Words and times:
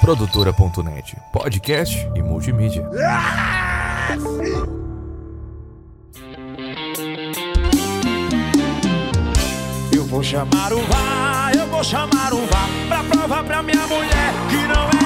Produtora.net, 0.00 1.16
podcast 1.32 2.10
e 2.16 2.22
multimídia. 2.22 2.88
Eu 9.94 10.04
vou 10.06 10.22
chamar 10.22 10.72
o 10.72 10.80
VAR, 10.86 11.52
eu 11.54 11.66
vou 11.66 11.84
chamar 11.84 12.32
o 12.32 12.46
VAR 12.46 12.68
pra 12.88 13.04
provar 13.04 13.44
pra 13.44 13.62
minha 13.62 13.86
mulher 13.86 14.32
que 14.48 14.66
não 14.66 14.88
é 14.98 15.01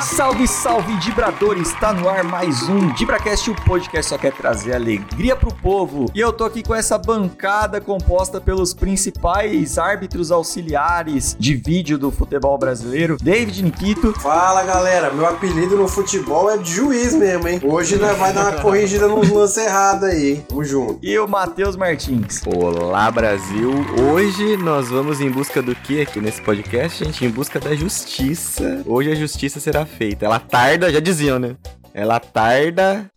Salve, 0.00 0.46
salve, 0.46 0.96
Dibradores! 0.98 1.68
Está 1.70 1.92
no 1.92 2.08
ar 2.08 2.22
mais 2.22 2.68
um 2.68 2.92
Dibracast, 2.94 3.50
o 3.50 3.54
podcast 3.54 4.10
só 4.10 4.16
quer 4.16 4.32
trazer 4.32 4.74
alegria 4.74 5.34
pro 5.34 5.52
povo. 5.52 6.06
E 6.14 6.20
eu 6.20 6.32
tô 6.32 6.44
aqui 6.44 6.62
com 6.62 6.74
essa 6.74 6.96
bancada 6.96 7.80
composta 7.80 8.40
pelos 8.40 8.72
principais 8.72 9.76
árbitros 9.76 10.30
auxiliares 10.30 11.36
de 11.38 11.56
vídeo 11.56 11.98
do 11.98 12.12
futebol 12.12 12.56
brasileiro, 12.56 13.16
David 13.20 13.62
Nikito, 13.62 14.12
Fala 14.20 14.62
galera, 14.62 15.10
meu 15.10 15.26
apelido 15.26 15.76
no 15.76 15.88
futebol 15.88 16.48
é 16.50 16.56
de 16.56 16.70
juiz 16.72 17.14
mesmo, 17.14 17.48
hein? 17.48 17.60
Hoje 17.64 17.96
nós 17.96 18.16
vai 18.16 18.32
dar 18.32 18.52
uma 18.52 18.60
corrigida 18.62 19.08
nos 19.08 19.28
lances 19.28 19.56
errados 19.56 20.04
aí, 20.04 20.32
hein? 20.32 20.46
Tamo 20.48 20.64
junto. 20.64 20.98
e 21.02 21.18
o 21.18 21.26
Matheus 21.26 21.74
Martins. 21.74 22.40
Olá 22.46 23.10
Brasil! 23.10 23.72
Hoje 24.12 24.56
nós 24.58 24.88
vamos 24.88 25.20
em 25.20 25.30
busca 25.30 25.60
do 25.60 25.74
que 25.74 26.00
aqui 26.00 26.20
nesse 26.20 26.40
podcast, 26.40 27.04
gente? 27.04 27.24
Em 27.24 27.30
busca 27.30 27.58
da 27.58 27.74
justiça. 27.74 28.82
Hoje 28.86 29.10
a 29.10 29.14
justiça 29.14 29.39
será 29.48 29.86
feita. 29.86 30.26
Ela 30.26 30.38
tarda, 30.38 30.92
já 30.92 31.00
diziam, 31.00 31.38
né? 31.38 31.56
Ela 31.94 32.20
tarda. 32.20 33.10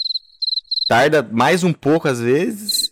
Tarda 0.88 1.27
mais 1.31 1.64
um 1.64 1.73
pouco 1.73 2.08
às 2.08 2.20
vezes. 2.20 2.83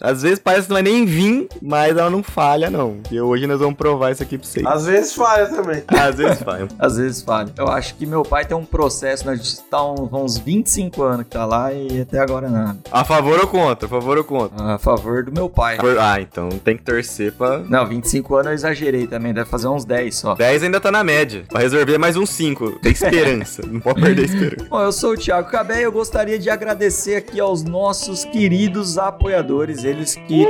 Às 0.00 0.22
vezes 0.22 0.38
parece 0.38 0.62
que 0.62 0.68
não 0.68 0.76
vai 0.76 0.82
nem 0.82 1.04
vir, 1.04 1.48
mas 1.62 1.96
ela 1.96 2.10
não 2.10 2.22
falha, 2.22 2.70
não. 2.70 2.98
E 3.10 3.20
hoje 3.20 3.46
nós 3.46 3.58
vamos 3.58 3.76
provar 3.76 4.12
isso 4.12 4.22
aqui 4.22 4.36
pra 4.38 4.46
vocês. 4.46 4.66
Às 4.66 4.86
vezes 4.86 5.14
falha 5.14 5.46
também. 5.46 5.82
Às 5.88 6.16
vezes 6.16 6.42
falha. 6.42 6.68
Às 6.78 6.96
vezes 6.96 7.22
falha. 7.22 7.52
Eu 7.56 7.68
acho 7.68 7.94
que 7.94 8.06
meu 8.06 8.22
pai 8.22 8.44
tem 8.44 8.56
um 8.56 8.64
processo 8.64 9.26
na 9.26 9.34
justiça, 9.34 9.62
tá 9.70 9.82
uns, 9.82 10.12
uns 10.12 10.38
25 10.38 11.02
anos 11.02 11.24
que 11.24 11.30
tá 11.30 11.44
lá 11.44 11.72
e 11.72 12.00
até 12.00 12.18
agora 12.18 12.48
nada. 12.48 12.78
A 12.90 13.04
favor 13.04 13.40
ou 13.40 13.46
contra? 13.46 13.86
A 13.86 13.88
favor 13.88 14.18
ou 14.18 14.24
contra? 14.24 14.74
A 14.74 14.78
favor 14.78 15.24
do 15.24 15.32
meu 15.32 15.48
pai. 15.48 15.78
Ah, 16.00 16.20
então 16.20 16.48
tem 16.50 16.76
que 16.76 16.82
torcer 16.82 17.32
pra. 17.32 17.58
Não, 17.58 17.86
25 17.86 18.34
anos 18.34 18.46
eu 18.46 18.52
exagerei 18.52 19.06
também, 19.06 19.32
deve 19.32 19.48
fazer 19.48 19.68
uns 19.68 19.84
10 19.84 20.14
só. 20.14 20.34
10 20.34 20.64
ainda 20.64 20.80
tá 20.80 20.90
na 20.92 21.02
média. 21.02 21.44
Pra 21.48 21.60
resolver 21.60 21.98
mais 21.98 22.16
uns 22.16 22.30
5. 22.30 22.80
Tem 22.80 22.92
esperança. 22.92 23.62
não 23.66 23.80
pode 23.80 24.00
perder 24.00 24.22
a 24.22 24.24
esperança. 24.24 24.68
Bom, 24.68 24.80
eu 24.80 24.92
sou 24.92 25.12
o 25.12 25.16
Thiago 25.16 25.50
Cabé 25.50 25.80
e 25.80 25.84
eu 25.84 25.92
gostaria 25.92 26.38
de 26.38 26.50
agradecer 26.50 27.16
aqui 27.16 27.40
aos 27.40 27.62
nossos 27.62 28.24
queridos 28.24 28.98
apoiadores, 28.98 29.84
eles 29.86 30.14
que 30.26 30.44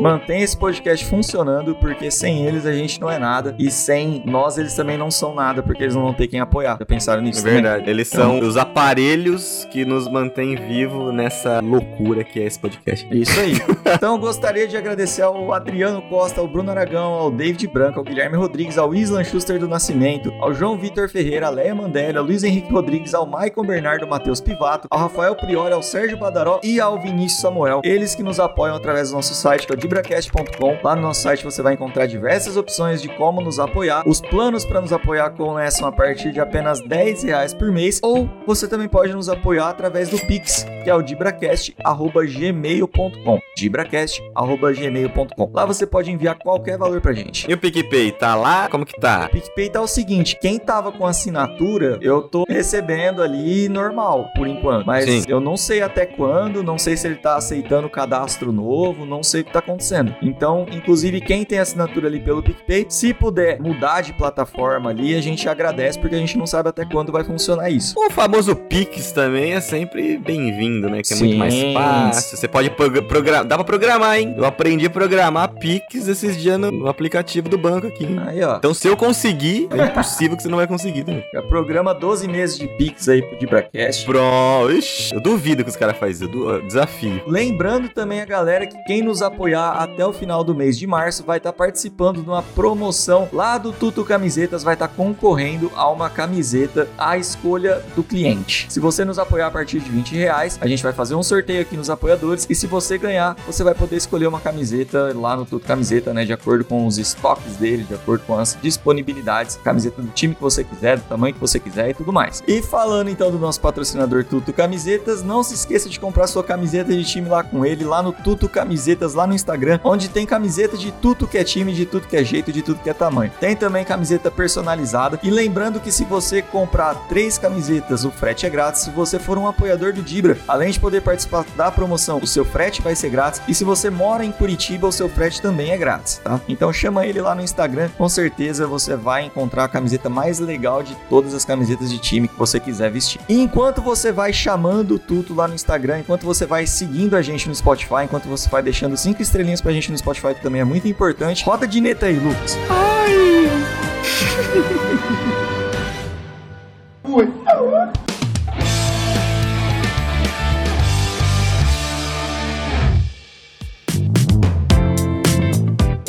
mantêm 0.00 0.42
esse 0.42 0.56
podcast 0.56 1.04
funcionando, 1.06 1.74
porque 1.76 2.10
sem 2.10 2.46
eles 2.46 2.66
a 2.66 2.72
gente 2.72 3.00
não 3.00 3.10
é 3.10 3.18
nada, 3.18 3.54
e 3.58 3.70
sem 3.70 4.22
nós 4.26 4.58
eles 4.58 4.74
também 4.74 4.96
não 4.98 5.10
são 5.10 5.34
nada, 5.34 5.62
porque 5.62 5.82
eles 5.82 5.94
não 5.94 6.02
vão 6.02 6.12
ter 6.14 6.26
quem 6.28 6.40
apoiar. 6.40 6.76
Já 6.78 6.86
pensaram 6.86 7.22
nisso 7.22 7.40
É 7.40 7.42
também? 7.42 7.62
verdade. 7.62 7.90
Eles 7.90 8.08
são 8.08 8.38
os 8.40 8.56
aparelhos 8.56 9.66
que 9.70 9.84
nos 9.84 10.08
mantêm 10.08 10.54
vivo 10.56 11.12
nessa 11.12 11.60
loucura 11.60 12.22
que 12.24 12.40
é 12.40 12.44
esse 12.46 12.58
podcast. 12.58 13.06
Isso 13.10 13.38
aí. 13.40 13.54
Então 13.94 14.14
eu 14.14 14.18
gostaria 14.20 14.66
de 14.66 14.76
agradecer 14.76 15.22
ao 15.22 15.52
Adriano 15.52 16.00
Costa, 16.02 16.40
ao 16.40 16.48
Bruno 16.48 16.70
Aragão, 16.70 17.12
ao 17.12 17.30
David 17.30 17.66
Branco, 17.68 17.98
ao 17.98 18.04
Guilherme 18.04 18.36
Rodrigues, 18.36 18.78
ao 18.78 18.94
Islan 18.94 19.22
Schuster 19.22 19.58
do 19.58 19.68
Nascimento, 19.68 20.32
ao 20.40 20.52
João 20.54 20.78
Vitor 20.78 21.08
Ferreira, 21.08 21.46
à 21.48 21.50
Leia 21.50 21.74
Mandela, 21.74 22.18
ao 22.20 22.24
Luiz 22.24 22.42
Henrique 22.42 22.72
Rodrigues, 22.72 23.12
ao 23.14 23.26
Maicon 23.26 23.62
Bernardo 23.64 24.06
Matheus 24.06 24.40
Pivato, 24.40 24.88
ao 24.90 24.98
Rafael 24.98 25.34
Priori, 25.36 25.72
ao 25.74 25.82
Sérgio 25.82 26.16
Badaró 26.18 26.58
e 26.62 26.80
ao 26.80 27.00
Vinícius 27.00 27.40
Samuel. 27.42 27.80
Eles 27.84 28.14
que 28.14 28.22
nos 28.22 28.40
apoiam 28.40 28.80
através 28.82 29.10
do 29.10 29.16
nosso 29.16 29.32
site, 29.32 29.64
que 29.66 29.72
é 29.72 29.76
o 29.76 29.78
dibracast.com. 29.78 30.78
Lá 30.82 30.96
no 30.96 31.02
nosso 31.02 31.22
site 31.22 31.44
você 31.44 31.62
vai 31.62 31.74
encontrar 31.74 32.06
diversas 32.06 32.56
opções 32.56 33.00
de 33.00 33.08
como 33.16 33.40
nos 33.40 33.60
apoiar. 33.60 34.02
Os 34.06 34.20
planos 34.20 34.64
para 34.64 34.80
nos 34.80 34.92
apoiar 34.92 35.30
começam 35.30 35.86
a 35.86 35.92
partir 35.92 36.32
de 36.32 36.40
apenas 36.40 36.80
10 36.80 37.22
reais 37.22 37.54
por 37.54 37.70
mês. 37.70 38.00
Ou 38.02 38.28
você 38.44 38.66
também 38.66 38.88
pode 38.88 39.12
nos 39.12 39.28
apoiar 39.28 39.68
através 39.68 40.08
do 40.08 40.18
Pix, 40.26 40.66
que 40.82 40.90
é 40.90 40.94
o 40.94 41.00
dibracast.gmail.com. 41.00 43.38
dibracast.gmail.com. 43.56 45.50
Lá 45.54 45.64
você 45.64 45.86
pode 45.86 46.10
enviar 46.10 46.36
qualquer 46.38 46.76
valor 46.76 47.00
pra 47.00 47.12
gente. 47.12 47.48
E 47.48 47.54
o 47.54 47.58
PicPay, 47.58 48.10
tá 48.10 48.34
lá? 48.34 48.68
Como 48.68 48.84
que 48.84 49.00
tá? 49.00 49.28
PicPay 49.28 49.70
tá 49.70 49.80
o 49.80 49.86
seguinte, 49.86 50.36
quem 50.40 50.58
tava 50.58 50.90
com 50.90 51.06
assinatura, 51.06 52.00
eu 52.02 52.22
tô 52.22 52.42
recebendo 52.48 53.22
ali 53.22 53.68
normal, 53.68 54.28
por 54.34 54.48
enquanto. 54.48 54.86
Mas 54.86 55.04
Sim. 55.04 55.22
eu 55.28 55.38
não 55.38 55.56
sei 55.56 55.82
até 55.82 56.04
quando, 56.04 56.64
não 56.64 56.78
sei 56.78 56.96
se 56.96 57.06
ele 57.06 57.14
tá 57.16 57.36
aceitando 57.36 57.88
cadastro 57.88 58.50
novo, 58.50 58.71
não 59.06 59.22
sei 59.22 59.42
o 59.42 59.44
que 59.44 59.52
tá 59.52 59.58
acontecendo. 59.58 60.14
Então, 60.22 60.66
inclusive, 60.70 61.20
quem 61.20 61.44
tem 61.44 61.58
assinatura 61.58 62.08
ali 62.08 62.20
pelo 62.20 62.42
PicPay, 62.42 62.86
se 62.88 63.12
puder 63.12 63.60
mudar 63.60 64.00
de 64.00 64.12
plataforma 64.12 64.90
ali, 64.90 65.14
a 65.14 65.20
gente 65.20 65.48
agradece, 65.48 65.98
porque 65.98 66.14
a 66.14 66.18
gente 66.18 66.38
não 66.38 66.46
sabe 66.46 66.68
até 66.68 66.84
quando 66.84 67.12
vai 67.12 67.24
funcionar 67.24 67.70
isso. 67.70 67.94
O 67.98 68.10
famoso 68.10 68.54
Pix 68.56 69.12
também 69.12 69.52
é 69.52 69.60
sempre 69.60 70.18
bem-vindo, 70.18 70.88
né? 70.88 71.02
Que 71.02 71.12
é 71.12 71.16
Sim. 71.16 71.24
muito 71.26 71.38
mais 71.38 71.54
fácil. 71.74 72.36
Você 72.36 72.48
pode 72.48 72.70
programar. 72.70 73.44
Dá 73.44 73.56
pra 73.56 73.64
programar, 73.64 74.18
hein? 74.18 74.34
Eu 74.36 74.44
aprendi 74.44 74.86
a 74.86 74.90
programar 74.90 75.48
Pix 75.54 76.08
esses 76.08 76.36
dias 76.36 76.58
no, 76.58 76.88
aplicativo 76.88 77.48
do 77.48 77.58
banco 77.58 77.86
aqui. 77.86 78.04
hein? 78.04 78.20
Aí, 78.26 78.42
ó. 78.42 78.56
Então, 78.56 78.72
se 78.72 78.88
eu 78.88 78.96
conseguir, 78.96 79.68
é 79.70 79.84
impossível 79.84 80.36
que 80.36 80.42
você 80.42 80.48
não 80.48 80.58
vai 80.58 80.66
conseguir 80.66 81.04
também. 81.04 81.24
Já 81.32 81.42
programa 81.42 81.94
12 81.94 82.28
meses 82.28 82.58
de 82.58 82.68
Pix 82.76 83.08
aí 83.08 83.22
pro 83.22 83.38
Dibracast. 83.38 84.04
Pronto. 84.06 84.72
Ixi, 84.72 85.14
eu 85.14 85.20
duvido 85.20 85.62
que 85.64 85.70
os 85.70 85.76
caras 85.76 85.96
fazem 85.96 86.28
isso. 86.28 86.38
Eu 86.38 86.62
desafio. 86.62 87.22
Lembrando 87.26 87.88
também 87.88 88.20
a 88.20 88.24
galera 88.24 88.61
que 88.66 88.76
quem 88.84 89.02
nos 89.02 89.22
apoiar 89.22 89.72
até 89.72 90.06
o 90.06 90.12
final 90.12 90.44
do 90.44 90.54
mês 90.54 90.78
de 90.78 90.86
março 90.86 91.24
vai 91.24 91.38
estar 91.38 91.52
participando 91.52 92.22
de 92.22 92.28
uma 92.28 92.42
promoção 92.42 93.28
lá 93.32 93.58
do 93.58 93.72
Tuto 93.72 94.04
Camisetas, 94.04 94.62
vai 94.62 94.74
estar 94.74 94.88
concorrendo 94.88 95.70
a 95.74 95.90
uma 95.90 96.08
camiseta 96.10 96.88
à 96.98 97.16
escolha 97.16 97.82
do 97.94 98.02
cliente. 98.02 98.66
Se 98.68 98.80
você 98.80 99.04
nos 99.04 99.18
apoiar 99.18 99.46
a 99.46 99.50
partir 99.50 99.80
de 99.80 99.90
20 99.90 100.14
reais, 100.14 100.58
a 100.60 100.66
gente 100.66 100.82
vai 100.82 100.92
fazer 100.92 101.14
um 101.14 101.22
sorteio 101.22 101.62
aqui 101.62 101.76
nos 101.76 101.90
apoiadores 101.90 102.46
e 102.48 102.54
se 102.54 102.66
você 102.66 102.98
ganhar, 102.98 103.36
você 103.46 103.64
vai 103.64 103.74
poder 103.74 103.96
escolher 103.96 104.26
uma 104.26 104.40
camiseta 104.40 105.12
lá 105.14 105.36
no 105.36 105.44
Tuto 105.44 105.66
Camiseta, 105.66 106.12
né, 106.12 106.24
de 106.24 106.32
acordo 106.32 106.64
com 106.64 106.86
os 106.86 106.98
estoques 106.98 107.56
dele, 107.56 107.84
de 107.84 107.94
acordo 107.94 108.24
com 108.24 108.38
as 108.38 108.56
disponibilidades, 108.60 109.56
camiseta 109.56 110.02
do 110.02 110.08
time 110.08 110.34
que 110.34 110.42
você 110.42 110.64
quiser, 110.64 110.98
do 110.98 111.04
tamanho 111.04 111.34
que 111.34 111.40
você 111.40 111.58
quiser 111.58 111.90
e 111.90 111.94
tudo 111.94 112.12
mais. 112.12 112.42
E 112.46 112.62
falando 112.62 113.08
então 113.08 113.30
do 113.30 113.38
nosso 113.38 113.60
patrocinador 113.60 114.24
Tuto 114.24 114.52
Camisetas, 114.52 115.22
não 115.22 115.42
se 115.42 115.54
esqueça 115.54 115.88
de 115.88 115.98
comprar 115.98 116.26
sua 116.26 116.42
camiseta 116.42 116.92
de 116.92 117.04
time 117.04 117.28
lá 117.28 117.42
com 117.42 117.64
ele, 117.64 117.84
lá 117.84 118.02
no 118.02 118.12
Tuto 118.12 118.48
Camisetas, 118.52 119.14
lá 119.14 119.26
no 119.26 119.34
Instagram, 119.34 119.80
onde 119.82 120.08
tem 120.08 120.24
camiseta 120.26 120.76
de 120.76 120.92
tudo 120.92 121.26
que 121.26 121.38
é 121.38 121.44
time, 121.44 121.72
de 121.72 121.86
tudo 121.86 122.06
que 122.06 122.16
é 122.16 122.22
jeito, 122.22 122.52
de 122.52 122.62
tudo 122.62 122.80
que 122.80 122.90
é 122.90 122.94
tamanho. 122.94 123.32
Tem 123.40 123.56
também 123.56 123.84
camiseta 123.84 124.30
personalizada. 124.30 125.18
E 125.22 125.30
lembrando 125.30 125.80
que 125.80 125.90
se 125.90 126.04
você 126.04 126.42
comprar 126.42 126.94
três 127.08 127.38
camisetas, 127.38 128.04
o 128.04 128.10
frete 128.10 128.46
é 128.46 128.50
grátis. 128.50 128.82
Se 128.82 128.90
você 128.90 129.18
for 129.18 129.38
um 129.38 129.46
apoiador 129.46 129.92
do 129.92 130.02
Dibra, 130.02 130.38
além 130.46 130.70
de 130.70 130.78
poder 130.78 131.00
participar 131.00 131.44
da 131.56 131.70
promoção, 131.70 132.18
o 132.18 132.26
seu 132.26 132.44
frete 132.44 132.82
vai 132.82 132.94
ser 132.94 133.10
grátis. 133.10 133.40
E 133.48 133.54
se 133.54 133.64
você 133.64 133.90
mora 133.90 134.24
em 134.24 134.32
Curitiba, 134.32 134.86
o 134.86 134.92
seu 134.92 135.08
frete 135.08 135.40
também 135.40 135.70
é 135.70 135.76
grátis, 135.76 136.20
tá? 136.22 136.40
Então 136.48 136.72
chama 136.72 137.06
ele 137.06 137.20
lá 137.20 137.34
no 137.34 137.42
Instagram, 137.42 137.88
com 137.96 138.08
certeza 138.08 138.66
você 138.66 138.96
vai 138.96 139.24
encontrar 139.24 139.64
a 139.64 139.68
camiseta 139.68 140.08
mais 140.08 140.38
legal 140.38 140.82
de 140.82 140.94
todas 141.08 141.34
as 141.34 141.44
camisetas 141.44 141.90
de 141.90 141.98
time 141.98 142.28
que 142.28 142.38
você 142.38 142.60
quiser 142.60 142.90
vestir. 142.90 143.20
E 143.28 143.40
enquanto 143.40 143.80
você 143.80 144.12
vai 144.12 144.32
chamando 144.32 144.94
o 144.94 144.98
Tuto 144.98 145.34
lá 145.34 145.48
no 145.48 145.54
Instagram, 145.54 146.00
enquanto 146.00 146.24
você 146.24 146.46
vai 146.46 146.66
seguindo 146.66 147.16
a 147.16 147.22
gente 147.22 147.48
no 147.48 147.54
Spotify, 147.54 148.04
enquanto 148.04 148.28
você 148.28 148.41
vai 148.50 148.62
deixando 148.62 148.96
cinco 148.96 149.22
estrelinhas 149.22 149.60
pra 149.60 149.72
gente 149.72 149.90
no 149.90 149.98
Spotify, 149.98 150.34
que 150.34 150.42
também 150.42 150.60
é 150.60 150.64
muito 150.64 150.86
importante, 150.88 151.44
roda 151.44 151.66
de 151.66 151.80
neta 151.80 152.06
aí, 152.06 152.18
Lucas. 152.18 152.56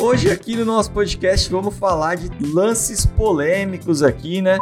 Hoje 0.00 0.30
aqui 0.30 0.54
no 0.56 0.64
nosso 0.64 0.92
podcast 0.92 1.50
vamos 1.50 1.76
falar 1.76 2.16
de 2.16 2.30
lances 2.52 3.04
polêmicos 3.04 4.02
aqui, 4.02 4.40
né? 4.40 4.58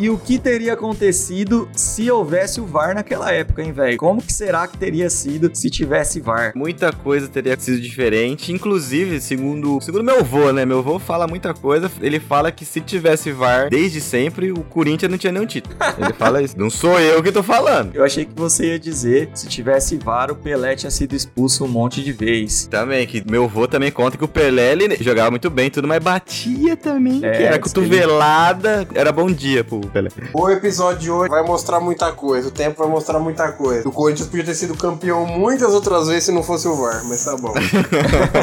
E 0.00 0.08
o 0.08 0.16
que 0.16 0.38
teria 0.38 0.72
acontecido 0.72 1.68
se 1.74 2.10
houvesse 2.10 2.58
o 2.58 2.64
VAR 2.64 2.94
naquela 2.94 3.30
época, 3.32 3.62
hein, 3.62 3.70
velho? 3.70 3.98
Como 3.98 4.22
que 4.22 4.32
será 4.32 4.66
que 4.66 4.78
teria 4.78 5.10
sido 5.10 5.50
se 5.52 5.68
tivesse 5.68 6.20
VAR? 6.20 6.52
Muita 6.56 6.90
coisa 6.90 7.28
teria 7.28 7.54
sido 7.60 7.78
diferente. 7.80 8.50
Inclusive, 8.50 9.20
segundo, 9.20 9.78
segundo 9.82 10.02
meu 10.02 10.20
avô, 10.20 10.52
né? 10.52 10.64
Meu 10.64 10.78
avô 10.78 10.98
fala 10.98 11.26
muita 11.26 11.52
coisa. 11.52 11.90
Ele 12.00 12.18
fala 12.18 12.50
que 12.50 12.64
se 12.64 12.80
tivesse 12.80 13.30
VAR 13.30 13.68
desde 13.68 14.00
sempre, 14.00 14.50
o 14.50 14.62
Corinthians 14.62 15.10
não 15.10 15.18
tinha 15.18 15.32
nenhum 15.32 15.44
título. 15.44 15.76
Ele 15.98 16.14
fala 16.14 16.40
isso. 16.42 16.58
Não 16.58 16.70
sou 16.70 16.98
eu 16.98 17.22
que 17.22 17.30
tô 17.30 17.42
falando. 17.42 17.94
Eu 17.94 18.02
achei 18.02 18.24
que 18.24 18.32
você 18.34 18.68
ia 18.68 18.78
dizer, 18.78 19.28
se 19.34 19.48
tivesse 19.48 19.98
VAR, 19.98 20.30
o 20.30 20.34
Pelé 20.34 20.76
tinha 20.76 20.90
sido 20.90 21.14
expulso 21.14 21.64
um 21.64 21.68
monte 21.68 22.02
de 22.02 22.12
vez. 22.12 22.66
Também, 22.70 23.06
que 23.06 23.22
meu 23.30 23.44
avô 23.44 23.68
também 23.68 23.92
conta 23.92 24.16
que 24.16 24.24
o 24.24 24.28
Pelé 24.28 24.72
ele 24.72 24.96
jogava 25.02 25.30
muito 25.30 25.50
bem, 25.50 25.68
tudo, 25.70 25.86
mas 25.86 26.02
batia 26.02 26.74
também. 26.74 27.20
É, 27.22 27.26
era 27.26 27.36
que 27.36 27.42
ele- 27.42 27.58
cotovelada. 27.58 28.88
Era 28.94 29.12
bom 29.12 29.30
dia 29.30 29.62
pro, 29.62 29.80
Pelé. 29.90 30.10
O 30.32 30.48
episódio 30.50 31.00
de 31.00 31.10
hoje 31.10 31.28
vai 31.28 31.42
mostrar 31.42 31.80
muita 31.80 32.12
coisa. 32.12 32.48
O 32.48 32.50
tempo 32.50 32.78
vai 32.78 32.88
mostrar 32.88 33.18
muita 33.18 33.52
coisa. 33.52 33.88
O 33.88 33.92
Corinthians 33.92 34.28
podia 34.28 34.44
ter 34.44 34.54
sido 34.54 34.74
campeão 34.76 35.26
muitas 35.26 35.74
outras 35.74 36.08
vezes 36.08 36.24
se 36.24 36.32
não 36.32 36.42
fosse 36.42 36.68
o 36.68 36.76
VAR, 36.76 37.02
mas 37.08 37.24
tá 37.24 37.36
bom. 37.36 37.52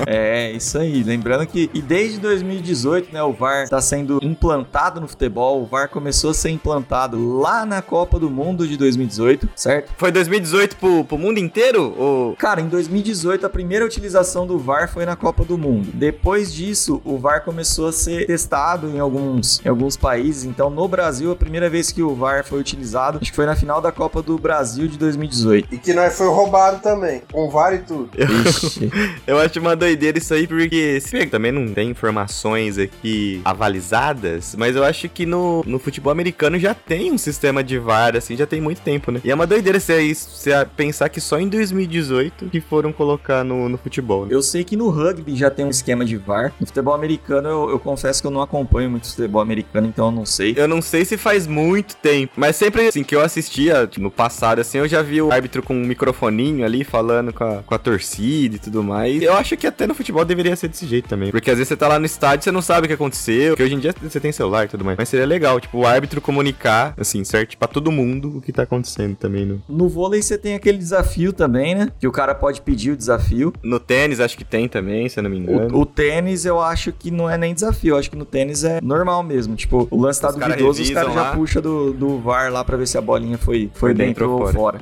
É, 0.05 0.51
isso 0.51 0.77
aí. 0.77 1.03
Lembrando 1.03 1.45
que 1.45 1.69
e 1.73 1.81
desde 1.81 2.19
2018, 2.19 3.13
né, 3.13 3.21
o 3.21 3.33
VAR 3.33 3.63
está 3.63 3.81
sendo 3.81 4.19
implantado 4.21 4.99
no 5.01 5.07
futebol. 5.07 5.61
O 5.61 5.65
VAR 5.65 5.89
começou 5.89 6.31
a 6.31 6.33
ser 6.33 6.49
implantado 6.49 7.38
lá 7.39 7.65
na 7.65 7.81
Copa 7.81 8.19
do 8.19 8.29
Mundo 8.29 8.67
de 8.67 8.77
2018, 8.77 9.50
certo? 9.55 9.91
Foi 9.97 10.11
2018 10.11 10.75
pro, 10.77 11.03
pro 11.03 11.17
mundo 11.17 11.39
inteiro? 11.39 11.93
Ou... 11.97 12.35
Cara, 12.35 12.61
em 12.61 12.67
2018 12.67 13.45
a 13.45 13.50
primeira 13.50 13.85
utilização 13.85 14.45
do 14.45 14.57
VAR 14.57 14.89
foi 14.89 15.05
na 15.05 15.15
Copa 15.15 15.43
do 15.43 15.57
Mundo. 15.57 15.89
Depois 15.93 16.53
disso, 16.53 17.01
o 17.03 17.17
VAR 17.17 17.43
começou 17.43 17.88
a 17.88 17.93
ser 17.93 18.25
testado 18.25 18.89
em 18.89 19.00
alguns, 19.00 19.63
em 19.65 19.69
alguns 19.69 19.95
países. 19.95 20.43
Então, 20.43 20.69
no 20.69 20.88
Brasil, 20.88 21.37
primeira 21.38 21.69
vez 21.69 21.92
que 21.92 22.01
o 22.01 22.13
VAR 22.16 22.44
foi 22.44 22.60
utilizado, 22.60 23.19
acho 23.22 23.31
que 23.31 23.36
foi 23.36 23.45
na 23.45 23.56
final 23.56 23.81
da 23.81 23.92
Copa 23.92 24.22
do 24.22 24.38
Brasil 24.38 24.88
de 24.88 24.98
2018. 24.98 25.74
E 25.74 25.78
que 25.78 25.94
nós 25.94 26.18
foi 26.18 26.28
roubado 26.28 26.81
também, 26.81 27.22
com 27.31 27.50
VAR 27.50 27.74
e 27.75 27.80
tudo. 27.80 28.10
Ixi. 28.18 28.92
Eu 29.25 29.39
acho 29.39 29.60
uma 29.60 29.75
doideira 29.75 30.18
isso 30.18 30.34
aí, 30.34 30.48
porque 30.48 31.00
se 31.01 31.12
bem 31.12 31.25
que 31.25 31.31
também 31.31 31.51
não 31.51 31.74
tem 31.74 31.89
informações 31.89 32.78
aqui 32.78 33.42
avalizadas, 33.44 34.56
mas 34.57 34.75
eu 34.75 34.84
acho 34.84 35.10
que 35.10 35.25
no, 35.25 35.63
no 35.66 35.80
futebol 35.80 36.12
americano 36.12 36.57
já 36.57 36.74
tem 36.74 37.12
um 37.12 37.18
sistema 37.18 37.63
de 37.63 37.78
VAR, 37.78 38.16
assim, 38.16 38.36
já 38.36 38.45
tem 38.45 38.62
muito 38.62 38.81
tempo, 38.81 39.12
né? 39.12 39.19
E 39.24 39.31
é 39.31 39.36
uma 39.36 39.45
doideira 39.45 39.80
você, 39.80 40.13
você 40.13 40.51
pensar 40.75 41.10
que 41.10 41.19
só 41.19 41.39
em 41.39 41.48
2018 41.48 42.48
que 42.48 42.62
foram 42.62 42.92
colocar 42.92 43.44
no, 43.44 43.68
no 43.69 43.78
futebol, 43.78 44.25
né? 44.25 44.30
Eu 44.31 44.42
sei 44.42 44.63
que 44.63 44.75
no 44.75 44.89
rugby 44.89 45.36
já 45.36 45.50
tem 45.50 45.66
um 45.66 45.69
esquema 45.69 46.06
de 46.06 46.18
VAR. 46.18 46.54
No 46.60 46.66
futebol 46.66 46.94
americano, 46.94 47.50
eu, 47.50 47.69
eu 47.72 47.80
confesso 47.80 48.22
que 48.22 48.28
eu 48.28 48.31
não 48.31 48.42
acompanho 48.42 48.89
muito 48.89 49.10
futebol 49.10 49.42
americano, 49.42 49.88
então 49.88 50.06
eu 50.07 50.12
não 50.12 50.25
sei. 50.25 50.54
Eu 50.56 50.68
não 50.68 50.81
sei 50.81 51.06
se 51.06 51.18
faz 51.27 51.45
muito 51.45 51.95
tempo, 51.97 52.31
mas 52.38 52.56
sempre 52.56 52.88
assim 52.88 53.03
que 53.03 53.13
eu 53.13 53.19
assistia 53.19 53.85
tipo, 53.85 54.01
no 54.01 54.09
passado, 54.09 54.59
assim, 54.59 54.77
eu 54.77 54.88
já 54.88 55.01
vi 55.01 55.21
o 55.21 55.29
árbitro 55.29 55.62
com 55.62 55.74
um 55.74 55.85
microfoninho 55.85 56.63
ali 56.63 56.85
falando 56.85 57.33
com 57.33 57.44
a, 57.44 57.63
com 57.63 57.75
a 57.75 57.77
torcida 57.77 58.56
e 58.56 58.59
tudo 58.59 58.81
mais. 58.81 59.21
Eu 59.21 59.33
acho 59.33 59.57
que 59.57 59.68
até 59.68 59.85
no 59.85 59.94
futebol 59.94 60.24
deveria 60.24 60.56
ser 60.56 60.69
desse 60.69 60.85
jeito 60.85 61.09
também. 61.09 61.29
Porque 61.29 61.51
às 61.51 61.57
vezes 61.57 61.68
você 61.68 61.75
tá 61.75 61.89
lá 61.89 62.00
no 62.00 62.06
estádio 62.06 62.44
e 62.44 62.45
você 62.45 62.51
não 62.51 62.62
sabe 62.62 62.85
o 62.85 62.88
que 62.88 62.94
aconteceu. 62.94 63.50
Porque 63.50 63.63
hoje 63.63 63.75
em 63.75 63.79
dia 63.79 63.94
você 64.01 64.21
tem 64.21 64.31
celular 64.31 64.65
e 64.65 64.68
tudo 64.69 64.85
mais. 64.85 64.97
Mas 64.97 65.09
seria 65.09 65.25
legal, 65.25 65.59
tipo, 65.59 65.79
o 65.79 65.85
árbitro 65.85 66.21
comunicar, 66.21 66.94
assim, 66.97 67.25
certo? 67.25 67.57
Pra 67.57 67.68
todo 67.68 67.91
mundo 67.91 68.38
o 68.38 68.41
que 68.41 68.53
tá 68.53 68.63
acontecendo 68.63 69.18
também 69.18 69.45
no, 69.45 69.62
No 69.68 69.89
vôlei 69.89 70.21
você 70.21 70.38
tem 70.38 70.56
aquele 70.56 70.77
desafio 70.77 71.33
também, 71.33 71.75
né? 71.75 71.89
Que 72.00 72.07
o 72.07 72.12
cara 72.12 72.33
pode 72.33 72.62
pedir 72.62 72.91
o 72.91 72.95
desafio. 72.95 73.53
no 73.62 73.81
tênis, 73.81 74.21
acho 74.21 74.38
que 74.38 74.45
tem 74.45 74.69
também, 74.69 75.09
se 75.09 75.19
eu 75.19 75.24
não 75.24 75.29
me 75.29 75.39
engano. 75.39 75.75
O, 75.75 75.81
o 75.81 75.85
tênis 75.85 76.45
eu 76.45 76.62
acho 76.62 76.94
que 76.94 77.12
não 77.12 77.29
é 77.29 77.38
nem 77.38 77.53
desafio, 77.53 77.95
eu 77.95 77.97
acho 77.97 78.09
que 78.09 78.15
no 78.15 78.25
tênis 78.25 78.63
é 78.63 78.79
normal 78.81 79.24
mesmo. 79.24 79.57
Tipo, 79.57 79.89
o 79.91 80.01
lance 80.01 80.21
tá 80.21 80.29
Os 80.29 80.38
cara 80.38 80.53
duvidoso, 80.53 80.81
os 80.81 80.88
revisam 80.88 81.06
caras 81.07 81.13
já 81.15 81.30
lá. 81.31 81.36
puxam 81.36 81.62
do, 81.62 81.94
do 81.94 82.19
VAR 82.19 82.51
lá 82.51 82.63
pra 82.63 82.77
ver 82.77 82.88
se 82.88 82.98
a 82.98 83.01
bolinha 83.01 83.38
foi, 83.38 83.69
foi, 83.74 83.89
Foi 83.89 83.94
dentro, 83.94 84.27
dentro 84.27 84.31
ou 84.31 84.54
fora. 84.54 84.80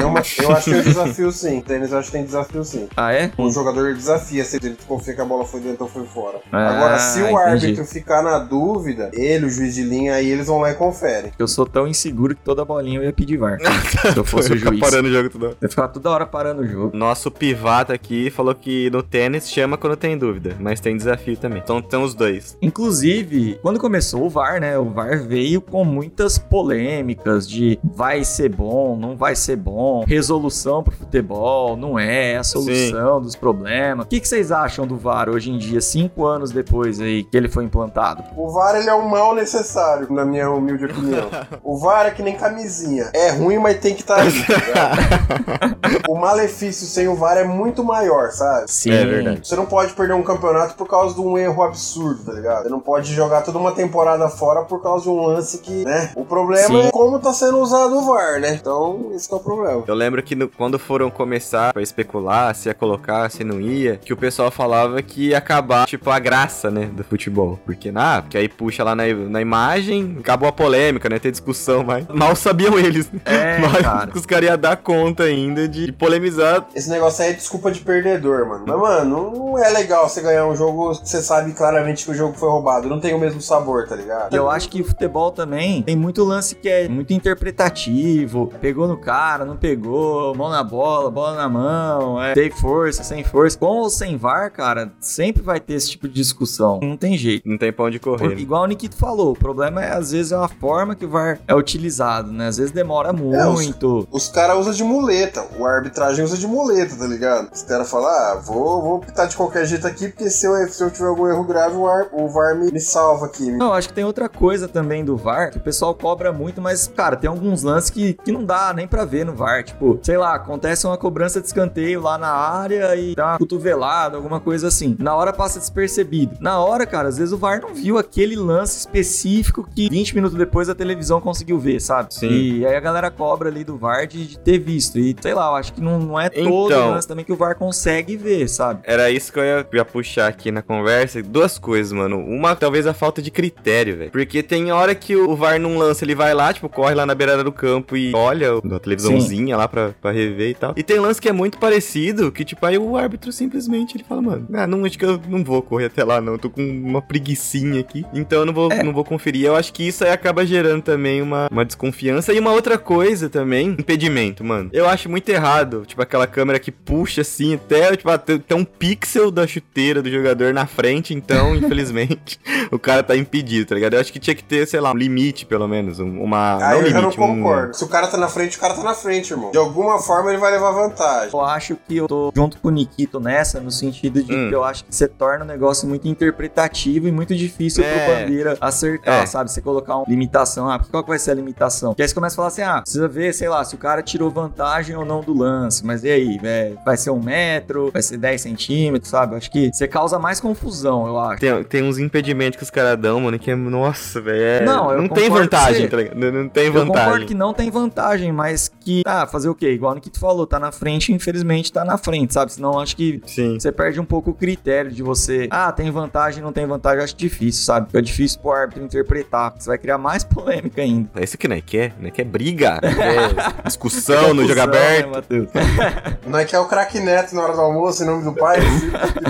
Eu, 0.00 0.08
eu 0.08 0.16
acho 0.16 0.64
que 0.64 0.70
tem 0.70 0.82
desafio 0.82 1.32
sim. 1.32 1.60
Tênis 1.66 1.90
eu 1.92 1.98
acho 1.98 2.10
que 2.10 2.16
tem 2.16 2.24
desafio 2.24 2.64
sim. 2.64 2.88
Ah, 2.96 3.12
é? 3.12 3.30
O 3.36 3.50
jogador 3.50 3.92
desafia 3.94 4.44
se 4.44 4.56
ele 4.56 4.76
confia 4.86 5.14
que 5.14 5.20
a 5.20 5.24
bola 5.24 5.44
foi 5.44 5.60
dentro 5.60 5.82
ou 5.84 5.88
foi 5.90 6.04
fora. 6.06 6.38
Ah, 6.52 6.68
Agora, 6.76 6.98
se 6.98 7.20
o 7.20 7.24
entendi. 7.26 7.36
árbitro 7.36 7.84
ficar 7.84 8.22
na 8.22 8.38
dúvida, 8.38 9.10
ele, 9.12 9.46
o 9.46 9.50
juiz 9.50 9.74
de 9.74 9.82
linha, 9.82 10.14
aí 10.14 10.30
eles 10.30 10.46
vão 10.46 10.60
lá 10.60 10.70
e 10.70 10.74
conferem. 10.74 11.32
Eu 11.38 11.48
sou 11.48 11.66
tão 11.66 11.88
inseguro 11.88 12.36
que 12.36 12.42
toda 12.42 12.64
bolinha 12.64 13.00
eu 13.00 13.04
ia 13.04 13.12
pedir 13.12 13.36
VAR. 13.36 13.58
se 14.12 14.16
eu 14.16 14.24
fosse 14.24 14.52
o 14.52 14.56
Ficar 14.56 14.70
juiz. 14.70 14.80
parando 14.80 15.08
o 15.08 15.12
jogo 15.12 15.28
tudo. 15.30 15.46
Eu 15.46 15.56
ia 15.62 15.68
ficar 15.68 15.88
toda 15.88 16.10
hora 16.10 16.24
parando 16.26 16.62
o 16.62 16.66
jogo. 16.66 16.96
Nosso 16.96 17.30
pivata 17.30 17.92
aqui 17.92 18.30
falou 18.30 18.54
que 18.54 18.90
no 18.90 19.02
tênis 19.02 19.50
chama 19.50 19.76
quando 19.76 19.96
tem 19.96 20.16
dúvida, 20.16 20.56
mas 20.60 20.78
tem 20.80 20.96
desafio 20.96 21.36
também. 21.36 21.60
Então 21.62 21.82
tem 21.82 22.00
os 22.00 22.14
dois. 22.14 22.56
Inclusive, 22.62 23.58
quando 23.60 23.80
começou 23.80 24.24
o 24.24 24.30
VAR, 24.30 24.60
né? 24.60 24.78
O 24.78 24.84
VAR 24.92 25.22
veio 25.22 25.60
com 25.60 25.84
muitas 25.84 26.38
polêmicas 26.38 27.48
de 27.48 27.78
vai 27.82 28.24
ser 28.24 28.48
bom, 28.50 28.96
não 28.96 29.16
vai 29.16 29.34
ser 29.34 29.56
bom, 29.56 30.04
resolução 30.06 30.82
pro 30.82 30.94
futebol, 30.94 31.76
não 31.76 31.98
é, 31.98 32.32
é 32.32 32.36
a 32.38 32.44
solução 32.44 33.20
dos 33.20 33.34
problemas. 33.34 34.06
O 34.06 34.08
que, 34.08 34.20
que 34.20 34.28
vocês 34.28 34.52
acham 34.52 34.86
do 34.86 34.96
VAR 34.96 35.28
hoje 35.28 35.50
em 35.50 35.58
dia, 35.58 35.80
cinco 35.80 36.24
anos 36.24 36.50
depois 36.50 37.00
aí 37.00 37.24
que 37.24 37.36
ele 37.36 37.48
foi 37.48 37.64
implantado? 37.64 38.22
O 38.36 38.50
VAR 38.50 38.76
ele 38.76 38.88
é 38.88 38.94
um 38.94 39.08
mal 39.08 39.34
necessário, 39.34 40.12
na 40.12 40.24
minha 40.24 40.50
humilde 40.50 40.84
opinião. 40.84 41.28
O 41.62 41.78
VAR 41.78 42.06
é 42.06 42.10
que 42.10 42.22
nem 42.22 42.36
camisinha. 42.36 43.10
É 43.14 43.30
ruim, 43.30 43.58
mas 43.58 43.78
tem 43.78 43.94
que 43.94 44.02
estar 44.02 44.20
ali. 44.20 44.44
tá 44.44 44.54
ligado? 44.54 46.02
o 46.08 46.14
malefício 46.14 46.86
sem 46.86 47.08
o 47.08 47.14
VAR 47.14 47.38
é 47.38 47.44
muito 47.44 47.84
maior, 47.84 48.30
sabe? 48.30 48.70
Sim, 48.70 48.90
É 48.90 49.04
verdade. 49.04 49.46
Você 49.46 49.56
não 49.56 49.66
pode 49.66 49.92
perder 49.94 50.14
um 50.14 50.22
campeonato 50.22 50.74
por 50.74 50.86
causa 50.88 51.14
de 51.14 51.20
um 51.20 51.38
erro 51.38 51.62
absurdo, 51.62 52.24
tá 52.24 52.32
ligado? 52.32 52.64
Você 52.64 52.68
não 52.68 52.80
pode 52.80 53.12
jogar 53.14 53.42
toda 53.42 53.58
uma 53.58 53.72
temporada 53.72 54.28
fora 54.28 54.62
por 54.62 54.81
causa 54.82 55.04
de 55.04 55.10
um 55.10 55.26
lance 55.26 55.58
que, 55.58 55.84
né? 55.84 56.10
O 56.16 56.24
problema 56.24 56.66
Sim. 56.66 56.86
é 56.88 56.90
como 56.90 57.18
tá 57.18 57.32
sendo 57.32 57.58
usado 57.58 57.96
o 57.96 58.02
VAR, 58.02 58.40
né? 58.40 58.54
Então, 58.60 59.10
esse 59.14 59.28
que 59.28 59.34
é 59.34 59.36
o 59.36 59.40
problema. 59.40 59.84
Eu 59.86 59.94
lembro 59.94 60.22
que 60.22 60.34
no- 60.34 60.48
quando 60.48 60.78
foram 60.78 61.10
começar 61.10 61.72
a 61.76 61.80
especular 61.80 62.54
se 62.54 62.68
ia 62.68 62.74
colocar, 62.74 63.30
se 63.30 63.44
não 63.44 63.60
ia, 63.60 63.96
que 63.96 64.12
o 64.12 64.16
pessoal 64.16 64.50
falava 64.50 65.00
que 65.02 65.28
ia 65.28 65.38
acabar, 65.38 65.86
tipo, 65.86 66.10
a 66.10 66.18
graça, 66.18 66.70
né, 66.70 66.86
do 66.86 67.04
futebol. 67.04 67.58
Porque, 67.64 67.92
ah, 67.94 68.20
porque 68.22 68.36
aí 68.38 68.48
puxa 68.48 68.82
lá 68.84 68.94
na, 68.94 69.04
na 69.06 69.40
imagem, 69.40 70.16
acabou 70.20 70.48
a 70.48 70.52
polêmica, 70.52 71.08
né, 71.08 71.18
ter 71.18 71.30
discussão, 71.30 71.82
mas 71.84 72.06
mal 72.08 72.34
sabiam 72.36 72.78
eles. 72.78 73.10
né? 73.10 73.20
É, 73.32 73.58
mas 73.60 73.82
cara. 73.82 74.10
os 74.14 74.26
caras 74.26 74.48
iam 74.48 74.58
dar 74.58 74.76
conta 74.76 75.22
ainda 75.24 75.66
de 75.68 75.90
polemizar. 75.92 76.66
Esse 76.74 76.88
negócio 76.90 77.24
aí 77.24 77.30
é 77.30 77.32
desculpa 77.34 77.70
de 77.70 77.80
perdedor, 77.80 78.46
mano. 78.46 78.64
Mas, 78.66 78.78
mano, 78.78 79.30
não 79.34 79.58
é 79.58 79.68
legal 79.70 80.08
você 80.08 80.20
ganhar 80.20 80.46
um 80.46 80.54
jogo 80.56 80.92
que 81.00 81.08
você 81.08 81.22
sabe 81.22 81.52
claramente 81.52 82.04
que 82.04 82.10
o 82.10 82.14
jogo 82.14 82.34
foi 82.34 82.48
roubado. 82.48 82.88
Não 82.88 83.00
tem 83.00 83.14
o 83.14 83.18
mesmo 83.18 83.40
sabor, 83.40 83.86
tá 83.88 83.96
ligado? 83.96 84.34
Eu 84.34 84.50
acho 84.50 84.68
que 84.68 84.71
o 84.80 84.84
futebol 84.84 85.30
também 85.30 85.82
tem 85.82 85.96
muito 85.96 86.24
lance 86.24 86.54
que 86.54 86.68
é 86.68 86.88
muito 86.88 87.12
interpretativo. 87.12 88.52
Pegou 88.60 88.86
no 88.88 88.96
cara, 88.96 89.44
não 89.44 89.56
pegou, 89.56 90.34
mão 90.34 90.48
na 90.50 90.62
bola, 90.64 91.10
bola 91.10 91.36
na 91.36 91.48
mão, 91.48 92.22
é, 92.22 92.34
tem 92.34 92.50
força, 92.50 93.02
sem 93.02 93.22
força. 93.24 93.58
Com 93.58 93.66
ou 93.78 93.90
sem 93.90 94.16
VAR, 94.16 94.50
cara, 94.50 94.92
sempre 95.00 95.42
vai 95.42 95.60
ter 95.60 95.74
esse 95.74 95.90
tipo 95.90 96.08
de 96.08 96.14
discussão. 96.14 96.80
Não 96.82 96.96
tem 96.96 97.16
jeito. 97.16 97.48
Não 97.48 97.58
tem 97.58 97.72
pão 97.72 97.90
de 97.90 97.98
correr. 97.98 98.28
Porque, 98.28 98.42
igual 98.42 98.62
o 98.62 98.66
Nikito 98.66 98.96
falou, 98.96 99.32
o 99.32 99.36
problema 99.38 99.82
é, 99.84 99.92
às 99.92 100.10
vezes, 100.12 100.32
é 100.32 100.36
a 100.36 100.48
forma 100.48 100.94
que 100.94 101.04
o 101.04 101.08
VAR 101.10 101.38
é 101.46 101.54
utilizado, 101.54 102.30
né? 102.32 102.48
Às 102.48 102.56
vezes 102.56 102.72
demora 102.72 103.10
É, 103.10 103.46
os- 103.46 103.52
muito. 103.54 104.06
Os 104.10 104.28
caras 104.28 104.58
usam 104.58 104.72
de 104.72 104.84
muleta. 104.84 105.44
O 105.58 105.64
arbitragem 105.66 106.24
usa 106.24 106.36
de 106.36 106.46
muleta, 106.46 106.96
tá 106.96 107.06
ligado? 107.06 107.50
Os 107.52 107.62
caras 107.62 107.90
falam, 107.90 108.08
ah, 108.08 108.40
vou, 108.44 108.82
vou 108.82 108.98
pitar 109.00 109.26
de 109.28 109.36
qualquer 109.36 109.66
jeito 109.66 109.86
aqui, 109.86 110.08
porque 110.08 110.30
se 110.30 110.46
eu, 110.46 110.52
se 110.68 110.82
eu 110.82 110.90
tiver 110.90 111.06
algum 111.08 111.26
erro 111.28 111.44
grave, 111.44 111.76
o, 111.76 111.86
ar- 111.86 112.08
o 112.12 112.28
VAR 112.28 112.56
me, 112.58 112.70
me 112.72 112.80
salva 112.80 113.26
aqui. 113.26 113.50
Não, 113.50 113.72
acho 113.72 113.88
que 113.88 113.94
tem 113.94 114.04
outra 114.04 114.28
coisa 114.28 114.61
também 114.68 115.04
do 115.04 115.16
VAR, 115.16 115.50
que 115.50 115.58
o 115.58 115.60
pessoal 115.60 115.94
cobra 115.94 116.32
muito, 116.32 116.60
mas, 116.60 116.86
cara, 116.88 117.16
tem 117.16 117.28
alguns 117.28 117.62
lances 117.62 117.90
que, 117.90 118.14
que 118.14 118.32
não 118.32 118.44
dá 118.44 118.72
nem 118.74 118.86
pra 118.86 119.04
ver 119.04 119.24
no 119.24 119.34
VAR. 119.34 119.62
Tipo, 119.64 119.98
sei 120.02 120.16
lá, 120.16 120.34
acontece 120.34 120.86
uma 120.86 120.96
cobrança 120.96 121.40
de 121.40 121.46
escanteio 121.46 122.00
lá 122.00 122.16
na 122.18 122.28
área 122.30 122.94
e 122.96 123.14
dá 123.14 123.26
uma 123.28 123.38
cotovelada, 123.38 124.16
alguma 124.16 124.40
coisa 124.40 124.68
assim. 124.68 124.96
Na 124.98 125.14
hora 125.14 125.32
passa 125.32 125.58
despercebido. 125.58 126.36
Na 126.40 126.58
hora, 126.60 126.86
cara, 126.86 127.08
às 127.08 127.18
vezes 127.18 127.32
o 127.32 127.38
VAR 127.38 127.60
não 127.60 127.74
viu 127.74 127.98
aquele 127.98 128.36
lance 128.36 128.78
específico 128.78 129.68
que 129.74 129.88
20 129.88 130.14
minutos 130.14 130.36
depois 130.38 130.68
a 130.68 130.74
televisão 130.74 131.20
conseguiu 131.20 131.58
ver, 131.58 131.80
sabe? 131.80 132.14
Sim. 132.14 132.28
E 132.28 132.66
aí 132.66 132.74
a 132.76 132.80
galera 132.80 133.10
cobra 133.10 133.48
ali 133.48 133.64
do 133.64 133.76
VAR 133.76 134.06
de, 134.06 134.26
de 134.26 134.38
ter 134.38 134.58
visto. 134.58 134.98
E, 134.98 135.14
sei 135.20 135.34
lá, 135.34 135.46
eu 135.50 135.54
acho 135.56 135.72
que 135.72 135.80
não, 135.80 135.98
não 135.98 136.20
é 136.20 136.28
todo 136.28 136.66
Então. 136.72 136.90
lance 136.90 137.06
também 137.08 137.24
que 137.24 137.32
o 137.32 137.36
VAR 137.36 137.56
consegue 137.56 138.16
ver, 138.16 138.48
sabe? 138.48 138.80
Era 138.84 139.10
isso 139.10 139.32
que 139.32 139.38
eu 139.38 139.44
ia, 139.44 139.66
ia 139.72 139.84
puxar 139.84 140.28
aqui 140.28 140.50
na 140.50 140.62
conversa. 140.62 141.22
Duas 141.22 141.58
coisas, 141.58 141.92
mano. 141.92 142.18
Uma, 142.18 142.54
talvez 142.56 142.86
a 142.86 142.94
falta 142.94 143.20
de 143.22 143.30
critério, 143.30 143.96
velho. 143.96 144.10
Porque 144.10 144.42
tem 144.52 144.70
hora 144.70 144.94
que 144.94 145.16
o 145.16 145.34
VAR 145.34 145.58
não 145.58 145.78
lança, 145.78 146.04
ele 146.04 146.14
vai 146.14 146.34
lá, 146.34 146.52
tipo, 146.52 146.68
corre 146.68 146.94
lá 146.94 147.06
na 147.06 147.14
beirada 147.14 147.42
do 147.42 147.50
campo 147.50 147.96
e 147.96 148.12
olha 148.14 148.50
a 148.58 148.78
televisãozinha 148.78 149.56
lá 149.56 149.66
pra, 149.66 149.94
pra 149.98 150.10
rever 150.10 150.50
e 150.50 150.54
tal. 150.54 150.74
E 150.76 150.82
tem 150.82 150.98
lance 150.98 151.18
que 151.18 151.26
é 151.26 151.32
muito 151.32 151.56
parecido, 151.56 152.30
que, 152.30 152.44
tipo, 152.44 152.66
aí 152.66 152.76
o 152.76 152.94
árbitro 152.94 153.32
simplesmente 153.32 153.96
ele 153.96 154.04
fala, 154.04 154.20
mano, 154.20 154.46
ah, 154.52 154.66
não, 154.66 154.84
acho 154.84 154.98
que 154.98 155.06
eu 155.06 155.18
não 155.26 155.42
vou 155.42 155.62
correr 155.62 155.86
até 155.86 156.04
lá, 156.04 156.20
não. 156.20 156.34
Eu 156.34 156.38
tô 156.38 156.50
com 156.50 156.62
uma 156.62 157.00
preguicinha 157.00 157.80
aqui. 157.80 158.04
Então 158.12 158.40
eu 158.40 158.44
não 158.44 158.52
vou, 158.52 158.68
não 158.68 158.92
vou 158.92 159.06
conferir. 159.06 159.46
Eu 159.46 159.56
acho 159.56 159.72
que 159.72 159.88
isso 159.88 160.04
aí 160.04 160.10
acaba 160.10 160.44
gerando 160.44 160.82
também 160.82 161.22
uma, 161.22 161.48
uma 161.50 161.64
desconfiança. 161.64 162.34
E 162.34 162.38
uma 162.38 162.52
outra 162.52 162.76
coisa 162.76 163.30
também, 163.30 163.68
impedimento, 163.68 164.44
mano. 164.44 164.68
Eu 164.70 164.86
acho 164.86 165.08
muito 165.08 165.30
errado, 165.30 165.84
tipo, 165.86 166.02
aquela 166.02 166.26
câmera 166.26 166.58
que 166.58 166.70
puxa 166.70 167.22
assim 167.22 167.54
até, 167.54 167.96
tipo, 167.96 168.10
até 168.10 168.36
tem 168.36 168.54
um 168.54 168.66
pixel 168.66 169.30
da 169.30 169.46
chuteira 169.46 170.02
do 170.02 170.10
jogador 170.10 170.52
na 170.52 170.66
frente, 170.66 171.14
então, 171.14 171.56
infelizmente, 171.56 172.38
o 172.70 172.78
cara 172.78 173.02
tá 173.02 173.16
impedido, 173.16 173.68
tá 173.68 173.74
ligado? 173.74 173.94
Eu 173.94 174.00
acho 174.00 174.12
que 174.12 174.20
tinha 174.20 174.34
que 174.34 174.41
ter, 174.48 174.66
sei 174.66 174.80
lá, 174.80 174.92
um 174.92 174.96
limite, 174.96 175.46
pelo 175.46 175.66
menos, 175.68 175.98
um- 176.00 176.20
uma... 176.22 176.56
Aí 176.64 176.80
eu 176.80 176.86
já 176.90 177.00
não 177.00 177.10
limite, 177.10 177.20
um- 177.20 177.36
concordo. 177.36 177.76
Se 177.76 177.84
o 177.84 177.88
cara 177.88 178.06
tá 178.06 178.16
na 178.16 178.28
frente, 178.28 178.56
o 178.56 178.60
cara 178.60 178.74
tá 178.74 178.82
tá 178.82 178.88
na 178.88 178.94
frente, 178.94 179.30
irmão. 179.32 179.50
De 179.52 179.58
alguma 179.58 179.98
forma 180.00 180.30
ele 180.30 180.38
vai 180.38 180.50
levar 180.50 180.72
vantagem. 180.72 181.30
Eu 181.32 181.40
acho 181.40 181.76
que 181.86 181.96
eu 181.98 182.08
tô 182.08 182.32
junto 182.34 182.58
com 182.58 182.68
o 182.68 182.70
Nikito 182.70 183.20
nessa, 183.20 183.60
no 183.60 183.70
sentido 183.70 184.22
de 184.22 184.34
Hum. 184.34 184.48
que 184.48 184.54
eu 184.54 184.64
acho 184.64 184.84
que 184.84 184.94
você 184.94 185.06
torna 185.06 185.44
o 185.44 185.46
negócio 185.46 185.86
muito 185.88 186.08
interpretativo 186.08 187.06
e 187.08 187.12
muito 187.12 187.34
difícil 187.34 187.84
É. 187.84 187.88
pro 188.06 188.14
Bandeira 188.14 188.56
acertar, 188.60 189.22
É. 189.22 189.26
sabe? 189.26 189.50
Você 189.50 189.60
colocar 189.60 189.96
uma 189.96 190.04
limitação, 190.08 190.68
ah, 190.68 190.78
qual 190.90 191.02
que 191.02 191.08
vai 191.10 191.18
ser 191.18 191.30
a 191.30 191.34
limitação? 191.34 191.90
Porque 191.90 192.02
aí 192.02 192.08
você 192.08 192.14
começa 192.14 192.34
a 192.34 192.36
falar 192.36 192.48
assim, 192.48 192.62
ah, 192.62 192.80
precisa 192.80 193.06
ver, 193.08 193.32
sei 193.32 193.48
lá, 193.48 193.64
se 193.64 193.74
o 193.74 193.78
cara 193.78 194.02
tirou 194.02 194.30
vantagem 194.30 194.96
ou 194.96 195.04
não 195.04 195.20
do 195.20 195.32
lance, 195.36 195.84
mas 195.86 196.02
e 196.04 196.10
aí? 196.10 196.40
É, 196.42 196.72
vai 196.84 196.96
ser 196.96 197.10
um 197.10 197.20
metro, 197.22 197.90
vai 197.92 198.02
ser 198.02 198.16
10 198.18 198.40
centímetros, 198.40 199.10
sabe? 199.10 199.34
Eu 199.34 199.38
acho 199.38 199.50
que 199.50 199.70
você 199.72 199.86
causa 199.86 200.18
mais 200.18 200.40
confusão, 200.40 201.06
eu 201.06 201.18
acho. 201.18 201.40
Tem, 201.40 201.62
tem 201.64 201.82
uns 201.82 201.98
impedimentos 201.98 202.56
que 202.56 202.62
os 202.64 202.70
caras 202.70 202.98
dão, 202.98 203.20
mano, 203.20 203.38
que 203.38 203.50
é. 203.50 203.54
Nossa, 203.56 204.20
velho. 204.20 204.31
É- 204.40 204.64
Não, 204.64 204.90
eu 204.92 205.02
não 205.02 205.08
tem 205.08 205.28
vantagem, 205.28 205.88
tá 205.88 205.96
ligado? 205.96 206.16
Não, 206.16 206.32
não 206.32 206.48
tem 206.48 206.66
Eu 206.66 206.72
concordo 206.72 206.92
vantagem. 206.94 207.26
que 207.26 207.34
não 207.34 207.52
tem 207.52 207.70
vantagem, 207.70 208.32
mas 208.32 208.71
que, 208.82 209.02
ah, 209.06 209.26
fazer 209.26 209.48
o 209.48 209.54
quê? 209.54 209.70
Igual 209.72 209.92
o 209.92 209.94
Nikito 209.96 210.18
falou, 210.18 210.46
tá 210.46 210.58
na 210.58 210.72
frente, 210.72 211.12
infelizmente 211.12 211.72
tá 211.72 211.84
na 211.84 211.96
frente, 211.98 212.34
sabe? 212.34 212.52
Senão 212.52 212.78
acho 212.78 212.96
que 212.96 213.20
Sim. 213.26 213.58
Você 213.58 213.70
perde 213.72 214.00
um 214.00 214.04
pouco 214.04 214.30
o 214.30 214.34
critério 214.34 214.90
de 214.90 215.02
você. 215.02 215.48
Ah, 215.50 215.70
tem 215.72 215.90
vantagem, 215.90 216.42
não 216.42 216.52
tem 216.52 216.66
vantagem. 216.66 217.02
Acho 217.04 217.16
difícil, 217.16 217.64
sabe? 217.64 217.86
Fica 217.86 218.02
difícil 218.02 218.40
pro 218.40 218.52
árbitro 218.52 218.84
interpretar. 218.84 219.54
Você 219.58 219.68
vai 219.68 219.78
criar 219.78 219.98
mais 219.98 220.24
polêmica 220.24 220.82
ainda. 220.82 221.08
É 221.16 221.24
isso 221.24 221.36
que 221.38 221.48
não 221.48 221.56
é 221.56 221.60
quer, 221.60 221.94
não 221.98 222.08
é 222.08 222.10
quer 222.10 222.24
briga, 222.24 222.78
não 222.82 222.94
quer 222.94 223.62
discussão 223.66 224.34
no 224.34 224.42
jogo 224.46 224.60
Confusão, 224.60 224.64
aberto. 224.64 225.32
né? 225.54 226.18
Não 226.26 226.38
é 226.38 226.44
que 226.44 226.54
é 226.54 226.58
o 226.58 226.66
craque 226.66 227.00
Neto 227.00 227.34
na 227.34 227.42
hora 227.42 227.52
do 227.54 227.60
almoço, 227.60 228.02
em 228.02 228.06
nome 228.06 228.24
do 228.24 228.32
pai? 228.32 228.58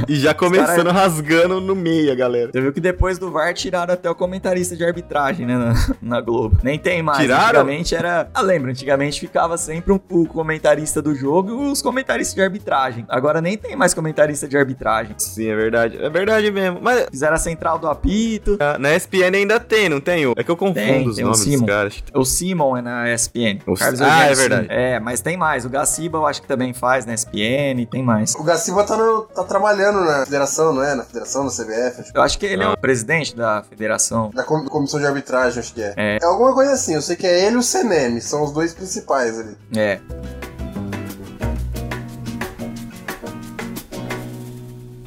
E 0.08 0.16
já 0.16 0.32
começando 0.34 0.88
rasgando 0.90 1.60
no 1.60 1.74
meio, 1.74 2.12
a 2.12 2.14
galera. 2.14 2.50
Você 2.52 2.60
viu 2.60 2.72
que 2.72 2.80
depois 2.80 3.18
do 3.18 3.30
VAR 3.30 3.52
tiraram 3.54 3.94
até 3.94 4.08
o 4.10 4.14
comentarista 4.14 4.76
de 4.76 4.84
arbitragem, 4.84 5.46
né? 5.46 5.56
Na, 5.56 5.74
na 6.00 6.20
Globo. 6.20 6.58
Nem 6.62 6.78
tem 6.78 7.02
mais. 7.02 7.18
Tiraram? 7.18 7.46
Antigamente 7.60 7.94
era. 7.94 8.28
Ah, 8.32 8.40
lembra? 8.42 8.70
Antigamente 8.70 9.20
ficava 9.20 9.41
sempre 9.58 9.92
um, 9.92 10.00
o 10.10 10.26
comentarista 10.26 11.00
do 11.02 11.14
jogo 11.14 11.50
e 11.50 11.72
os 11.72 11.82
comentaristas 11.82 12.34
de 12.34 12.42
arbitragem. 12.42 13.04
Agora 13.08 13.40
nem 13.40 13.56
tem 13.56 13.76
mais 13.76 13.92
comentarista 13.94 14.46
de 14.48 14.56
arbitragem. 14.56 15.14
Sim, 15.18 15.48
é 15.48 15.56
verdade. 15.56 16.02
É 16.02 16.08
verdade 16.10 16.50
mesmo. 16.50 16.78
Mas 16.82 17.06
Fizeram 17.10 17.34
a 17.34 17.38
central 17.38 17.78
do 17.78 17.88
apito. 17.88 18.56
ah, 18.60 18.78
na 18.78 18.94
ESPN 18.94 19.34
ainda 19.36 19.58
tem, 19.60 19.88
não 19.88 20.00
tem? 20.00 20.24
É 20.36 20.42
que 20.44 20.50
eu 20.50 20.56
confundo 20.56 20.74
Tem, 20.74 21.08
os 21.08 21.16
tem 21.16 21.24
nomes 21.24 21.44
dos 21.44 21.60
caras. 21.62 22.02
O 22.14 22.24
Simon 22.24 22.76
é 22.76 22.82
na 22.82 23.12
ESPN. 23.12 23.58
O- 23.66 23.74
Carlos 23.74 24.00
Ah, 24.00 24.06
Eugênio 24.06 24.32
é 24.32 24.34
verdade. 24.34 24.62
Simon. 24.68 24.74
É, 24.80 25.00
mas 25.00 25.20
tem 25.20 25.36
mais. 25.36 25.64
O 25.64 25.68
Gaciba 25.70 26.18
eu 26.18 26.26
acho 26.26 26.40
que 26.42 26.48
também 26.48 26.72
faz 26.72 27.04
na 27.06 27.14
ESPN, 27.14 27.86
tem 27.90 28.02
mais. 28.02 28.34
O 28.34 28.42
Gaciba 28.42 28.84
tá, 28.84 28.96
no- 28.96 29.22
tá 29.22 29.44
trabalhando 29.44 30.00
na 30.04 30.24
federação, 30.24 30.72
não 30.72 30.82
é? 30.82 30.94
Na 30.94 31.04
federação, 31.04 31.44
na 31.44 31.50
CBF, 31.50 32.00
acho 32.00 32.12
que 32.12 32.18
Eu 32.18 32.22
acho 32.22 32.38
que 32.38 32.46
ele 32.46 32.62
é 32.62 32.68
o 32.68 32.76
presidente 32.76 33.34
da 33.36 33.62
federação. 33.62 34.30
Da 34.34 34.42
com- 34.44 34.64
comissão 34.66 35.00
de 35.00 35.06
arbitragem, 35.06 35.58
acho 35.60 35.74
que 35.74 35.82
é. 35.82 35.94
É. 35.96 36.18
É 36.22 36.24
alguma 36.24 36.52
coisa 36.54 36.72
assim, 36.72 36.94
eu 36.94 37.02
sei 37.02 37.16
que 37.16 37.26
é 37.26 37.46
ele 37.46 37.56
e 37.56 37.58
o 37.58 37.62
Seneme, 37.62 38.20
são 38.20 38.42
os 38.44 38.52
dois 38.52 38.72
principais 38.74 39.31
ali. 39.40 39.56
É. 39.76 40.00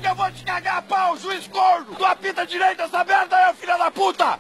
Eu 0.07 0.15
vou 0.15 0.31
te 0.31 0.43
cagar 0.43 0.77
a 0.77 0.81
pau, 0.81 1.17
juiz 1.17 1.47
corno! 1.47 1.95
Tua 1.95 2.15
pita 2.15 2.45
direita, 2.45 2.83
essa 2.83 3.03
merda 3.03 3.37
é, 3.37 3.53
filha 3.53 3.77
da 3.77 3.91
puta! 3.91 4.37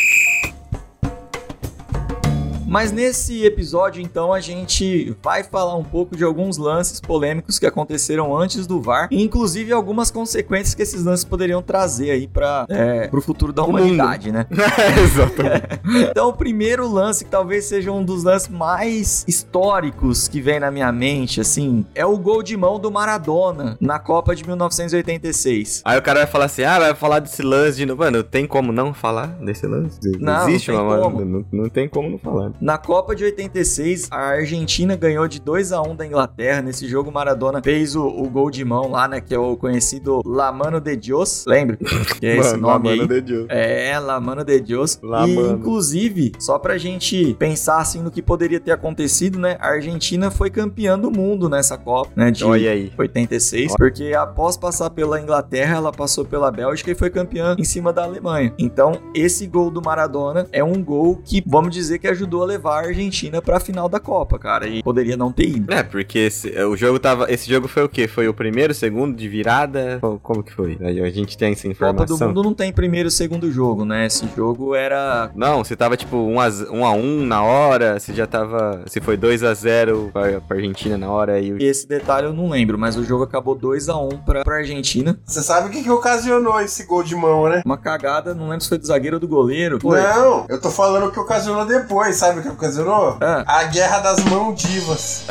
Mas 2.75 2.91
nesse 2.91 3.45
episódio, 3.45 4.01
então, 4.01 4.33
a 4.33 4.41
gente 4.41 5.15
vai 5.23 5.45
falar 5.45 5.77
um 5.77 5.83
pouco 5.83 6.17
de 6.17 6.25
alguns 6.25 6.57
lances 6.57 6.99
polêmicos 6.99 7.57
que 7.57 7.65
aconteceram 7.65 8.37
antes 8.37 8.67
do 8.67 8.81
VAR, 8.81 9.07
e 9.09 9.23
inclusive 9.23 9.71
algumas 9.71 10.11
consequências 10.11 10.75
que 10.75 10.81
esses 10.81 11.05
lances 11.05 11.23
poderiam 11.23 11.61
trazer 11.61 12.11
aí 12.11 12.27
para 12.27 12.65
é, 12.67 13.09
o 13.13 13.21
futuro 13.21 13.53
da 13.53 13.63
humanidade, 13.63 14.29
né? 14.29 14.45
Exatamente. 15.01 15.55
Então, 16.11 16.29
o 16.29 16.33
primeiro 16.33 16.87
lance, 16.87 17.23
que 17.23 17.31
talvez 17.31 17.63
seja 17.65 17.91
um 17.91 18.03
dos 18.03 18.23
lances 18.23 18.49
mais 18.49 19.23
históricos 19.25 20.27
que 20.27 20.41
vem 20.41 20.59
na 20.59 20.69
minha 20.69 20.91
mente, 20.91 21.39
assim, 21.39 21.85
é 21.95 22.05
o 22.05 22.17
gol 22.17 22.43
de 22.43 22.57
mão 22.57 22.77
do 22.77 22.91
Maradona 22.91 23.77
na 23.79 23.99
Copa 23.99 24.35
de 24.35 24.45
1986. 24.45 25.81
Aí 25.85 25.97
o 25.97 26.01
cara 26.01 26.19
vai 26.19 26.27
falar 26.27 26.45
assim: 26.45 26.63
ah, 26.63 26.79
vai 26.79 26.95
falar 26.95 27.19
desse 27.19 27.41
lance 27.41 27.77
de 27.77 27.85
novo. 27.85 28.01
Mano, 28.01 28.23
tem 28.23 28.45
como 28.45 28.71
não 28.71 28.93
falar 28.93 29.27
desse 29.27 29.65
lance? 29.65 29.99
Não, 30.19 30.49
Existe 30.49 30.71
não 30.71 30.77
tem 30.77 30.87
uma 30.87 31.01
como. 31.01 31.25
Não, 31.25 31.45
não 31.51 31.69
tem 31.69 31.87
como 31.87 32.09
não 32.09 32.17
falar. 32.17 32.51
Na 32.65 32.79
Copa 32.79 33.15
de 33.15 33.23
86, 33.23 34.07
a 34.09 34.29
Argentina 34.29 34.95
ganhou 34.95 35.27
de 35.27 35.39
2 35.39 35.71
a 35.71 35.83
1 35.83 35.95
da 35.95 36.03
Inglaterra. 36.03 36.63
Nesse 36.63 36.87
jogo, 36.87 37.11
Maradona 37.11 37.61
fez 37.63 37.95
o, 37.95 38.07
o 38.07 38.27
gol 38.27 38.49
de 38.49 38.65
mão 38.65 38.89
lá, 38.89 39.07
né? 39.07 39.21
Que 39.21 39.35
é 39.35 39.37
o 39.37 39.55
conhecido 39.55 40.23
La 40.25 40.51
Mano 40.51 40.81
de 40.81 40.95
Dios. 40.95 41.45
Lembra? 41.47 41.77
Que 42.19 42.25
é 42.25 42.37
esse 42.37 42.51
Mano, 42.53 42.61
nome 42.61 42.89
mano 42.89 43.01
aí. 43.03 43.07
de 43.07 43.21
Deus. 43.21 43.45
É, 43.49 43.99
La 43.99 44.19
Mano 44.19 44.43
de 44.43 44.59
Dios. 44.59 44.99
La 45.03 45.27
e, 45.27 45.35
Mano. 45.35 45.59
inclusive, 45.59 46.31
só 46.39 46.57
pra 46.57 46.75
gente 46.75 47.35
pensar 47.35 47.77
assim 47.81 48.01
no 48.01 48.09
que 48.09 48.21
poderia 48.21 48.59
ter 48.59 48.71
acontecido, 48.71 49.37
né? 49.37 49.57
A 49.59 49.67
Argentina 49.67 50.31
foi 50.31 50.49
campeã 50.49 50.97
do 50.97 51.11
mundo 51.11 51.47
nessa 51.47 51.77
Copa, 51.77 52.09
né? 52.15 52.31
De 52.31 52.43
Olha 52.43 52.71
aí. 52.71 52.91
86, 52.97 53.75
porque 53.77 54.13
após 54.17 54.57
passar 54.57 54.89
pela 54.89 55.21
Inglaterra, 55.21 55.75
ela 55.75 55.91
passou 55.91 56.25
pela 56.25 56.49
Bélgica 56.49 56.89
e 56.89 56.95
foi 56.95 57.11
campeã 57.11 57.55
em 57.59 57.63
cima 57.63 57.93
da 57.93 58.03
Alemanha. 58.03 58.51
Então, 58.57 58.93
esse 59.13 59.45
gol 59.45 59.69
do 59.69 59.83
Maradona 59.83 60.47
é 60.51 60.63
um 60.63 60.83
gol 60.83 61.21
que, 61.23 61.43
vamos 61.45 61.71
dizer, 61.71 61.99
que 61.99 62.07
ajudou 62.07 62.41
levar 62.45 62.83
a 62.83 62.87
Argentina 62.87 63.41
pra 63.41 63.59
final 63.59 63.89
da 63.89 63.99
Copa, 63.99 64.37
cara, 64.39 64.67
e 64.67 64.83
poderia 64.83 65.17
não 65.17 65.31
ter 65.31 65.47
ido. 65.47 65.73
É, 65.73 65.83
porque 65.83 66.19
esse, 66.19 66.49
o 66.63 66.75
jogo 66.75 66.99
tava. 66.99 67.31
Esse 67.31 67.49
jogo 67.49 67.67
foi 67.67 67.83
o 67.83 67.89
quê? 67.89 68.07
Foi 68.07 68.27
o 68.27 68.33
primeiro, 68.33 68.73
segundo 68.73 69.15
de 69.15 69.27
virada? 69.27 69.97
Como, 70.01 70.19
como 70.19 70.43
que 70.43 70.53
foi? 70.53 70.77
A, 70.81 71.09
gente 71.09 71.37
tem 71.37 71.51
essa 71.51 71.63
Copa 71.63 71.71
informação. 71.71 72.17
do 72.17 72.25
Mundo 72.27 72.43
não 72.43 72.53
tem 72.53 72.71
primeiro 72.71 73.09
e 73.09 73.11
segundo 73.11 73.51
jogo, 73.51 73.85
né? 73.85 74.05
Esse 74.05 74.27
jogo 74.35 74.75
era 74.75 75.31
Não, 75.35 75.63
se 75.63 75.75
tava 75.75 75.97
tipo 75.97 76.17
1 76.17 76.39
a, 76.39 76.47
1 76.71 76.85
a 76.85 76.91
1 76.91 77.25
na 77.25 77.43
hora, 77.43 77.99
se 77.99 78.13
já 78.13 78.27
tava. 78.27 78.83
Se 78.87 78.99
foi 79.01 79.17
2 79.17 79.43
a 79.43 79.53
0 79.53 80.09
pra, 80.11 80.41
pra 80.41 80.57
Argentina 80.57 80.97
na 80.97 81.09
hora 81.09 81.39
e 81.39 81.53
o. 81.53 81.61
esse 81.61 81.87
detalhe 81.87 82.27
eu 82.27 82.33
não 82.33 82.49
lembro, 82.49 82.77
mas 82.77 82.95
o 82.95 83.03
jogo 83.03 83.23
acabou 83.23 83.55
2 83.55 83.89
a 83.89 83.97
1 83.97 84.09
pra, 84.25 84.43
pra 84.43 84.57
Argentina. 84.57 85.19
Você 85.25 85.41
sabe 85.41 85.67
o 85.67 85.71
que, 85.71 85.83
que 85.83 85.89
ocasionou 85.89 86.59
esse 86.61 86.85
gol 86.85 87.03
de 87.03 87.15
mão, 87.15 87.49
né? 87.49 87.61
Uma 87.65 87.77
cagada, 87.77 88.33
não 88.33 88.49
lembro 88.49 88.63
se 88.63 88.69
foi 88.69 88.77
do 88.77 88.85
zagueiro 88.85 89.17
ou 89.17 89.19
do 89.19 89.27
goleiro. 89.27 89.79
Foi. 89.81 90.01
Não, 90.01 90.45
eu 90.49 90.59
tô 90.59 90.69
falando 90.69 91.07
o 91.07 91.11
que 91.11 91.19
ocasionou 91.19 91.65
depois, 91.65 92.15
sabe 92.15 92.34
o 92.39 92.43
que 92.43 92.49
ocasionou? 92.49 93.17
Ah. 93.21 93.43
A 93.47 93.63
guerra 93.65 93.99
das 93.99 94.23
mãodivas. 94.25 95.25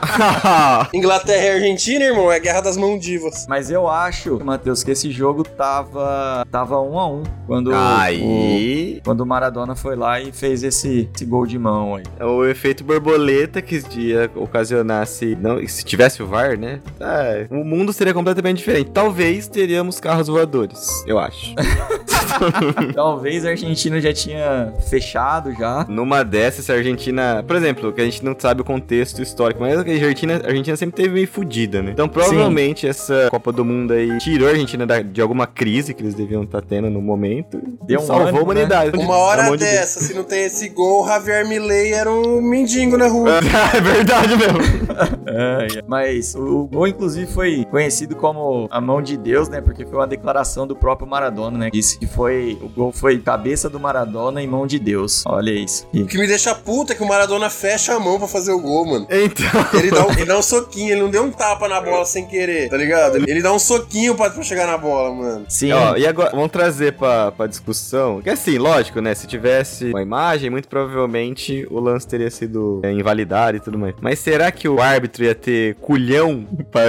Inglaterra 0.92 1.44
e 1.44 1.50
Argentina, 1.50 2.04
irmão, 2.04 2.30
é 2.30 2.36
a 2.36 2.38
guerra 2.38 2.60
das 2.60 2.76
mãodivas. 2.76 3.46
Mas 3.48 3.70
eu 3.70 3.88
acho, 3.88 4.42
Matheus, 4.44 4.82
que 4.82 4.90
esse 4.90 5.10
jogo 5.10 5.44
tava 5.44 6.46
tava 6.50 6.80
1 6.80 6.98
a 6.98 7.06
1 7.08 7.22
quando 7.46 7.70
o, 7.70 7.74
Aí. 7.74 9.00
quando 9.04 9.20
o 9.20 9.26
Maradona 9.26 9.74
foi 9.74 9.96
lá 9.96 10.20
e 10.20 10.32
fez 10.32 10.62
esse, 10.62 11.08
esse 11.14 11.24
gol 11.24 11.46
de 11.46 11.58
mão 11.58 11.96
aí. 11.96 12.04
O 12.24 12.44
efeito 12.44 12.84
borboleta 12.84 13.60
que 13.60 13.82
ia 13.96 14.30
ocasionar 14.34 15.06
se, 15.06 15.36
não, 15.36 15.66
se 15.66 15.84
tivesse 15.84 16.22
o 16.22 16.26
VAR, 16.26 16.58
né? 16.58 16.80
É, 17.00 17.46
o 17.50 17.64
mundo 17.64 17.92
seria 17.92 18.14
completamente 18.14 18.58
diferente. 18.58 18.90
Talvez 18.90 19.48
teríamos 19.48 20.00
carros 20.00 20.28
voadores, 20.28 21.04
eu 21.06 21.18
acho. 21.18 21.54
Talvez 22.94 23.44
a 23.44 23.50
Argentina 23.50 24.00
já 24.00 24.12
tinha 24.12 24.72
fechado 24.88 25.52
já. 25.54 25.84
Numa 25.88 26.19
dessas, 26.22 26.64
se 26.64 26.72
a 26.72 26.74
Argentina. 26.74 27.44
Por 27.46 27.56
exemplo, 27.56 27.92
que 27.92 28.00
a 28.00 28.04
gente 28.04 28.24
não 28.24 28.34
sabe 28.38 28.60
o 28.60 28.64
contexto 28.64 29.20
histórico, 29.22 29.60
mas 29.60 29.76
a 29.76 29.80
Argentina, 29.80 30.40
a 30.44 30.48
Argentina 30.48 30.76
sempre 30.76 30.96
teve 31.02 31.14
meio 31.14 31.28
fodida, 31.28 31.82
né? 31.82 31.90
Então 31.92 32.08
provavelmente 32.08 32.86
essa 32.86 33.28
Copa 33.30 33.52
do 33.52 33.64
Mundo 33.64 33.92
aí 33.92 34.18
tirou 34.18 34.48
a 34.48 34.50
Argentina 34.52 34.86
da- 34.86 35.02
de 35.02 35.20
alguma 35.20 35.46
crise 35.46 35.94
que 35.94 36.02
eles 36.02 36.14
deviam 36.14 36.42
estar 36.42 36.62
tendo 36.62 36.88
no 36.90 37.00
momento. 37.00 37.60
Deu 37.86 38.00
um 38.00 38.02
salvou 38.02 38.26
ânimo, 38.28 38.38
a 38.38 38.42
humanidade. 38.42 38.90
Uma 38.96 39.06
Pelo 39.06 39.10
hora 39.18 39.42
de 39.44 39.48
Deus. 39.50 39.60
dessa, 39.60 40.00
se 40.00 40.14
não 40.14 40.24
tem 40.24 40.44
esse 40.44 40.68
gol, 40.68 41.04
o 41.04 41.08
Javier 41.08 41.46
Milei 41.46 41.92
era 41.92 42.10
um 42.10 42.40
mendigo 42.40 42.96
na 42.96 43.08
rua. 43.08 43.30
é 43.74 43.80
verdade 43.80 44.36
mesmo. 44.36 44.58
É, 45.32 45.82
mas 45.86 46.34
o, 46.34 46.62
o 46.62 46.66
gol, 46.66 46.86
inclusive, 46.88 47.30
foi 47.32 47.64
conhecido 47.70 48.16
como 48.16 48.66
a 48.70 48.80
mão 48.80 49.00
de 49.00 49.16
Deus, 49.16 49.48
né? 49.48 49.60
Porque 49.60 49.84
foi 49.86 49.94
uma 49.98 50.06
declaração 50.06 50.66
do 50.66 50.74
próprio 50.74 51.06
Maradona, 51.08 51.56
né? 51.56 51.70
Disse 51.72 51.98
que 51.98 52.06
foi. 52.06 52.58
O 52.60 52.68
gol 52.68 52.90
foi 52.92 53.18
cabeça 53.18 53.68
do 53.70 53.78
Maradona 53.78 54.42
e 54.42 54.46
mão 54.46 54.66
de 54.66 54.78
Deus. 54.78 55.22
Olha 55.26 55.50
isso. 55.52 55.86
E- 55.94 56.02
que 56.10 56.18
me 56.18 56.26
deixa 56.26 56.54
puta 56.54 56.92
é 56.92 56.96
que 56.96 57.02
o 57.02 57.06
Maradona 57.08 57.48
fecha 57.48 57.94
a 57.94 58.00
mão 58.00 58.18
pra 58.18 58.26
fazer 58.28 58.52
o 58.52 58.60
gol, 58.60 58.84
mano. 58.84 59.06
Então. 59.10 59.46
Ele 59.78 59.90
dá, 59.90 60.06
um, 60.06 60.10
ele 60.12 60.24
dá 60.24 60.38
um 60.38 60.42
soquinho, 60.42 60.92
ele 60.92 61.00
não 61.02 61.10
deu 61.10 61.22
um 61.24 61.30
tapa 61.30 61.68
na 61.68 61.80
bola 61.80 62.04
sem 62.04 62.26
querer, 62.26 62.68
tá 62.68 62.76
ligado? 62.76 63.16
Ele 63.16 63.40
dá 63.40 63.52
um 63.52 63.58
soquinho 63.58 64.14
pra, 64.14 64.30
pra 64.30 64.42
chegar 64.42 64.66
na 64.66 64.76
bola, 64.76 65.14
mano. 65.14 65.46
Sim. 65.48 65.72
Ó, 65.72 65.96
e 65.96 66.06
agora, 66.06 66.30
vamos 66.30 66.50
trazer 66.50 66.94
pra, 66.94 67.30
pra 67.32 67.46
discussão. 67.46 68.20
Que 68.20 68.30
assim, 68.30 68.58
lógico, 68.58 69.00
né? 69.00 69.14
Se 69.14 69.26
tivesse 69.26 69.86
uma 69.90 70.02
imagem, 70.02 70.50
muito 70.50 70.68
provavelmente 70.68 71.66
o 71.70 71.78
lance 71.80 72.06
teria 72.06 72.30
sido 72.30 72.80
é, 72.82 72.92
invalidado 72.92 73.56
e 73.56 73.60
tudo 73.60 73.78
mais. 73.78 73.94
Mas 74.00 74.18
será 74.18 74.50
que 74.50 74.68
o 74.68 74.80
árbitro 74.80 75.24
ia 75.24 75.34
ter 75.34 75.76
culhão 75.76 76.46
pra, 76.70 76.82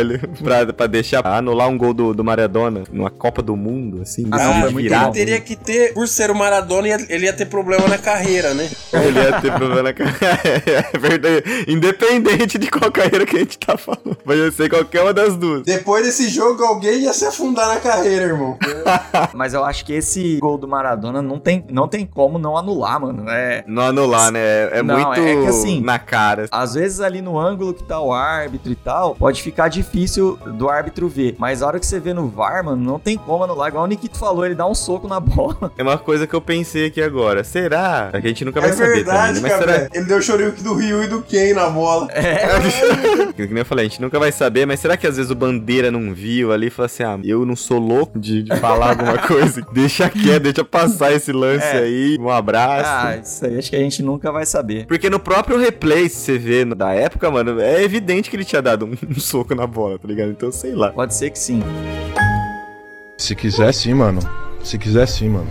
pra, 0.43 0.73
pra 0.73 0.87
deixar 0.87 1.25
anular 1.25 1.67
um 1.69 1.77
gol 1.77 1.93
do, 1.93 2.13
do 2.13 2.23
Maradona 2.23 2.83
numa 2.91 3.09
Copa 3.09 3.41
do 3.41 3.55
Mundo, 3.55 4.01
assim, 4.01 4.25
Ah, 4.31 4.37
não, 4.37 4.45
decidir 4.45 4.61
foi 4.61 4.69
muito 4.71 4.83
virar. 4.83 4.99
bom. 4.99 5.05
Ele 5.07 5.13
teria 5.25 5.39
que 5.41 5.55
ter, 5.55 5.93
por 5.93 6.07
ser 6.07 6.31
o 6.31 6.35
Maradona, 6.35 6.87
ele 7.09 7.25
ia 7.25 7.33
ter 7.33 7.45
problema 7.45 7.87
na 7.87 7.97
carreira, 7.97 8.53
né? 8.53 8.69
Ele 9.11 9.19
ia 9.29 9.41
ter 9.41 9.51
problema 9.53 9.83
na 9.83 9.93
carreira. 9.93 10.21
É 10.93 10.97
verdade. 10.97 11.43
Independente 11.67 12.57
de 12.57 12.69
qual 12.69 12.91
carreira 12.91 13.25
que 13.25 13.35
a 13.35 13.39
gente 13.39 13.57
tá 13.57 13.77
falando. 13.77 14.17
Vai 14.25 14.51
ser 14.51 14.69
qualquer 14.69 15.01
uma 15.01 15.13
das 15.13 15.35
duas. 15.35 15.63
Depois 15.63 16.05
desse 16.05 16.29
jogo, 16.29 16.63
alguém 16.63 17.01
ia 17.01 17.13
se 17.13 17.25
afundar 17.25 17.67
na 17.67 17.79
carreira, 17.79 18.25
irmão. 18.25 18.57
Mas 19.33 19.53
eu 19.53 19.63
acho 19.63 19.85
que 19.85 19.93
esse 19.93 20.37
gol 20.39 20.57
do 20.57 20.67
Maradona 20.67 21.21
não 21.21 21.39
tem, 21.39 21.65
não 21.69 21.87
tem 21.87 22.05
como 22.05 22.37
não 22.37 22.57
anular, 22.57 22.99
mano. 22.99 23.25
É, 23.29 23.63
Não 23.67 23.83
anular, 23.83 24.31
né? 24.31 24.39
É 24.77 24.83
Não, 24.83 24.95
muito 24.95 25.19
é 25.19 25.41
que 25.41 25.47
assim- 25.47 25.81
na 25.81 25.99
cara. 25.99 26.47
Às 26.51 26.73
vezes 26.73 26.99
ali 27.01 27.21
no 27.21 27.37
ângulo 27.39 27.73
que 27.73 27.83
tá 27.83 27.99
o 27.99 28.11
árbitro 28.13 28.71
e 28.71 28.75
tal, 28.75 29.15
pode 29.15 29.41
ficar 29.41 29.67
difícil 29.67 30.37
do 30.57 30.69
árbitro 30.69 31.07
ver. 31.07 31.35
Mas 31.37 31.61
a 31.61 31.67
hora 31.67 31.79
que 31.79 31.85
você 31.85 31.99
vê 31.99 32.13
no 32.13 32.27
VAR, 32.27 32.63
mano, 32.63 32.81
não 32.83 32.99
tem 32.99 33.17
como 33.17 33.43
anular. 33.43 33.69
Igual 33.69 33.83
o 33.83 33.87
Nikito 33.87 34.17
falou, 34.17 34.45
ele 34.45 34.55
dá 34.55 34.65
um 34.67 34.75
soco 34.75 35.07
na 35.07 35.19
bola. 35.21 35.71
É 35.77 35.83
uma 35.83 35.97
coisa 35.97 36.25
que 36.27 36.33
eu 36.33 36.41
pensei 36.41 36.85
aqui 36.87 37.01
agora. 37.01 37.43
Será? 37.43 38.09
É 38.13 38.21
que 38.21 38.27
a 38.27 38.29
gente 38.29 38.45
nunca 38.45 38.59
vai 38.61 38.69
É 38.69 38.73
saber 38.73 39.00
verdade, 39.03 39.35
também. 39.35 39.51
né? 39.51 39.57
Mas 39.57 39.65
cara. 39.65 39.79
será? 39.79 39.89
Ele 39.93 40.05
deu 40.05 40.17
o 40.17 40.21
chorinho 40.21 40.51
do 40.51 40.73
Rio 40.75 41.03
e 41.03 41.07
do 41.07 41.21
Ken 41.21 41.53
na 41.53 41.69
bola. 41.69 42.07
Que 43.35 43.47
nem 43.47 43.59
eu 43.59 43.65
falei, 43.65 43.85
a 43.85 43.89
gente 43.89 44.01
nunca 44.01 44.19
vai 44.19 44.31
saber, 44.31 44.65
mas 44.65 44.79
será 44.79 44.95
que 44.97 45.07
às 45.07 45.15
vezes 45.17 45.31
o 45.31 45.35
Bandeira 45.35 45.89
não 45.89 46.13
viu 46.13 46.51
ali 46.51 46.67
e 46.67 46.69
falou 46.69 46.85
assim: 46.85 47.03
ah, 47.03 47.19
eu 47.23 47.45
não 47.45 47.55
sou 47.55 47.79
louco 47.79 48.19
de, 48.19 48.43
de 48.43 48.55
falar 48.57 48.89
alguma 48.89 49.17
coisa? 49.25 49.61
Deixa 49.71 50.09
quieto, 50.09 50.43
deixa 50.43 50.63
passar 50.63 51.11
esse 51.13 51.31
lance 51.31 51.65
É. 51.65 51.79
aí. 51.79 52.17
Um 52.19 52.29
abraço. 52.29 52.89
Ah, 52.89 53.17
isso 53.17 53.45
aí 53.45 53.57
acho 53.57 53.69
que 53.69 53.75
a 53.75 53.79
gente 53.79 54.03
nunca 54.03 54.31
vai 54.31 54.45
saber. 54.45 54.85
Porque 54.85 55.09
no 55.09 55.19
próprio 55.19 55.57
replay, 55.57 56.09
se 56.09 56.15
você 56.17 56.37
vê 56.37 56.65
da 56.65 56.93
época, 56.93 57.31
mano, 57.31 57.59
é 57.59 57.81
evidente 57.83 58.29
que 58.29 58.35
ele 58.35 58.45
tinha 58.45 58.61
dado 58.61 58.85
um, 58.85 58.93
um 59.09 59.19
soco 59.19 59.55
na 59.55 59.65
bola, 59.65 59.97
tá 59.97 60.07
ligado? 60.07 60.29
Então, 60.31 60.51
sei 60.51 60.73
lá. 60.73 60.89
Pode 60.91 61.15
ser 61.15 61.29
que 61.29 61.39
sim. 61.39 61.63
Se 63.17 63.35
quiser 63.35 63.73
sim, 63.73 63.93
mano. 63.93 64.19
Se 64.63 64.77
quiser 64.77 65.07
sim, 65.07 65.29
mano. 65.29 65.47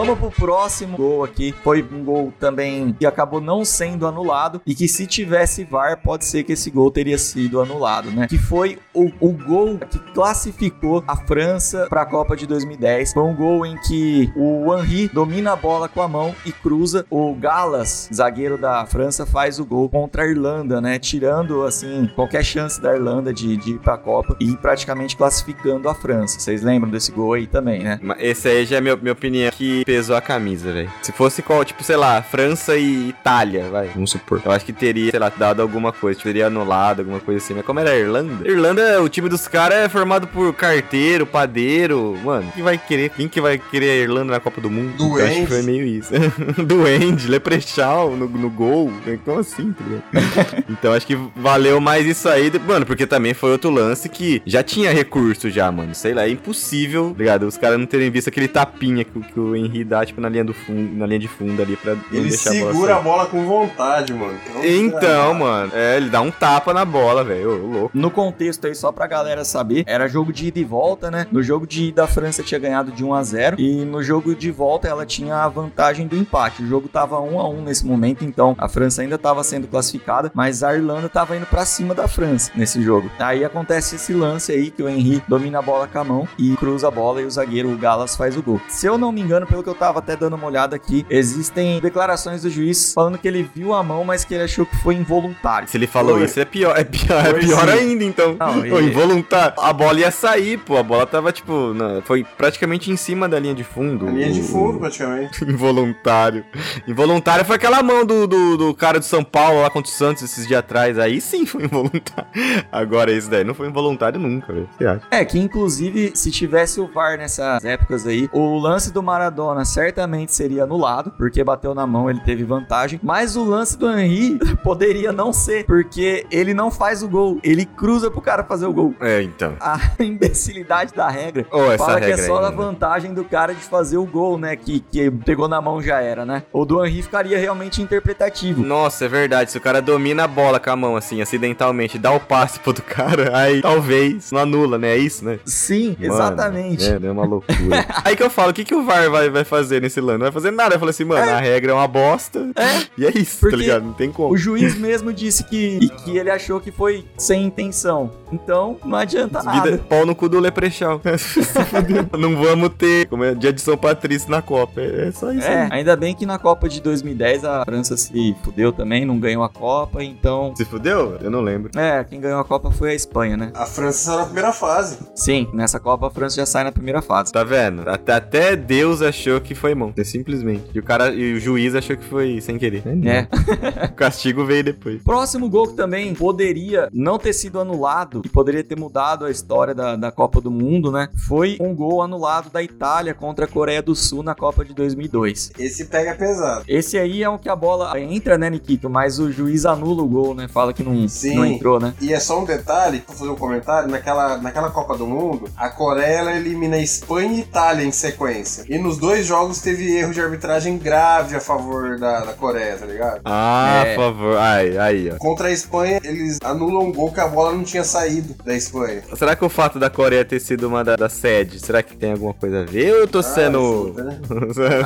Vamos 0.00 0.18
pro 0.18 0.30
próximo 0.30 0.96
gol 0.96 1.24
aqui. 1.24 1.54
Foi 1.62 1.86
um 1.92 2.02
gol 2.02 2.32
também 2.40 2.96
que 2.98 3.04
acabou 3.04 3.38
não 3.38 3.66
sendo 3.66 4.06
anulado 4.06 4.62
e 4.66 4.74
que 4.74 4.88
se 4.88 5.06
tivesse 5.06 5.62
VAR, 5.62 6.00
pode 6.02 6.24
ser 6.24 6.42
que 6.42 6.54
esse 6.54 6.70
gol 6.70 6.90
teria 6.90 7.18
sido 7.18 7.60
anulado, 7.60 8.10
né? 8.10 8.26
Que 8.26 8.38
foi 8.38 8.78
o, 8.94 9.12
o 9.20 9.30
gol 9.30 9.78
que 9.78 9.98
classificou 10.14 11.04
a 11.06 11.14
França 11.14 11.86
para 11.90 12.00
a 12.00 12.06
Copa 12.06 12.34
de 12.34 12.46
2010. 12.46 13.12
Foi 13.12 13.22
um 13.22 13.36
gol 13.36 13.66
em 13.66 13.76
que 13.82 14.32
o 14.34 14.74
Henry 14.74 15.06
domina 15.08 15.52
a 15.52 15.56
bola 15.56 15.86
com 15.86 16.00
a 16.00 16.08
mão 16.08 16.34
e 16.46 16.52
cruza. 16.52 17.04
O 17.10 17.34
Galas, 17.34 18.08
zagueiro 18.10 18.56
da 18.56 18.86
França, 18.86 19.26
faz 19.26 19.60
o 19.60 19.66
gol 19.66 19.90
contra 19.90 20.22
a 20.22 20.26
Irlanda, 20.26 20.80
né? 20.80 20.98
Tirando, 20.98 21.62
assim, 21.62 22.10
qualquer 22.14 22.42
chance 22.42 22.80
da 22.80 22.94
Irlanda 22.94 23.34
de, 23.34 23.54
de 23.58 23.72
ir 23.72 23.78
pra 23.78 23.98
Copa 23.98 24.34
e 24.40 24.56
praticamente 24.56 25.14
classificando 25.14 25.90
a 25.90 25.94
França. 25.94 26.40
Vocês 26.40 26.62
lembram 26.62 26.90
desse 26.90 27.12
gol 27.12 27.34
aí 27.34 27.46
também, 27.46 27.82
né? 27.82 28.00
Esse 28.18 28.48
aí 28.48 28.64
já 28.64 28.78
é 28.78 28.80
minha, 28.80 28.96
minha 28.96 29.12
opinião 29.12 29.50
que 29.50 29.84
pesou 29.90 30.14
a 30.14 30.20
camisa, 30.20 30.72
velho. 30.72 30.88
Se 31.02 31.10
fosse 31.10 31.42
qual, 31.42 31.64
tipo, 31.64 31.82
sei 31.82 31.96
lá, 31.96 32.22
França 32.22 32.76
e 32.76 33.08
Itália, 33.08 33.64
vai, 33.70 33.88
vamos 33.88 34.10
supor. 34.12 34.40
Eu 34.44 34.52
acho 34.52 34.64
que 34.64 34.72
teria, 34.72 35.10
sei 35.10 35.18
lá, 35.18 35.32
dado 35.36 35.60
alguma 35.60 35.92
coisa, 35.92 36.20
teria 36.22 36.46
anulado, 36.46 37.00
alguma 37.00 37.18
coisa 37.18 37.42
assim. 37.44 37.54
Mas 37.54 37.64
como 37.66 37.80
era 37.80 37.90
a 37.90 37.96
Irlanda? 37.96 38.48
Irlanda, 38.48 39.02
o 39.02 39.08
time 39.08 39.28
dos 39.28 39.48
caras 39.48 39.78
é 39.78 39.88
formado 39.88 40.28
por 40.28 40.54
carteiro, 40.54 41.26
padeiro. 41.26 42.16
Mano, 42.22 42.52
quem 42.54 42.62
vai 42.62 42.78
querer? 42.78 43.10
Quem 43.10 43.26
que 43.28 43.40
vai 43.40 43.58
querer 43.58 43.90
a 43.90 43.94
Irlanda 43.96 44.32
na 44.32 44.38
Copa 44.40 44.60
do 44.60 44.70
Mundo? 44.70 44.92
Então, 44.94 45.16
acho 45.16 45.24
que 45.26 45.32
Duende. 45.34 45.46
foi 45.48 45.62
meio 45.62 45.84
isso. 45.84 46.12
Duende, 46.64 47.26
Leprechal 47.28 48.10
no, 48.16 48.28
no 48.28 48.48
gol. 48.50 48.92
Como 49.24 49.40
assim, 49.40 49.72
tá 49.72 49.84
ligado? 49.84 50.64
Então 50.70 50.92
acho 50.92 51.06
que 51.06 51.18
valeu 51.34 51.80
mais 51.80 52.06
isso 52.06 52.28
aí, 52.28 52.50
mano, 52.66 52.86
porque 52.86 53.06
também 53.06 53.34
foi 53.34 53.50
outro 53.50 53.70
lance 53.70 54.08
que 54.08 54.40
já 54.46 54.62
tinha 54.62 54.92
recurso 54.92 55.50
já, 55.50 55.70
mano. 55.72 55.94
Sei 55.96 56.14
lá, 56.14 56.26
é 56.26 56.30
impossível, 56.30 57.10
tá 57.10 57.18
ligado? 57.18 57.42
Os 57.46 57.56
caras 57.56 57.78
não 57.78 57.86
terem 57.86 58.08
visto 58.10 58.28
aquele 58.28 58.46
tapinha 58.48 59.04
que, 59.04 59.18
o- 59.18 59.22
que 59.22 59.40
o 59.40 59.56
Dá, 59.84 60.04
tipo, 60.04 60.20
na 60.20 60.28
linha 60.28 60.44
do 60.44 60.52
fundo, 60.52 60.96
na 60.96 61.06
linha 61.06 61.18
de 61.18 61.28
fundo 61.28 61.60
ali 61.60 61.76
pra 61.76 61.94
não 61.94 62.02
Ele 62.12 62.28
deixar 62.28 62.50
a 62.50 62.54
bola 62.54 62.72
segura 62.72 62.96
a 62.96 63.00
bola 63.00 63.26
com 63.26 63.46
vontade, 63.46 64.12
mano. 64.12 64.38
Então, 64.62 65.34
mano, 65.34 65.72
é, 65.74 65.96
ele 65.96 66.10
dá 66.10 66.20
um 66.20 66.30
tapa 66.30 66.72
na 66.72 66.84
bola, 66.84 67.24
velho. 67.24 67.50
Ô, 67.50 67.66
louco. 67.66 67.90
No 67.98 68.10
contexto 68.10 68.66
aí, 68.66 68.74
só 68.74 68.92
pra 68.92 69.06
galera 69.06 69.44
saber, 69.44 69.84
era 69.86 70.08
jogo 70.08 70.32
de 70.32 70.48
ida 70.48 70.58
e 70.58 70.64
volta, 70.64 71.10
né? 71.10 71.26
No 71.30 71.42
jogo 71.42 71.66
de 71.66 71.84
ida, 71.84 72.04
a 72.04 72.06
França 72.06 72.42
tinha 72.42 72.58
ganhado 72.58 72.92
de 72.92 73.04
1 73.04 73.14
a 73.14 73.22
0 73.22 73.56
e 73.60 73.84
no 73.84 74.02
jogo 74.02 74.34
de 74.34 74.50
volta 74.50 74.88
ela 74.88 75.06
tinha 75.06 75.36
a 75.36 75.48
vantagem 75.48 76.06
do 76.06 76.16
empate. 76.16 76.62
O 76.62 76.66
jogo 76.66 76.88
tava 76.88 77.20
1 77.20 77.40
a 77.40 77.48
1 77.48 77.62
nesse 77.62 77.86
momento, 77.86 78.24
então 78.24 78.54
a 78.58 78.68
França 78.68 79.02
ainda 79.02 79.18
tava 79.18 79.42
sendo 79.42 79.66
classificada, 79.66 80.30
mas 80.34 80.62
a 80.62 80.74
Irlanda 80.74 81.08
tava 81.08 81.36
indo 81.36 81.46
pra 81.46 81.64
cima 81.64 81.94
da 81.94 82.06
França 82.06 82.50
nesse 82.54 82.82
jogo. 82.82 83.10
Aí 83.18 83.44
acontece 83.44 83.96
esse 83.96 84.12
lance 84.12 84.52
aí 84.52 84.70
que 84.70 84.82
o 84.82 84.88
Henry 84.88 85.22
domina 85.26 85.58
a 85.58 85.62
bola 85.62 85.86
com 85.86 85.98
a 85.98 86.04
mão 86.04 86.28
e 86.38 86.56
cruza 86.56 86.88
a 86.88 86.90
bola 86.90 87.20
e 87.20 87.24
o 87.24 87.30
zagueiro 87.30 87.72
o 87.72 87.78
Galas 87.78 88.16
faz 88.16 88.36
o 88.36 88.42
gol. 88.42 88.60
Se 88.68 88.86
eu 88.86 88.98
não 88.98 89.12
me 89.12 89.20
engano, 89.20 89.46
pelo 89.46 89.62
que 89.62 89.69
eu 89.70 89.74
tava 89.74 89.98
até 90.00 90.16
dando 90.16 90.34
uma 90.36 90.46
olhada 90.46 90.76
aqui, 90.76 91.06
existem 91.10 91.80
declarações 91.80 92.42
do 92.42 92.50
juiz 92.50 92.92
falando 92.92 93.18
que 93.18 93.26
ele 93.28 93.48
viu 93.54 93.72
a 93.74 93.82
mão, 93.82 94.04
mas 94.04 94.24
que 94.24 94.34
ele 94.34 94.44
achou 94.44 94.64
que 94.66 94.76
foi 94.78 94.94
involuntário. 94.94 95.68
Se 95.68 95.76
ele 95.76 95.86
falou 95.86 96.16
Foi. 96.16 96.24
isso, 96.24 96.38
é 96.40 96.44
pior, 96.44 96.78
é 96.78 96.84
pior, 96.84 97.26
é 97.26 97.32
pior 97.34 97.64
sim. 97.66 97.70
ainda, 97.78 98.04
então. 98.04 98.36
Não, 98.38 98.64
e- 98.64 98.84
involuntário. 98.88 99.54
A 99.58 99.72
bola 99.72 100.00
ia 100.00 100.10
sair, 100.10 100.58
pô. 100.58 100.76
A 100.76 100.82
bola 100.82 101.06
tava, 101.06 101.32
tipo, 101.32 101.72
na- 101.74 102.00
foi 102.02 102.24
praticamente 102.36 102.90
em 102.90 102.96
cima 102.96 103.28
da 103.28 103.38
linha 103.38 103.54
de 103.54 103.64
fundo. 103.64 104.06
A 104.06 104.10
linha 104.10 104.30
de 104.32 104.42
fundo, 104.42 104.78
praticamente. 104.78 105.44
Involuntário. 105.44 106.44
Involuntário 106.86 107.44
foi 107.44 107.56
aquela 107.56 107.82
mão 107.82 108.04
do, 108.04 108.26
do, 108.26 108.56
do 108.56 108.74
cara 108.74 108.98
de 108.98 109.06
São 109.06 109.22
Paulo 109.22 109.62
lá 109.62 109.70
contra 109.70 109.90
o 109.90 109.94
Santos 109.94 110.22
esses 110.22 110.46
dias 110.46 110.60
atrás. 110.60 110.98
Aí 110.98 111.20
sim 111.20 111.46
foi 111.46 111.64
involuntário. 111.64 112.28
Agora 112.72 113.12
esse 113.12 113.28
daí 113.28 113.44
não 113.44 113.54
foi 113.54 113.68
involuntário 113.68 114.18
nunca, 114.20 114.52
velho. 114.52 114.68
Você 114.76 114.86
acha? 114.86 115.02
É, 115.10 115.24
que 115.24 115.38
inclusive, 115.38 116.12
se 116.14 116.30
tivesse 116.30 116.80
o 116.80 116.86
VAR 116.86 117.16
nessas 117.18 117.64
épocas 117.64 118.06
aí, 118.06 118.28
o 118.32 118.58
lance 118.58 118.92
do 118.92 119.02
Maradona 119.02 119.59
certamente 119.64 120.34
seria 120.34 120.64
anulado, 120.64 121.12
porque 121.16 121.42
bateu 121.42 121.74
na 121.74 121.86
mão, 121.86 122.10
ele 122.10 122.20
teve 122.20 122.44
vantagem. 122.44 123.00
Mas 123.02 123.36
o 123.36 123.44
lance 123.44 123.78
do 123.78 123.90
Henry 123.90 124.38
poderia 124.62 125.12
não 125.12 125.32
ser, 125.32 125.64
porque 125.64 126.26
ele 126.30 126.52
não 126.54 126.70
faz 126.70 127.02
o 127.02 127.08
gol, 127.08 127.38
ele 127.42 127.64
cruza 127.64 128.10
pro 128.10 128.20
cara 128.20 128.44
fazer 128.44 128.66
o 128.66 128.72
gol. 128.72 128.94
É, 129.00 129.22
então. 129.22 129.54
A 129.60 129.78
imbecilidade 130.02 130.92
da 130.94 131.08
regra 131.08 131.46
essa 131.74 131.84
fala 131.84 132.00
que 132.00 132.10
é 132.10 132.16
só 132.16 132.40
da 132.40 132.50
né? 132.50 132.56
vantagem 132.56 133.14
do 133.14 133.24
cara 133.24 133.54
de 133.54 133.60
fazer 133.60 133.96
o 133.96 134.04
gol, 134.04 134.38
né? 134.38 134.56
Que, 134.56 134.80
que 134.80 135.10
pegou 135.10 135.48
na 135.48 135.60
mão 135.60 135.80
já 135.82 136.00
era, 136.00 136.24
né? 136.24 136.42
O 136.52 136.64
do 136.64 136.84
Henry 136.84 137.02
ficaria 137.02 137.38
realmente 137.38 137.82
interpretativo. 137.82 138.62
Nossa, 138.62 139.04
é 139.04 139.08
verdade. 139.08 139.50
Se 139.50 139.58
o 139.58 139.60
cara 139.60 139.80
domina 139.80 140.24
a 140.24 140.28
bola 140.28 140.58
com 140.58 140.70
a 140.70 140.76
mão, 140.76 140.96
assim, 140.96 141.20
acidentalmente, 141.20 141.98
dá 141.98 142.12
o 142.12 142.20
passe 142.20 142.58
pro 142.60 142.70
outro 142.70 142.84
cara, 142.84 143.36
aí 143.36 143.60
talvez 143.60 144.30
não 144.32 144.40
anula, 144.40 144.78
né? 144.78 144.90
É 144.90 144.96
isso, 144.96 145.24
né? 145.24 145.38
Sim, 145.44 145.96
Mano, 145.98 146.14
exatamente. 146.14 146.84
É, 146.84 146.98
é 147.02 147.10
uma 147.10 147.24
loucura. 147.24 147.86
aí 148.04 148.16
que 148.16 148.22
eu 148.22 148.30
falo, 148.30 148.50
o 148.50 148.54
que, 148.54 148.64
que 148.64 148.74
o 148.74 148.84
VAR 148.84 149.10
vai, 149.10 149.30
vai 149.30 149.44
fazer 149.50 149.82
nesse 149.82 150.00
lance? 150.00 150.18
Não 150.18 150.24
vai 150.24 150.32
fazer 150.32 150.50
nada. 150.50 150.74
Eu 150.74 150.78
falo 150.78 150.90
assim, 150.90 151.04
mano, 151.04 151.30
a 151.30 151.38
regra 151.40 151.72
é 151.72 151.74
uma 151.74 151.88
bosta. 151.88 152.50
É. 152.56 152.86
E 152.96 153.04
é 153.06 153.10
isso, 153.18 153.40
Porque 153.40 153.56
tá 153.56 153.60
ligado? 153.60 153.84
Não 153.84 153.92
tem 153.92 154.10
como. 154.10 154.32
O 154.32 154.36
juiz 154.36 154.74
mesmo 154.78 155.12
disse 155.12 155.44
que, 155.44 155.88
que 156.04 156.16
ele 156.16 156.30
achou 156.30 156.60
que 156.60 156.70
foi 156.70 157.04
sem 157.18 157.44
intenção. 157.44 158.10
Então, 158.32 158.76
não 158.84 158.96
adianta 158.96 159.40
Vida, 159.40 159.52
nada. 159.72 159.78
pau 159.88 160.06
no 160.06 160.14
cu 160.14 160.28
do 160.28 160.38
Leprechal. 160.38 161.00
Se 161.18 161.42
fudeu. 161.42 162.06
não 162.18 162.36
vamos 162.36 162.70
ter 162.78 163.06
como 163.08 163.24
é, 163.24 163.34
dia 163.34 163.52
de 163.52 163.60
São 163.60 163.76
Patrício 163.76 164.30
na 164.30 164.40
Copa. 164.40 164.80
É, 164.80 165.08
é 165.08 165.12
só 165.12 165.32
isso 165.32 165.46
É, 165.46 165.62
aí. 165.64 165.68
ainda 165.72 165.96
bem 165.96 166.14
que 166.14 166.24
na 166.24 166.38
Copa 166.38 166.68
de 166.68 166.80
2010 166.80 167.44
a 167.44 167.64
França 167.64 167.96
se 167.96 168.36
fudeu 168.44 168.72
também, 168.72 169.04
não 169.04 169.18
ganhou 169.18 169.42
a 169.42 169.48
Copa, 169.48 170.02
então. 170.04 170.54
Se 170.56 170.64
fudeu? 170.64 171.18
Eu 171.20 171.30
não 171.30 171.40
lembro. 171.40 171.70
É, 171.76 172.04
quem 172.04 172.20
ganhou 172.20 172.38
a 172.38 172.44
Copa 172.44 172.70
foi 172.70 172.90
a 172.90 172.94
Espanha, 172.94 173.36
né? 173.36 173.50
A 173.54 173.66
França 173.66 173.98
saiu 174.04 174.18
na 174.18 174.24
primeira 174.26 174.52
fase. 174.52 174.98
Sim, 175.14 175.48
nessa 175.52 175.80
Copa 175.80 176.06
a 176.06 176.10
França 176.10 176.36
já 176.36 176.46
sai 176.46 176.62
na 176.64 176.70
primeira 176.72 177.02
fase. 177.02 177.32
Tá 177.32 177.42
vendo? 177.42 177.88
Até, 177.88 178.12
até 178.12 178.54
Deus 178.56 179.02
achou 179.02 179.39
que 179.40 179.54
foi 179.54 179.74
mão. 179.74 179.92
É 179.96 180.04
simplesmente. 180.04 180.64
E 180.74 180.78
o 180.78 180.82
cara 180.82 181.12
e 181.12 181.34
o 181.34 181.40
juiz 181.40 181.74
achou 181.74 181.96
que 181.96 182.04
foi 182.04 182.40
sem 182.40 182.58
querer. 182.58 182.82
É. 183.04 183.26
O 183.90 183.94
castigo 183.94 184.44
veio 184.44 184.64
depois. 184.64 185.02
Próximo 185.02 185.48
gol 185.48 185.68
que 185.68 185.74
também 185.74 186.14
poderia 186.14 186.88
não 186.92 187.18
ter 187.18 187.32
sido 187.32 187.60
anulado 187.60 188.22
e 188.24 188.28
poderia 188.28 188.62
ter 188.64 188.78
mudado 188.78 189.24
a 189.24 189.30
história 189.30 189.74
da, 189.74 189.96
da 189.96 190.10
Copa 190.10 190.40
do 190.40 190.50
Mundo, 190.50 190.90
né? 190.90 191.08
Foi 191.26 191.56
um 191.60 191.74
gol 191.74 192.02
anulado 192.02 192.50
da 192.50 192.62
Itália 192.62 193.14
contra 193.14 193.44
a 193.44 193.48
Coreia 193.48 193.82
do 193.82 193.94
Sul 193.94 194.22
na 194.22 194.34
Copa 194.34 194.64
de 194.64 194.74
2002. 194.74 195.52
Esse 195.58 195.86
pega 195.86 196.14
pesado. 196.14 196.64
Esse 196.66 196.98
aí 196.98 197.22
é 197.22 197.28
um 197.28 197.38
que 197.38 197.48
a 197.48 197.56
bola 197.56 197.98
entra, 198.00 198.38
né, 198.38 198.48
Nikito? 198.48 198.88
Mas 198.88 199.18
o 199.18 199.30
juiz 199.30 199.66
anula 199.66 200.02
o 200.02 200.08
gol, 200.08 200.34
né? 200.34 200.48
Fala 200.48 200.72
que 200.72 200.82
não, 200.82 201.06
Sim. 201.08 201.34
não 201.34 201.44
entrou, 201.44 201.78
né? 201.78 201.94
E 202.00 202.12
é 202.12 202.20
só 202.20 202.40
um 202.40 202.44
detalhe, 202.44 203.02
vou 203.06 203.16
fazer 203.16 203.30
um 203.30 203.36
comentário, 203.36 203.88
naquela, 203.90 204.38
naquela 204.38 204.70
Copa 204.70 204.96
do 204.96 205.06
Mundo, 205.06 205.48
a 205.56 205.68
Coreia 205.68 206.20
ela 206.20 206.36
elimina 206.36 206.78
Espanha 206.78 207.32
e 207.34 207.40
Itália 207.40 207.84
em 207.84 207.92
sequência. 207.92 208.64
E 208.68 208.78
nos 208.78 208.96
dois 208.98 209.10
dois 209.10 209.26
jogos 209.30 209.60
teve 209.60 209.96
erro 209.96 210.12
de 210.12 210.20
arbitragem 210.20 210.76
grave 210.76 211.34
a 211.36 211.40
favor 211.40 211.98
da, 211.98 212.20
da 212.24 212.32
Coreia, 212.34 212.76
tá 212.76 212.84
ligado? 212.84 213.20
Ah, 213.24 213.82
É. 213.86 213.94
por 213.94 214.02
favor. 214.04 214.36
Aí, 214.38 214.76
aí, 214.78 215.10
ó. 215.12 215.16
Contra 215.18 215.48
a 215.48 215.52
Espanha, 215.52 216.00
eles 216.04 216.38
anulam 216.44 216.88
um 216.88 216.92
gol 216.92 217.12
que 217.12 217.20
a 217.20 217.28
bola 217.28 217.52
não 217.52 217.62
tinha 217.64 217.84
saído 217.84 218.34
da 218.44 218.54
Espanha. 218.54 219.02
Será 219.16 219.34
que 219.36 219.44
o 219.44 219.48
fato 219.48 219.78
da 219.78 219.88
Coreia 219.88 220.24
ter 220.24 220.40
sido 220.40 220.66
uma 220.68 220.82
da, 220.84 220.96
da 220.96 221.08
sede, 221.08 221.58
será 221.60 221.82
que 221.82 221.96
tem 221.96 222.12
alguma 222.12 222.34
coisa 222.34 222.62
a 222.62 222.64
ver? 222.64 222.92
Ou 222.92 222.98
eu 223.00 223.08
tô 223.08 223.22
sendo. 223.22 223.94
Ah, 224.00 224.02
né? 224.02 224.20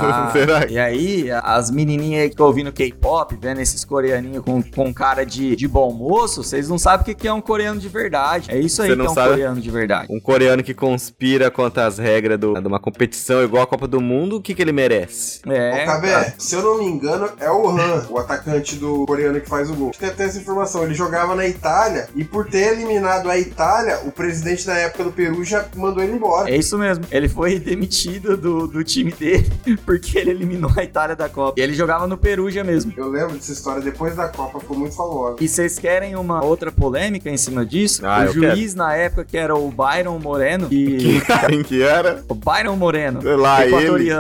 Ah, 0.01 0.31
será? 0.33 0.67
E 0.67 0.79
aí, 0.79 1.31
as 1.31 1.71
menininhas 1.71 2.23
aí 2.23 2.29
que 2.29 2.35
estão 2.35 2.47
ouvindo 2.47 2.73
K-pop, 2.73 3.37
vendo 3.41 3.61
esses 3.61 3.85
coreaninhos 3.85 4.45
com, 4.45 4.63
com 4.63 4.93
cara 4.93 5.25
de, 5.25 5.57
de 5.57 5.67
bom 5.67 5.93
moço, 5.93 6.43
vocês 6.45 6.69
não 6.69 6.79
sabem 6.79 7.15
o 7.15 7.17
que 7.17 7.27
é 7.27 7.33
um 7.33 7.41
coreano 7.41 7.81
de 7.81 7.89
verdade. 7.89 8.51
É 8.51 8.59
isso 8.59 8.83
aí 8.83 8.89
Você 8.89 8.93
que 8.95 8.99
não 8.99 9.07
é 9.07 9.11
um 9.11 9.15
sabe? 9.15 9.31
coreano 9.31 9.61
de 9.61 9.71
verdade. 9.71 10.07
Um 10.11 10.21
coreano 10.21 10.63
que 10.63 10.75
conspira 10.75 11.51
contra 11.51 11.87
as 11.87 11.99
regras 11.99 12.39
do- 12.39 12.55
de 12.61 12.67
uma 12.67 12.81
competição 12.81 13.43
igual 13.43 13.63
a 13.63 13.67
Copa 13.67 13.87
do 13.87 14.01
Mundo, 14.01 14.34
o 14.37 14.43
que, 14.43 14.55
que 14.55 14.63
ele 14.63 14.73
merece? 14.73 15.41
É, 15.47 15.83
Ô, 15.83 15.87
Cabé, 15.87 16.11
cara. 16.13 16.35
se 16.39 16.55
eu 16.55 16.63
não 16.63 16.79
me 16.79 16.85
engano, 16.85 17.29
é 17.41 17.51
o 17.51 17.69
Han, 17.69 18.07
o 18.11 18.19
atacante 18.19 18.77
do 18.77 19.05
coreano 19.07 19.41
que 19.41 19.49
faz 19.49 19.71
o 19.71 19.75
gol. 19.75 19.91
Tem 19.99 20.09
até 20.09 20.25
essa 20.25 20.39
informação. 20.39 20.83
Ele 20.85 20.95
jogava 20.95 21.35
na 21.35 21.47
Itália 21.47 22.09
e 22.15 22.25
por 22.25 22.47
ter 22.47 22.73
eliminado 22.73 23.29
a 23.31 23.39
Itália, 23.39 24.01
o 24.05 24.13
presidente 24.13 24.67
na 24.67 24.75
época 24.79 25.05
do 25.05 25.13
Peru 25.13 25.45
já 25.45 25.65
mandou 25.77 26.03
ele 26.03 26.13
embora. 26.15 26.51
É 26.51 26.57
isso 26.57 26.77
mesmo. 26.79 27.05
Ele 27.11 27.29
foi 27.29 27.59
demitido 27.61 28.37
do, 28.37 28.67
do 28.67 28.85
time 28.85 29.13
dele 29.13 29.51
porque 29.85 30.19
ele 30.19 30.31
eliminou 30.31 30.71
a 30.77 30.83
Itália 30.85 31.17
da 31.17 31.29
Copa. 31.29 31.55
E 31.59 31.63
ele 31.63 31.75
jogava 31.75 32.07
no 32.07 32.17
Perugia 32.17 32.65
mesmo. 32.65 32.93
Eu 32.97 33.09
lembro 33.09 33.35
dessa 33.35 33.53
história 33.53 33.83
depois 33.83 34.15
da 34.17 34.29
Copa, 34.29 34.61
ficou 34.61 34.77
muito 34.79 34.95
famosa. 34.95 35.37
E 35.41 35.49
vocês 35.49 35.79
querem 35.79 36.17
uma 36.17 36.45
outra 36.45 36.71
polêmica 36.73 37.29
em 37.31 37.37
cima 37.37 37.65
disso? 37.65 38.05
Ah, 38.05 38.27
o 38.29 38.33
juiz 38.33 38.75
na 38.75 38.95
época 38.95 39.25
que 39.25 39.37
era 39.37 39.55
o 39.55 39.71
Byron 39.71 40.19
Moreno, 40.19 40.69
que 40.69 41.21
Quem 41.49 41.63
que 41.63 41.83
era? 41.83 42.25
o 42.29 42.35
Byron 42.35 42.77
Moreno, 42.77 43.21
Sei 43.23 43.37
lá, 43.37 43.65
ele. 43.67 44.11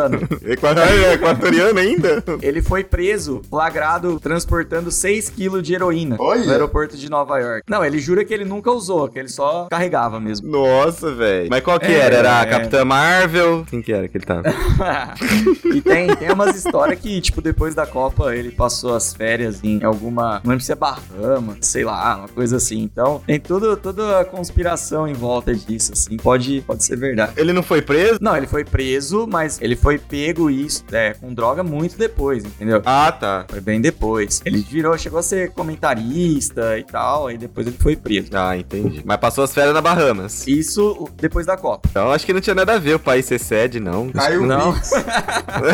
Equatoriano, 0.44 1.06
equatoriano 1.12 1.78
ainda? 1.78 2.24
Ele 2.42 2.62
foi 2.62 2.84
preso, 2.84 3.42
flagrado, 3.48 4.18
transportando 4.20 4.90
6 4.90 5.30
quilos 5.30 5.62
de 5.62 5.74
heroína 5.74 6.16
Olha. 6.18 6.44
no 6.44 6.52
aeroporto 6.52 6.96
de 6.96 7.08
Nova 7.10 7.38
York. 7.38 7.62
Não, 7.68 7.84
ele 7.84 7.98
jura 7.98 8.24
que 8.24 8.32
ele 8.32 8.44
nunca 8.44 8.70
usou, 8.70 9.08
que 9.08 9.18
ele 9.18 9.28
só 9.28 9.66
carregava 9.70 10.20
mesmo. 10.20 10.48
Nossa, 10.50 11.12
velho. 11.12 11.48
Mas 11.50 11.62
qual 11.62 11.78
que 11.78 11.86
É, 11.86 11.98
era? 11.98 12.16
Era 12.16 12.40
a 12.40 12.42
é. 12.42 12.46
Capitã 12.46 12.84
Marvel? 12.84 13.64
Quem 13.68 13.82
que 13.82 13.92
era 13.92 14.08
que 14.08 14.16
ele 14.16 14.24
tava? 14.24 14.42
e 15.74 15.80
tem, 15.80 16.14
tem 16.16 16.30
umas 16.32 16.56
histórias 16.56 16.98
que, 17.00 17.20
tipo, 17.20 17.40
depois 17.40 17.74
da 17.74 17.86
Copa, 17.86 18.34
ele 18.34 18.50
passou 18.50 18.94
as 18.94 19.14
férias 19.14 19.62
em 19.62 19.82
alguma. 19.84 20.40
Não 20.44 20.50
lembro 20.50 20.64
se 20.64 20.72
é 20.72 20.74
Bahamas, 20.74 21.58
sei 21.62 21.84
lá, 21.84 22.16
uma 22.18 22.28
coisa 22.28 22.56
assim. 22.56 22.82
Então, 22.82 23.22
tem 23.26 23.40
tudo, 23.40 23.76
toda 23.76 24.20
a 24.20 24.24
conspiração 24.24 25.06
em 25.08 25.12
volta 25.14 25.54
disso, 25.54 25.92
assim. 25.92 26.16
Pode, 26.16 26.62
pode 26.66 26.84
ser 26.84 26.96
verdade. 26.96 27.32
Ele 27.36 27.52
não 27.52 27.62
foi 27.62 27.82
preso? 27.82 28.18
Não, 28.20 28.36
ele 28.36 28.46
foi 28.46 28.64
preso, 28.64 29.26
mas 29.26 29.60
ele 29.60 29.76
foi 29.84 29.98
pego 29.98 30.48
isso, 30.48 30.82
é, 30.90 31.12
com 31.12 31.34
droga 31.34 31.62
muito 31.62 31.98
depois, 31.98 32.42
entendeu? 32.42 32.80
Ah, 32.86 33.12
tá. 33.12 33.44
Foi 33.50 33.60
bem 33.60 33.82
depois. 33.82 34.40
Ele 34.42 34.60
virou, 34.62 34.96
chegou 34.96 35.18
a 35.18 35.22
ser 35.22 35.50
comentarista 35.52 36.78
e 36.78 36.84
tal, 36.84 37.26
aí 37.26 37.36
depois 37.36 37.66
ele 37.66 37.76
foi 37.78 37.94
preso. 37.94 38.30
Ah, 38.32 38.56
entendi. 38.56 39.02
Mas 39.04 39.18
passou 39.18 39.44
as 39.44 39.52
férias 39.52 39.74
na 39.74 39.82
Bahamas. 39.82 40.46
Isso 40.46 41.06
depois 41.18 41.44
da 41.44 41.54
Copa. 41.58 41.86
Então 41.90 42.10
acho 42.10 42.24
que 42.24 42.32
não 42.32 42.40
tinha 42.40 42.54
nada 42.54 42.72
a 42.72 42.78
ver 42.78 42.94
o 42.94 42.98
país 42.98 43.26
ser 43.26 43.38
sede, 43.38 43.78
não. 43.78 44.08
Caiu 44.08 44.44
o 44.44 44.46
Não. 44.46 44.72
Pix. 44.72 44.90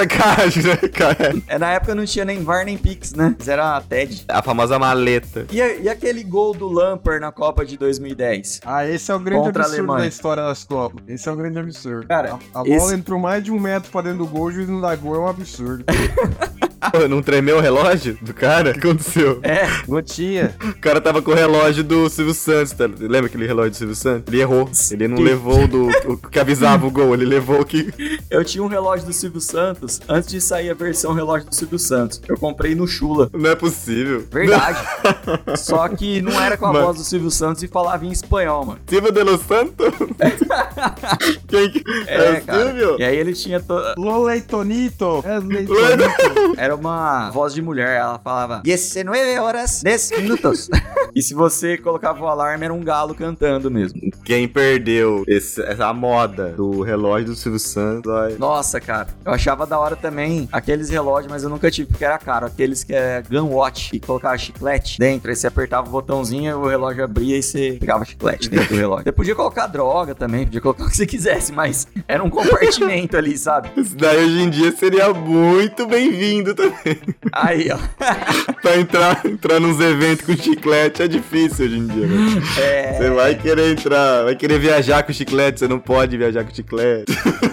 É, 0.01 0.07
cara, 0.07 1.33
né? 1.35 1.43
É, 1.47 1.59
na 1.59 1.71
época 1.73 1.95
não 1.95 2.05
tinha 2.05 2.25
nem 2.25 2.43
VAR 2.43 2.65
nem 2.65 2.77
Pix, 2.77 3.13
né? 3.13 3.35
Mas 3.39 3.49
era 3.49 3.77
a 3.77 3.81
TED. 3.81 4.25
A 4.29 4.43
famosa 4.43 4.79
maleta. 4.79 5.47
E, 5.53 5.57
e 5.59 5.89
aquele 5.89 6.23
gol 6.25 6.53
do 6.55 6.69
Lampard 6.69 7.21
na 7.21 7.31
Copa 7.33 7.65
de 7.65 7.77
2010? 7.77 8.61
Ah, 8.65 8.87
esse 8.87 9.11
é 9.11 9.15
o 9.15 9.19
grande 9.21 9.49
absurdo 9.49 9.97
da 9.97 10.07
história 10.07 10.43
das 10.43 10.65
Copas. 10.65 11.03
Esse 11.09 11.29
é 11.29 11.33
o 11.33 11.37
grande 11.37 11.59
absurdo. 11.59 12.07
Cara, 12.09 12.39
a, 12.55 12.61
a 12.61 12.63
esse- 12.65 12.79
bola 12.79 12.95
entrou 12.95 13.19
mais 13.21 13.43
de 13.45 13.51
um 13.53 13.59
metro 13.61 13.91
pra 13.91 14.00
dentro 14.01 14.19
do 14.19 14.27
gol, 14.27 14.45
o 14.45 14.53
juiz 14.53 14.69
não 14.69 14.81
dá 14.81 14.95
gol, 14.97 15.17
é 15.17 15.19
um 15.19 15.29
absurdo. 15.29 15.85
Pô, 16.93 17.07
não 17.09 17.23
tremeu 17.23 17.59
o 17.59 17.61
relógio 17.61 18.17
do 18.23 18.33
cara? 18.33 18.71
O 18.71 18.73
que 18.75 18.79
aconteceu? 18.81 19.39
É, 19.43 19.67
Gotinha. 19.87 20.55
O 20.63 20.81
cara 20.81 21.01
tava 21.01 21.21
com 21.21 21.31
o 21.31 21.35
relógio 21.35 21.85
do 21.85 22.09
Silvio 22.09 22.33
Santos, 22.35 22.73
tá? 22.73 22.85
Lembra 22.87 23.27
aquele 23.27 23.47
relógio 23.47 23.71
do 23.73 23.77
Silvio 23.77 23.95
Santos? 23.97 24.33
Ele 24.33 24.41
errou. 24.43 24.71
Ele 24.91 25.09
não 25.09 25.17
Que- 25.19 25.23
levou 25.23 25.69
do, 25.69 25.89
o 26.07 26.17
que 26.17 26.39
avisava 26.39 26.87
o 26.87 26.91
gol, 26.91 27.13
ele 27.15 27.25
levou 27.27 27.61
o 27.61 27.65
que. 27.65 27.93
eu 28.31 28.45
tinha 28.45 28.63
um 28.65 28.67
relógio 28.67 29.07
do 29.07 29.13
Silvio 29.13 29.41
Santos 29.41 30.01
antes 30.09 30.31
de 30.31 30.41
sair 30.41 30.71
a 30.71 30.75
versão 30.75 31.13
relógio 31.13 31.49
do 31.49 31.55
Silvio 31.55 31.79
Santos. 31.79 32.21
Eu 32.29 32.37
comprei 32.39 32.75
no 32.75 32.87
Chula. 32.87 33.29
Não 33.33 33.51
é 33.51 33.55
possível. 33.55 34.25
Verdade. 34.31 34.79
Só 35.59 35.87
que 35.89 36.21
não 36.23 36.41
era 36.41 36.57
com 36.57 36.67
a 36.67 36.73
Mano. 36.73 36.87
voz 36.87 36.97
do 36.99 37.05
Silvio 37.05 37.31
Santos 37.31 37.63
e 37.63 37.69
falava 37.69 38.05
em 38.07 38.11
espanhol, 38.11 38.65
mano. 38.65 38.81
Silvio 38.89 39.13
de 39.13 39.23
los 39.23 39.41
Santos? 39.43 39.87
Quem 41.49 41.71
que. 41.71 41.83
É, 42.07 42.33
o 42.41 42.45
cara. 42.45 42.65
Silvio? 42.65 42.97
E 42.99 43.05
aí 43.05 43.17
ele 43.17 43.33
tinha. 43.33 43.61
to- 43.61 43.95
Loleitonito. 43.97 45.23
É 45.25 45.39
Leitonito. 45.39 46.55
Era 46.57 46.70
uma 46.75 47.31
voz 47.31 47.53
de 47.55 47.63
mulher. 47.63 47.99
Ela 48.01 48.19
falava 48.19 48.61
19 48.65 49.39
horas 49.39 49.83
10 49.83 50.11
minutos. 50.19 50.69
e 51.15 51.23
se 51.23 51.35
você 51.35 51.77
colocava 51.79 52.23
o 52.23 52.27
alarme, 52.29 52.65
era 52.65 52.75
um 52.75 52.83
galo 52.83 53.15
cantando 53.15 53.71
mesmo. 53.71 54.01
Quem 54.25 54.47
perdeu 54.49 55.25
esse- 55.27 55.63
essa 55.63 55.93
moda 55.93 56.51
do 56.51 56.83
relógio 56.83 57.29
do 57.29 57.35
Silvio 57.37 57.59
Santos, 57.61 58.11
ai, 58.13 58.37
Nossa, 58.39 58.81
cara. 58.81 59.09
Eu 59.25 59.33
achava 59.33 59.67
da 59.67 59.79
hora 59.79 59.97
também 59.97 60.49
aqueles 60.53 60.89
relógios, 60.89 61.31
mas 61.31 61.43
eu 61.43 61.49
nunca 61.51 61.71
tive 61.71 61.89
porque 61.91 62.05
era 62.05 62.19
caro. 62.19 62.47
Aqueles 62.47 62.85
que 62.85 62.95
é 62.95 63.23
gun 63.29 63.49
watch 63.49 63.91
e 63.95 64.01
colocava 64.01 64.37
chiclete 64.39 64.99
dentro. 64.99 65.31
Aí 65.31 65.37
você 65.37 65.47
apertava 65.47 65.89
o 65.89 65.91
botãozinho, 65.91 66.59
o 66.59 66.69
relógio 66.69 67.05
abria 67.05 67.37
e 67.39 67.43
você 67.43 67.77
pegava 67.81 68.05
chiclete 68.05 68.49
dentro 68.49 68.69
do 68.75 68.77
relógio. 68.81 69.05
Você 69.05 69.13
podia 69.13 69.35
colocar 69.35 69.67
droga 69.67 70.15
também, 70.15 70.45
podia 70.45 70.61
colocar 70.61 70.85
o 70.85 70.89
que 70.91 70.97
você 70.97 71.07
quisesse, 71.07 71.53
mas 71.53 71.87
era 72.07 72.23
um 72.23 72.31
compartimento 72.31 73.17
ali, 73.17 73.37
sabe? 73.37 73.71
Isso 73.77 73.97
daí 73.97 74.25
hoje 74.25 74.41
em 74.43 74.51
dia 74.51 74.73
seria 74.73 75.13
muito 75.13 75.87
bem-vindo 75.87 76.55
também. 76.61 76.99
Aí, 77.33 77.69
ó. 77.71 77.79
pra 78.61 78.77
entrar, 78.77 79.25
entrar 79.25 79.61
nos 79.61 79.81
eventos 79.81 80.27
com 80.27 80.37
chiclete 80.37 81.03
é 81.03 81.09
difícil 81.09 81.67
hoje 81.67 81.79
em 81.79 81.87
dia? 81.87 82.07
É. 82.59 82.93
Você 82.95 83.11
vai 83.11 83.35
querer 83.35 83.73
entrar, 83.73 84.25
vai 84.25 84.37
querer 84.37 84.59
viajar 84.59 85.03
com 85.03 85.13
chiclete, 85.13 85.61
você 85.61 85.69
não 85.69 85.79
pode 85.79 86.17
viajar 86.17 86.45
com 86.45 86.55
chiclete. 86.55 87.13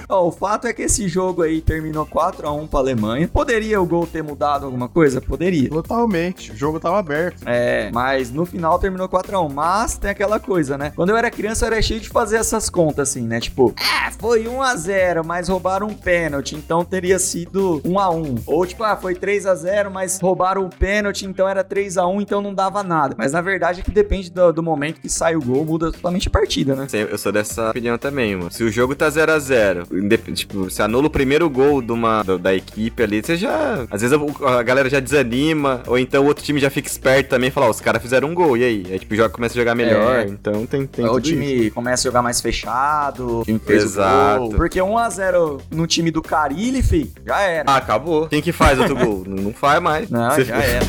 Ó, 0.09 0.27
o 0.27 0.31
fato 0.31 0.67
é 0.67 0.73
que 0.73 0.83
esse 0.83 1.07
jogo 1.07 1.41
aí 1.41 1.59
terminou 1.59 2.05
4x1 2.05 2.67
pra 2.69 2.79
Alemanha. 2.79 3.27
Poderia 3.27 3.81
o 3.81 3.85
gol 3.85 4.07
ter 4.07 4.23
mudado 4.23 4.65
alguma 4.65 4.87
coisa? 4.87 5.19
Poderia. 5.19 5.67
Totalmente. 5.69 6.51
O 6.53 6.55
jogo 6.55 6.79
tava 6.79 6.97
aberto. 6.99 7.41
É, 7.45 7.89
mas 7.93 8.31
no 8.31 8.45
final 8.45 8.79
terminou 8.79 9.09
4x1. 9.09 9.51
Mas 9.53 9.97
tem 9.97 10.09
aquela 10.09 10.39
coisa, 10.39 10.77
né? 10.77 10.93
Quando 10.95 11.09
eu 11.09 11.17
era 11.17 11.29
criança, 11.29 11.65
eu 11.65 11.73
era 11.73 11.81
cheio 11.81 11.99
de 11.99 12.07
fazer 12.07 12.37
essas 12.37 12.69
contas 12.69 13.09
assim, 13.09 13.23
né? 13.27 13.41
Tipo, 13.41 13.73
ah, 13.77 14.09
foi 14.17 14.45
1x0, 14.45 15.23
mas 15.25 15.49
roubaram 15.49 15.87
um 15.87 15.93
pênalti, 15.93 16.55
então 16.55 16.85
teria 16.85 17.19
sido 17.19 17.81
1x1. 17.83 18.43
Ou 18.45 18.65
tipo, 18.65 18.83
ah, 18.85 18.95
foi 18.95 19.13
3x0, 19.13 19.89
mas 19.89 20.19
roubaram 20.21 20.65
o 20.65 20.69
pênalti, 20.69 21.25
então 21.25 21.47
era 21.49 21.65
3x1, 21.65 22.21
então 22.21 22.41
não 22.41 22.53
dava 22.53 22.81
nada. 22.81 23.13
Mas 23.17 23.33
na 23.33 23.41
verdade 23.41 23.81
é 23.81 23.83
que 23.83 23.91
depende 23.91 24.31
do, 24.31 24.53
do 24.53 24.63
momento 24.63 25.01
que 25.01 25.09
sai 25.09 25.35
o 25.35 25.41
gol, 25.41 25.65
muda 25.65 25.91
totalmente 25.91 26.29
a 26.29 26.31
partida, 26.31 26.75
né? 26.75 26.85
Sim, 26.87 26.99
Eu 27.09 27.17
sou 27.17 27.31
dessa 27.33 27.71
opinião 27.71 27.97
também, 27.97 28.37
mano. 28.37 28.51
Se 28.51 28.63
o 28.63 28.71
jogo 28.71 28.95
tá 28.95 29.09
0x0, 29.09 29.87
indep- 29.91 29.96
tipo, 30.33 30.69
se 30.69 30.81
anula 30.81 31.07
o 31.07 31.09
primeiro 31.09 31.49
gol 31.49 31.81
de 31.81 31.91
uma, 31.91 32.23
da, 32.23 32.55
equipe 32.55 33.03
ali, 33.03 33.21
você 33.21 33.35
já. 33.35 33.85
Às 33.89 34.01
vezes 34.01 34.17
a, 34.41 34.63
galera 34.63 34.89
já 34.89 34.99
desanima, 34.99 35.83
ou 35.87 35.97
então 35.97 36.23
o 36.23 36.27
outro 36.27 36.43
time 36.43 36.59
já 36.59 36.69
fica 36.69 36.87
esperto 36.87 37.29
também 37.29 37.49
e 37.49 37.51
fala, 37.51 37.67
ó, 37.67 37.69
os 37.69 37.81
caras 37.81 38.01
fizeram 38.01 38.29
um 38.29 38.33
gol, 38.33 38.57
e 38.57 38.63
aí? 38.63 38.85
Aí, 38.89 38.99
tipo, 38.99 39.15
joga, 39.15 39.29
começa 39.29 39.53
a 39.53 39.57
jogar 39.59 39.75
melhor. 39.75 40.19
É. 40.19 40.23
Então 40.25 40.65
tem, 40.65 40.85
tem 40.85 41.05
o 41.07 41.19
time 41.19 41.71
começa 41.71 42.07
a 42.07 42.09
jogar 42.09 42.21
mais 42.21 42.41
fechado, 42.41 43.43
Exato. 43.67 44.49
Porque 44.55 44.79
1x0 44.79 45.61
no 45.71 45.87
time 45.87 46.11
do 46.11 46.21
Carilli, 46.21 46.81
fi, 46.81 47.11
já 47.25 47.41
era. 47.41 47.71
Ah, 47.71 47.77
acabou. 47.77 48.27
Quem 48.27 48.41
que 48.41 48.51
faz 48.51 48.79
outro 48.79 48.95
gol? 48.95 49.23
Não 49.27 49.53
faz 49.53 49.81
mais. 49.81 50.09
Não, 50.09 50.31
Você- 50.31 50.45
já 50.45 50.57
era. 50.57 50.85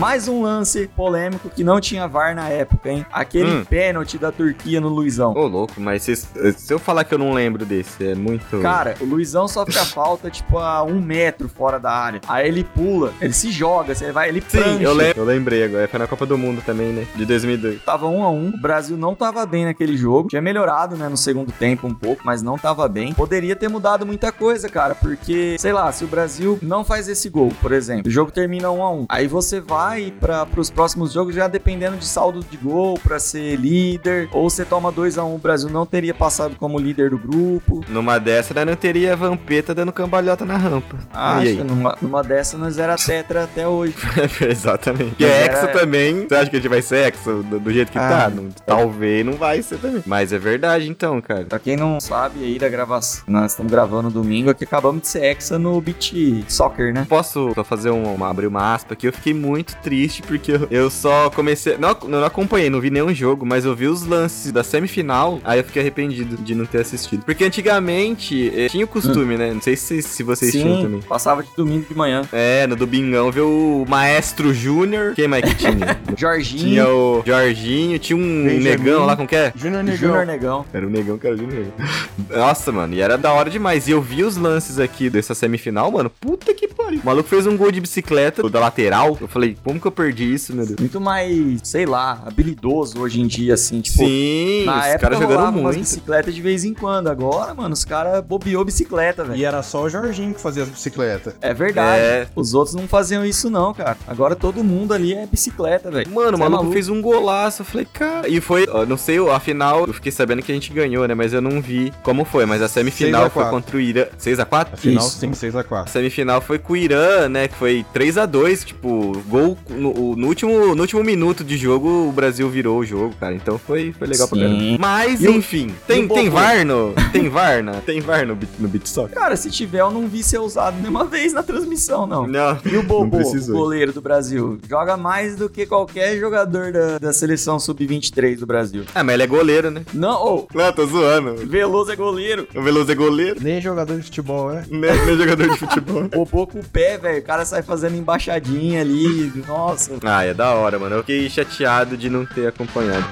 Mais 0.00 0.26
um 0.28 0.40
lance 0.40 0.88
polêmico 0.96 1.50
que 1.50 1.62
não 1.62 1.78
tinha 1.78 2.08
VAR 2.08 2.34
na 2.34 2.48
época, 2.48 2.88
hein? 2.90 3.04
Aquele 3.12 3.50
Hum. 3.50 3.64
pênalti 3.66 4.16
da 4.16 4.32
Turquia 4.32 4.80
no 4.80 4.88
Luizão. 4.88 5.34
Ô, 5.36 5.46
louco, 5.46 5.74
mas 5.78 6.02
se, 6.04 6.16
se 6.16 6.72
eu 6.72 6.78
falar 6.78 7.04
que 7.04 7.12
eu 7.12 7.18
não 7.18 7.34
lembro 7.34 7.66
desse, 7.66 8.08
é 8.08 8.14
muito. 8.14 8.60
Cara, 8.62 8.94
o 8.98 9.04
Luizão 9.04 9.46
sofre 9.46 9.78
a 9.78 9.84
falta, 9.84 10.30
tipo, 10.30 10.56
a 10.56 10.82
um 10.82 10.98
metro 11.02 11.50
fora 11.50 11.78
da 11.78 11.90
área. 11.92 12.18
Aí 12.26 12.48
ele 12.48 12.64
pula, 12.64 13.12
ele 13.20 13.34
se 13.34 13.50
joga, 13.50 13.94
você 13.94 14.10
vai, 14.10 14.30
ele 14.30 14.40
Sim, 14.40 14.58
prancha. 14.58 14.82
eu, 14.82 14.94
lem 14.94 15.12
eu 15.14 15.24
lembrei 15.24 15.64
agora. 15.64 15.86
Foi 15.86 15.98
na 15.98 16.06
Copa 16.06 16.24
do 16.24 16.38
Mundo 16.38 16.62
também, 16.64 16.94
né? 16.94 17.06
De 17.14 17.26
2002. 17.26 17.82
Tava 17.84 18.06
um 18.06 18.24
a 18.24 18.30
um, 18.30 18.48
o 18.48 18.58
Brasil 18.58 18.96
não 18.96 19.14
tava 19.14 19.44
bem 19.44 19.66
naquele 19.66 19.98
jogo. 19.98 20.30
Tinha 20.30 20.40
melhorado, 20.40 20.96
né, 20.96 21.10
no 21.10 21.16
segundo 21.18 21.52
tempo 21.52 21.86
um 21.86 21.94
pouco, 21.94 22.22
mas 22.24 22.40
não 22.40 22.56
tava 22.56 22.88
bem. 22.88 23.12
Poderia 23.12 23.54
ter 23.54 23.68
mudado 23.68 24.06
muita 24.06 24.32
coisa, 24.32 24.66
cara, 24.66 24.94
porque, 24.94 25.56
sei 25.58 25.74
lá, 25.74 25.92
se 25.92 26.04
o 26.04 26.08
Brasil 26.08 26.58
não 26.62 26.84
faz 26.84 27.06
esse 27.06 27.28
gol, 27.28 27.52
por 27.60 27.70
exemplo, 27.72 28.08
o 28.08 28.10
jogo 28.10 28.30
termina 28.30 28.70
um 28.70 28.82
a 28.82 28.90
um, 28.90 29.04
aí 29.06 29.26
você 29.28 29.60
vai 29.60 29.89
vai 29.90 30.12
para 30.20 30.46
os 30.56 30.70
próximos 30.70 31.12
jogos 31.12 31.34
já 31.34 31.48
dependendo 31.48 31.96
de 31.96 32.04
saldo 32.06 32.44
de 32.48 32.56
gol 32.56 32.96
para 33.02 33.18
ser 33.18 33.56
líder, 33.56 34.28
ou 34.32 34.48
você 34.48 34.64
toma 34.64 34.92
2 34.92 35.18
a 35.18 35.24
1 35.24 35.28
um, 35.32 35.34
o 35.34 35.38
Brasil 35.38 35.68
não 35.68 35.84
teria 35.84 36.14
passado 36.14 36.54
como 36.56 36.78
líder 36.78 37.10
do 37.10 37.18
grupo. 37.18 37.84
Numa 37.88 38.18
dessa, 38.18 38.64
não 38.64 38.76
teria 38.76 39.16
Vampeta 39.16 39.74
dando 39.74 39.92
cambalhota 39.92 40.44
na 40.44 40.56
rampa. 40.56 40.96
Ah, 41.12 41.44
E 41.44 41.48
aí? 41.48 41.64
numa, 41.64 41.96
numa 42.00 42.22
dessa 42.22 42.56
nós 42.56 42.78
era 42.78 42.94
tetra 42.96 43.44
até 43.44 43.66
hoje. 43.66 43.94
Exatamente. 44.48 45.16
E 45.18 45.24
é 45.24 45.46
Hexa 45.46 45.68
também. 45.68 46.26
Você 46.28 46.34
acha 46.36 46.50
que 46.50 46.56
a 46.56 46.60
gente 46.60 46.68
vai 46.68 46.82
ser 46.82 47.06
Hexa 47.08 47.34
do, 47.42 47.58
do 47.58 47.72
jeito 47.72 47.90
que 47.90 47.98
Ah. 47.98 48.08
tá? 48.08 48.30
Não- 48.30 48.48
talvez 48.64 49.26
não 49.26 49.32
vai 49.32 49.60
ser 49.62 49.78
também. 49.78 50.02
Mas 50.06 50.32
é 50.32 50.38
verdade, 50.38 50.88
então, 50.88 51.20
cara. 51.20 51.44
Pra 51.44 51.58
quem 51.58 51.76
não 51.76 51.98
sabe 52.00 52.44
aí 52.44 52.58
da 52.58 52.68
gravação, 52.68 53.24
nós 53.26 53.52
estamos 53.52 53.72
gravando 53.72 54.08
domingo, 54.10 54.50
aqui 54.50 54.64
acabamos 54.64 55.02
de 55.02 55.08
ser 55.08 55.24
hexa 55.24 55.58
no 55.58 55.80
beat 55.80 56.12
soccer, 56.48 56.92
né? 56.94 57.06
Posso 57.08 57.52
só 57.54 57.64
fazer 57.64 57.90
um, 57.90 58.14
uma, 58.14 58.30
abrir 58.30 58.46
uma 58.46 58.74
aspa 58.74 58.94
aqui? 58.94 59.08
Eu 59.08 59.12
fiquei 59.12 59.34
muito 59.34 59.74
triste 59.82 60.22
porque 60.22 60.52
eu, 60.52 60.68
eu 60.70 60.90
só 60.90 61.30
comecei. 61.30 61.76
Não, 61.76 61.96
não 62.08 62.24
acompanhei, 62.24 62.70
não 62.70 62.80
vi 62.80 62.90
nenhum 62.90 63.14
jogo, 63.14 63.44
mas 63.46 63.64
eu 63.64 63.74
vi 63.74 63.86
os 63.86 64.04
lances 64.06 64.52
da 64.52 64.62
semifinal. 64.62 65.40
Aí 65.44 65.58
eu 65.60 65.64
fiquei 65.64 65.82
arrependido 65.82 66.36
de 66.36 66.54
não 66.54 66.66
ter 66.66 66.80
assistido. 66.80 67.24
Porque 67.24 67.44
antigamente 67.44 68.52
eh, 68.54 68.68
tinha 68.68 68.84
o 68.84 68.88
costume, 68.88 69.36
né? 69.36 69.52
Não 69.52 69.60
sei 69.60 69.76
se, 69.76 70.02
se 70.02 70.22
vocês 70.22 70.52
tinham 70.52 70.76
Sim, 70.76 70.82
também. 70.82 71.00
passava 71.00 71.42
de 71.42 71.48
domingo 71.56 71.86
de 71.88 71.94
manhã. 71.96 72.22
É, 72.32 72.66
no 72.66 72.76
Domingão, 72.76 73.30
viu 73.30 73.48
o 73.48 73.86
Maestro 73.88 74.52
Júnior. 74.52 75.14
Quem 75.14 75.28
mais 75.28 75.44
que 75.44 75.54
tinha? 75.54 76.00
Jorginho, 76.16 76.60
tinha 76.62 76.88
o 76.88 77.22
Jorginho, 77.26 77.98
tinha 77.98 78.16
um 78.16 78.44
Benjamin. 78.44 78.64
negão 78.64 79.06
lá, 79.06 79.16
como 79.16 79.28
que 79.28 79.36
é? 79.36 79.52
Júnior 79.56 79.82
Negão. 79.82 80.08
Júnior 80.08 80.26
Negão. 80.26 80.66
Era 80.72 80.86
o 80.86 80.90
negão, 80.90 81.18
cara, 81.18 81.34
o 81.34 81.38
Júnior 81.38 81.64
Negão. 81.64 81.88
Nossa, 82.30 82.70
mano, 82.72 82.94
e 82.94 83.00
era 83.00 83.16
da 83.16 83.32
hora 83.32 83.50
demais. 83.50 83.88
E 83.88 83.92
eu 83.92 84.00
vi 84.00 84.22
os 84.22 84.36
lances 84.36 84.78
aqui 84.78 85.08
dessa 85.10 85.34
semifinal, 85.34 85.90
mano. 85.90 86.10
Puta 86.20 86.52
que 86.54 86.68
pariu. 86.90 87.00
O 87.02 87.06
maluco 87.06 87.28
fez 87.28 87.46
um 87.46 87.56
gol 87.56 87.70
de 87.70 87.80
bicicleta, 87.80 88.44
o 88.44 88.50
da 88.50 88.60
lateral. 88.60 89.16
Eu 89.20 89.28
falei, 89.28 89.56
como 89.62 89.80
que 89.80 89.86
eu 89.86 89.92
perdi 89.92 90.34
isso, 90.34 90.54
meu 90.54 90.66
Deus? 90.66 90.78
Muito 90.78 91.00
mais, 91.00 91.60
sei 91.64 91.86
lá, 91.86 92.22
habilidoso 92.26 93.00
hoje 93.00 93.20
em 93.20 93.26
dia, 93.26 93.54
assim, 93.54 93.80
tipo. 93.80 93.98
Sim, 93.98 94.64
Na 94.64 94.80
os 94.80 94.86
época 94.86 94.98
caras 94.98 95.18
jogando 95.18 95.52
muito. 95.52 95.78
bicicletas 95.78 96.34
de 96.34 96.42
vez 96.42 96.64
em 96.64 96.74
quando. 96.74 97.08
Agora, 97.08 97.54
mano, 97.54 97.72
os 97.72 97.84
caras 97.84 98.22
bobeou 98.24 98.64
bicicleta, 98.64 99.24
velho. 99.24 99.38
E 99.38 99.44
era 99.44 99.62
só 99.62 99.82
o 99.84 99.88
Jorginho 99.88 100.34
que 100.34 100.40
fazia 100.40 100.62
as 100.62 100.68
bicicletas. 100.68 101.34
É 101.40 101.54
verdade. 101.54 102.02
É. 102.02 102.26
Os 102.34 102.54
outros 102.54 102.74
não 102.74 102.86
faziam 102.88 103.24
isso, 103.24 103.48
não, 103.50 103.72
cara. 103.72 103.96
Agora 104.06 104.34
todo 104.34 104.62
mundo 104.64 104.92
ali 104.92 105.14
é 105.14 105.26
bicicleta, 105.26 105.90
velho. 105.90 106.10
Mano, 106.10 106.36
o 106.38 106.42
é 106.42 106.48
maluco 106.48 106.72
fez 106.72 106.88
um 106.88 107.00
golaço. 107.00 107.62
Eu 107.62 107.66
falei, 107.66 107.86
cara. 107.86 108.28
E 108.28 108.40
foi, 108.40 108.66
não 108.86 108.96
sei, 108.96 109.18
a 109.28 109.40
final, 109.40 109.86
eu 109.86 109.92
fiquei 109.92 110.12
sabendo 110.12 110.42
que 110.42 110.50
a 110.50 110.54
gente 110.54 110.72
ganhou, 110.72 111.06
né? 111.06 111.14
Mas 111.14 111.32
eu 111.32 111.40
não 111.40 111.60
vi 111.60 111.92
como 112.02 112.24
foi. 112.24 112.46
Mas 112.46 112.62
a 112.62 112.68
semifinal 112.68 113.22
6 113.22 113.26
a 113.26 113.30
foi 113.30 113.42
4. 113.42 113.56
contra 113.56 113.76
o 113.76 113.80
Irã. 113.80 114.06
6x4? 114.18 114.66
Afinal, 114.72 115.06
Isso. 115.06 115.18
sim, 115.18 115.30
6x4. 115.30 115.82
A 115.84 115.86
semifinal 115.86 116.40
foi 116.40 116.58
com 116.58 116.72
o 116.72 116.76
Irã, 116.80 117.28
né? 117.28 117.48
Que 117.48 117.54
foi 117.54 117.84
3 117.92 118.18
a 118.18 118.26
2 118.26 118.64
tipo, 118.64 119.12
gol 119.28 119.56
no, 119.68 120.16
no 120.16 120.26
último, 120.26 120.74
no 120.74 120.80
último 120.82 121.02
minuto 121.04 121.42
de 121.44 121.56
jogo, 121.56 122.08
o 122.08 122.12
Brasil 122.12 122.48
virou 122.48 122.78
o 122.78 122.84
jogo, 122.84 123.14
cara. 123.18 123.34
Então 123.34 123.58
foi, 123.58 123.92
foi 123.98 124.06
legal 124.08 124.28
pra 124.28 124.38
Sim. 124.38 124.44
caramba. 124.44 124.78
Mas, 124.78 125.22
E 125.22 125.28
o- 125.28 125.32
enfim, 125.32 125.74
tem, 125.86 126.04
o 126.04 126.08
tem 126.08 126.24
Bobô? 126.28 126.30
VAR 126.40 126.64
no. 126.64 126.94
Tem 127.12 127.28
VAR, 127.28 127.62
na, 127.62 127.72
tem 127.80 128.00
VAR 128.00 128.24
no, 128.26 128.38
no 128.58 128.68
Beat 128.68 128.86
Soccer? 128.86 129.16
Cara, 129.18 129.34
se 129.36 129.50
tiver, 129.50 129.80
eu 129.80 129.90
não 129.90 130.06
vi 130.06 130.22
ser 130.22 130.38
usado 130.38 130.76
nenhuma 130.80 131.04
vez 131.04 131.32
na 131.32 131.42
transmissão, 131.42 132.06
não. 132.06 132.26
Não. 132.26 132.56
E 132.64 132.76
o 132.76 132.82
Bobo, 132.84 133.16
precisou. 133.16 133.56
goleiro 133.56 133.92
do 133.92 134.00
Brasil, 134.00 134.58
joga 134.68 134.96
mais 134.96 135.34
do 135.36 135.48
que 135.48 135.66
qualquer 135.66 136.18
jogador 136.18 136.72
da, 136.72 136.98
da 136.98 137.12
seleção 137.12 137.58
sub-23 137.58 138.38
do 138.38 138.46
Brasil. 138.46 138.84
Ah, 138.94 139.02
mas 139.02 139.14
ele 139.14 139.22
é 139.24 139.26
goleiro, 139.26 139.70
né? 139.70 139.82
Não, 139.92 140.24
ô, 140.24 140.46
Não, 140.54 140.72
tô 140.72 140.86
zoando. 140.86 141.34
Veloso 141.46 141.90
é 141.90 141.96
goleiro. 141.96 142.46
O 142.54 142.62
Veloso 142.62 142.90
é 142.92 142.94
goleiro, 142.94 143.36
Nem 143.40 143.60
jogador 143.60 143.96
de 143.96 144.04
futebol, 144.04 144.50
né? 144.52 144.64
né? 144.70 144.88
Não 144.94 145.12
é 145.12 145.16
jogador 145.16 145.48
de 145.48 145.58
futebol. 145.58 146.02
Bobô 146.08 146.46
com 146.48 146.60
o 146.60 146.64
pé, 146.72 146.98
velho. 146.98 147.18
O 147.18 147.22
cara 147.22 147.44
sai 147.44 147.62
fazendo 147.62 147.96
embaixadinha 147.96 148.80
ali. 148.80 149.32
Nossa. 149.46 149.92
Ah, 150.04 150.24
é 150.24 150.34
da 150.34 150.54
hora, 150.54 150.78
mano. 150.78 150.96
Eu 150.96 151.00
fiquei 151.00 151.28
chateado 151.28 151.96
de 151.96 152.08
não 152.08 152.24
ter 152.24 152.46
acompanhado. 152.46 153.06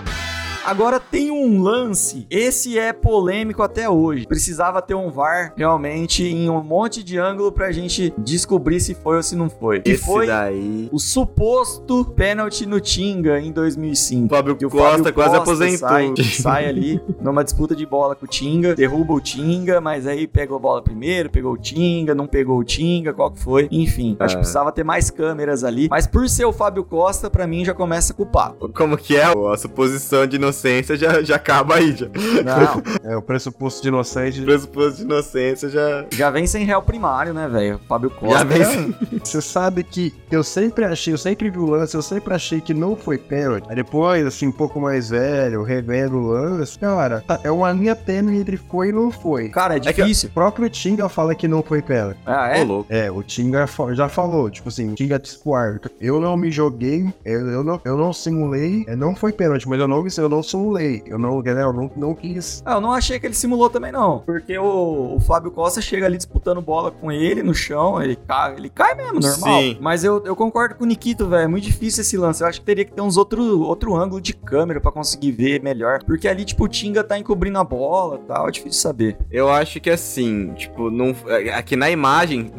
Agora 0.68 1.00
tem 1.00 1.30
um 1.30 1.62
lance, 1.62 2.26
esse 2.30 2.78
é 2.78 2.92
polêmico 2.92 3.62
até 3.62 3.88
hoje. 3.88 4.26
Precisava 4.26 4.82
ter 4.82 4.92
um 4.94 5.10
VAR 5.10 5.54
realmente 5.56 6.22
em 6.22 6.50
um 6.50 6.62
monte 6.62 7.02
de 7.02 7.16
ângulo 7.16 7.50
pra 7.50 7.72
gente 7.72 8.12
descobrir 8.18 8.78
se 8.78 8.92
foi 8.94 9.16
ou 9.16 9.22
se 9.22 9.34
não 9.34 9.48
foi. 9.48 9.80
Esse 9.82 10.04
foi 10.04 10.26
daí. 10.26 10.90
o 10.92 10.98
suposto 10.98 12.04
pênalti 12.14 12.66
no 12.66 12.80
Tinga 12.80 13.40
em 13.40 13.50
2005. 13.50 14.28
Fábio 14.28 14.56
Que 14.56 14.66
o 14.66 14.68
Costa 14.68 14.98
Fábio 14.98 15.14
quase 15.14 15.30
Costa 15.30 15.42
aposentou. 15.42 15.88
Sai, 15.88 16.12
sai 16.38 16.66
ali 16.68 17.00
numa 17.18 17.42
disputa 17.42 17.74
de 17.74 17.86
bola 17.86 18.14
com 18.14 18.26
o 18.26 18.28
Tinga, 18.28 18.74
derruba 18.74 19.14
o 19.14 19.20
Tinga, 19.22 19.80
mas 19.80 20.06
aí 20.06 20.26
pegou 20.26 20.58
a 20.58 20.60
bola 20.60 20.82
primeiro, 20.82 21.30
pegou 21.30 21.52
o 21.54 21.56
Tinga, 21.56 22.14
não 22.14 22.26
pegou 22.26 22.58
o 22.58 22.64
Tinga, 22.64 23.14
qual 23.14 23.30
que 23.30 23.40
foi? 23.40 23.68
Enfim, 23.70 24.18
acho 24.20 24.34
que 24.34 24.40
Ah. 24.40 24.40
precisava 24.40 24.70
ter 24.70 24.84
mais 24.84 25.10
câmeras 25.10 25.64
ali. 25.64 25.88
Mas 25.88 26.06
por 26.06 26.28
ser 26.28 26.44
o 26.44 26.52
Fábio 26.52 26.84
Costa, 26.84 27.30
pra 27.30 27.46
mim 27.46 27.64
já 27.64 27.72
começa 27.72 28.12
culpado. 28.12 28.68
Como 28.76 28.98
que 28.98 29.16
é? 29.16 29.24
A 29.24 29.56
suposição 29.56 30.26
de 30.26 30.38
inocência 30.58 30.96
já, 30.96 31.22
já 31.22 31.36
acaba 31.36 31.76
aí, 31.76 31.94
já. 31.96 32.06
Não, 32.06 33.10
É, 33.10 33.16
o 33.16 33.22
pressuposto 33.22 33.82
de 33.82 33.88
inocente. 33.88 34.40
O 34.40 34.44
pressuposto 34.44 34.96
de 34.98 35.02
inocência 35.02 35.68
já. 35.68 36.04
já 36.10 36.30
vem 36.30 36.46
sem 36.46 36.64
réu 36.64 36.82
primário, 36.82 37.32
né, 37.32 37.48
velho? 37.48 37.80
Fábio 37.88 38.10
Costa. 38.10 38.38
Já 38.38 38.44
vem 38.44 38.60
é- 38.62 38.64
sem- 38.70 38.94
Você 39.22 39.40
sabe 39.40 39.82
que 39.84 40.12
eu 40.30 40.42
sempre 40.42 40.84
achei, 40.84 41.12
eu 41.12 41.18
sempre 41.18 41.50
vi 41.50 41.58
o 41.58 41.66
lance, 41.66 41.94
eu 41.94 42.02
sempre 42.02 42.34
achei 42.34 42.60
que 42.60 42.74
não 42.74 42.96
foi 42.96 43.18
pênalti. 43.18 43.66
Aí 43.68 43.76
depois, 43.76 44.26
assim, 44.26 44.46
um 44.48 44.52
pouco 44.52 44.80
mais 44.80 45.10
velho, 45.10 45.62
revendo 45.62 46.16
o 46.16 46.26
lance, 46.28 46.78
cara, 46.78 47.22
tá- 47.26 47.40
é 47.44 47.50
uma 47.50 47.70
linha 47.72 47.94
tênue 47.94 48.38
entre 48.38 48.56
foi 48.56 48.88
e 48.88 48.92
não 48.92 49.10
foi. 49.10 49.48
Cara, 49.50 49.76
é 49.76 49.80
que- 49.80 49.92
difícil. 49.92 50.28
O 50.30 50.32
próprio 50.32 50.68
Tinga 50.68 51.08
fala 51.08 51.34
que 51.34 51.46
não 51.48 51.62
foi 51.62 51.80
pênalti. 51.82 52.18
Ah, 52.26 52.48
Ô, 52.50 52.56
é? 52.56 52.64
louco. 52.64 52.86
É, 52.92 53.10
o 53.10 53.22
Tinga 53.22 53.66
já 53.94 54.08
falou, 54.08 54.50
tipo 54.50 54.68
assim, 54.68 54.92
o 54.92 54.94
Tinga 54.94 55.18
disse 55.18 55.38
pro 55.38 55.54
árbitro, 55.54 55.90
eu 56.00 56.20
não 56.20 56.36
me 56.36 56.50
joguei, 56.50 57.06
eu, 57.24 57.48
eu 57.48 57.64
não, 57.64 57.80
eu 57.84 57.96
não 57.96 58.12
simulei, 58.12 58.84
é, 58.86 58.96
não 58.96 59.14
foi 59.14 59.32
pênalti, 59.32 59.68
mas 59.68 59.78
eu 59.80 59.88
não, 59.88 60.04
eu 60.16 60.28
não 60.28 60.37
simulei, 60.42 61.02
eu 61.06 61.18
não, 61.18 61.40
né, 61.42 61.62
eu 61.62 61.72
não, 61.72 61.90
não 61.96 62.14
quis. 62.14 62.62
Ah, 62.64 62.74
eu 62.74 62.80
não 62.80 62.92
achei 62.92 63.18
que 63.18 63.26
ele 63.26 63.34
simulou 63.34 63.70
também, 63.70 63.92
não. 63.92 64.20
Porque 64.20 64.56
o, 64.58 65.16
o 65.16 65.20
Fábio 65.20 65.50
Costa 65.50 65.80
chega 65.80 66.06
ali 66.06 66.16
disputando 66.16 66.60
bola 66.60 66.90
com 66.90 67.10
ele 67.10 67.42
no 67.42 67.54
chão, 67.54 68.02
ele 68.02 68.16
cai, 68.16 68.56
ele 68.56 68.68
cai 68.68 68.94
mesmo, 68.94 69.20
normal. 69.20 69.60
Sim. 69.60 69.78
Mas 69.80 70.04
eu, 70.04 70.22
eu 70.24 70.36
concordo 70.36 70.74
com 70.74 70.84
o 70.84 70.86
Nikito, 70.86 71.28
velho. 71.28 71.44
É 71.44 71.46
muito 71.46 71.64
difícil 71.64 72.02
esse 72.02 72.16
lance. 72.16 72.42
Eu 72.42 72.48
acho 72.48 72.60
que 72.60 72.66
teria 72.66 72.84
que 72.84 72.92
ter 72.92 73.00
uns 73.00 73.16
outro, 73.16 73.62
outro 73.62 73.94
ângulo 73.94 74.20
de 74.20 74.32
câmera 74.34 74.80
pra 74.80 74.92
conseguir 74.92 75.32
ver 75.32 75.62
melhor. 75.62 76.02
Porque 76.04 76.28
ali, 76.28 76.44
tipo, 76.44 76.64
o 76.64 76.68
Tinga 76.68 77.02
tá 77.02 77.18
encobrindo 77.18 77.58
a 77.58 77.64
bola 77.64 78.20
e 78.22 78.26
tal. 78.26 78.48
É 78.48 78.50
difícil 78.50 78.80
saber. 78.80 79.16
Eu 79.30 79.48
acho 79.48 79.80
que 79.80 79.90
assim, 79.90 80.52
tipo, 80.54 80.90
não, 80.90 81.14
aqui 81.54 81.76
na 81.76 81.90
imagem 81.90 82.50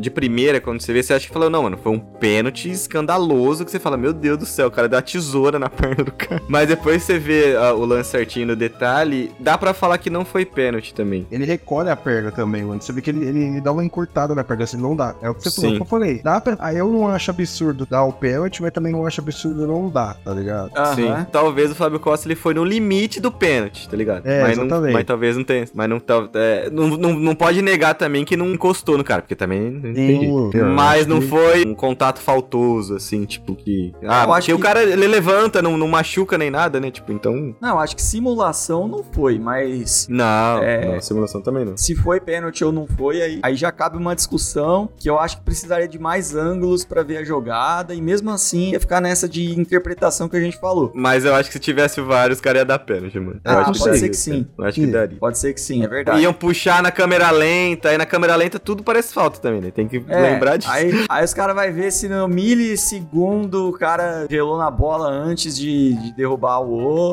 de 0.00 0.10
primeira, 0.10 0.60
quando 0.60 0.80
você 0.80 0.92
vê, 0.92 1.02
você 1.02 1.14
acha 1.14 1.26
que 1.26 1.32
falou, 1.32 1.50
não, 1.50 1.64
mano, 1.64 1.76
foi 1.76 1.92
um 1.92 1.98
pênalti 1.98 2.70
escandaloso 2.70 3.64
que 3.64 3.70
você 3.70 3.78
fala, 3.78 3.96
meu 3.96 4.12
Deus 4.12 4.38
do 4.38 4.46
céu, 4.46 4.68
o 4.68 4.70
cara 4.70 4.88
deu 4.88 4.98
a 4.98 5.02
tesoura 5.02 5.58
na 5.58 5.68
perna 5.68 6.04
do 6.04 6.12
cara. 6.12 6.42
Mas 6.48 6.68
depois 6.68 7.02
você 7.02 7.18
vê 7.18 7.25
ah, 7.58 7.72
o 7.74 7.84
lance 7.84 8.10
certinho 8.10 8.46
no 8.48 8.56
detalhe, 8.56 9.30
dá 9.38 9.56
pra 9.58 9.72
falar 9.74 9.98
que 9.98 10.10
não 10.10 10.24
foi 10.24 10.44
pênalti 10.44 10.94
também. 10.94 11.26
Ele 11.30 11.44
recolhe 11.44 11.88
a 11.90 11.96
perna 11.96 12.30
também, 12.30 12.62
mano. 12.64 12.80
Você 12.80 12.92
vê 12.92 13.00
que 13.00 13.10
ele, 13.10 13.24
ele, 13.26 13.44
ele 13.44 13.60
dá 13.60 13.72
uma 13.72 13.84
encurtada 13.84 14.34
na 14.34 14.44
perna, 14.44 14.64
assim, 14.64 14.76
não 14.76 14.94
dá. 14.96 15.14
É 15.22 15.28
o 15.30 15.34
que 15.34 15.42
você 15.42 15.50
falou, 15.54 15.70
Sim. 15.70 15.76
que 15.76 15.82
eu 15.82 15.86
falei. 15.86 16.20
Dá 16.22 16.40
pra... 16.40 16.56
Aí 16.58 16.76
eu 16.76 16.90
não 16.90 17.08
acho 17.08 17.30
absurdo 17.30 17.86
dar 17.88 18.04
o 18.04 18.12
pênalti, 18.12 18.62
mas 18.62 18.72
também 18.72 18.92
não 18.92 19.06
acho 19.06 19.20
absurdo 19.20 19.66
não 19.66 19.88
dar, 19.88 20.14
tá 20.24 20.32
ligado? 20.32 20.70
Sim. 20.94 21.08
Aham. 21.08 21.26
Talvez 21.30 21.70
o 21.70 21.74
Fábio 21.74 22.00
Costa 22.00 22.26
ele 22.26 22.34
foi 22.36 22.54
no 22.54 22.64
limite 22.64 23.20
do 23.20 23.30
pênalti, 23.30 23.88
tá 23.88 23.96
ligado? 23.96 24.26
É, 24.26 24.42
mas, 24.42 24.56
não, 24.56 24.64
exatamente. 24.66 24.92
mas 24.92 25.04
talvez 25.04 25.36
não 25.36 25.44
tenha. 25.44 25.64
Mas 25.74 25.88
não, 25.88 25.98
tal- 26.00 26.28
é, 26.34 26.70
não, 26.70 26.88
não, 26.88 27.12
não 27.14 27.34
pode 27.34 27.60
negar 27.62 27.94
também 27.94 28.24
que 28.24 28.36
não 28.36 28.50
encostou 28.50 28.96
no 28.98 29.04
cara, 29.04 29.22
porque 29.22 29.34
também 29.36 29.60
não 29.70 29.90
entendi. 29.90 30.26
Sim. 30.26 30.62
Mas 30.74 31.06
não 31.06 31.20
Sim. 31.20 31.28
foi 31.28 31.64
um 31.66 31.74
contato 31.74 32.20
faltoso, 32.20 32.94
assim, 32.96 33.24
tipo 33.24 33.54
que. 33.54 33.92
Ah, 34.06 34.24
Eu 34.24 34.32
acho 34.32 34.46
porque 34.46 34.52
o 34.52 34.56
que- 34.56 34.62
cara 34.62 34.82
ele 34.82 35.06
levanta, 35.06 35.60
não, 35.62 35.76
não 35.76 35.88
machuca 35.88 36.36
nem 36.38 36.50
nada, 36.50 36.80
né? 36.80 36.90
Tipo, 36.90 37.12
então. 37.16 37.54
Não, 37.60 37.78
acho 37.78 37.96
que 37.96 38.02
simulação 38.02 38.86
não 38.88 39.02
foi, 39.02 39.38
mas. 39.38 40.06
Não, 40.08 40.62
É. 40.62 40.86
não, 40.94 41.00
simulação 41.00 41.40
também 41.42 41.64
não. 41.64 41.76
Se 41.76 41.94
foi 41.94 42.20
pênalti 42.20 42.64
ou 42.64 42.72
não 42.72 42.86
foi, 42.86 43.20
aí, 43.22 43.40
aí 43.42 43.56
já 43.56 43.72
cabe 43.72 43.96
uma 43.96 44.14
discussão 44.14 44.88
que 44.96 45.08
eu 45.08 45.18
acho 45.18 45.38
que 45.38 45.44
precisaria 45.44 45.88
de 45.88 45.98
mais 45.98 46.34
ângulos 46.34 46.84
pra 46.84 47.02
ver 47.02 47.18
a 47.18 47.24
jogada 47.24 47.94
e 47.94 48.00
mesmo 48.00 48.30
assim 48.30 48.70
ia 48.72 48.80
ficar 48.80 49.00
nessa 49.00 49.28
de 49.28 49.58
interpretação 49.58 50.28
que 50.28 50.36
a 50.36 50.40
gente 50.40 50.58
falou. 50.58 50.92
Mas 50.94 51.24
eu 51.24 51.34
acho 51.34 51.48
que 51.48 51.54
se 51.54 51.60
tivesse 51.60 52.00
vários, 52.00 52.38
os 52.38 52.40
caras 52.42 52.60
iam 52.60 52.66
dar 52.66 52.78
pênalti, 52.78 53.18
mano. 53.18 53.40
Ah, 53.44 53.64
pode 53.64 53.78
daria, 53.80 53.94
ser 54.00 54.08
que 54.08 54.16
sim. 54.16 54.46
Eu 54.58 54.64
acho 54.64 54.80
que 54.80 54.86
daria. 54.86 55.18
Pode 55.18 55.38
ser 55.38 55.52
que 55.54 55.60
sim, 55.60 55.82
é 55.84 55.88
verdade. 55.88 56.20
Iam 56.20 56.32
puxar 56.32 56.82
na 56.82 56.90
câmera 56.90 57.30
lenta, 57.30 57.88
aí 57.88 57.98
na 57.98 58.06
câmera 58.06 58.34
lenta 58.36 58.58
tudo 58.58 58.82
parece 58.82 59.12
falta 59.14 59.38
também, 59.40 59.60
né? 59.60 59.70
Tem 59.70 59.86
que 59.88 60.04
É, 60.08 60.20
lembrar 60.32 60.56
disso. 60.56 60.70
Aí, 60.70 60.92
aí 61.08 61.24
os 61.24 61.32
caras 61.34 61.54
vão 61.54 61.72
ver 61.72 61.90
se 61.92 62.08
no 62.08 62.28
milissegundo 62.28 63.68
o 63.68 63.72
cara 63.72 64.26
gelou 64.30 64.58
na 64.58 64.70
bola 64.70 65.08
antes 65.08 65.56
de, 65.56 65.94
de 65.94 66.12
derrubar 66.14 66.60
o 66.60 66.70
outro. 66.70 67.05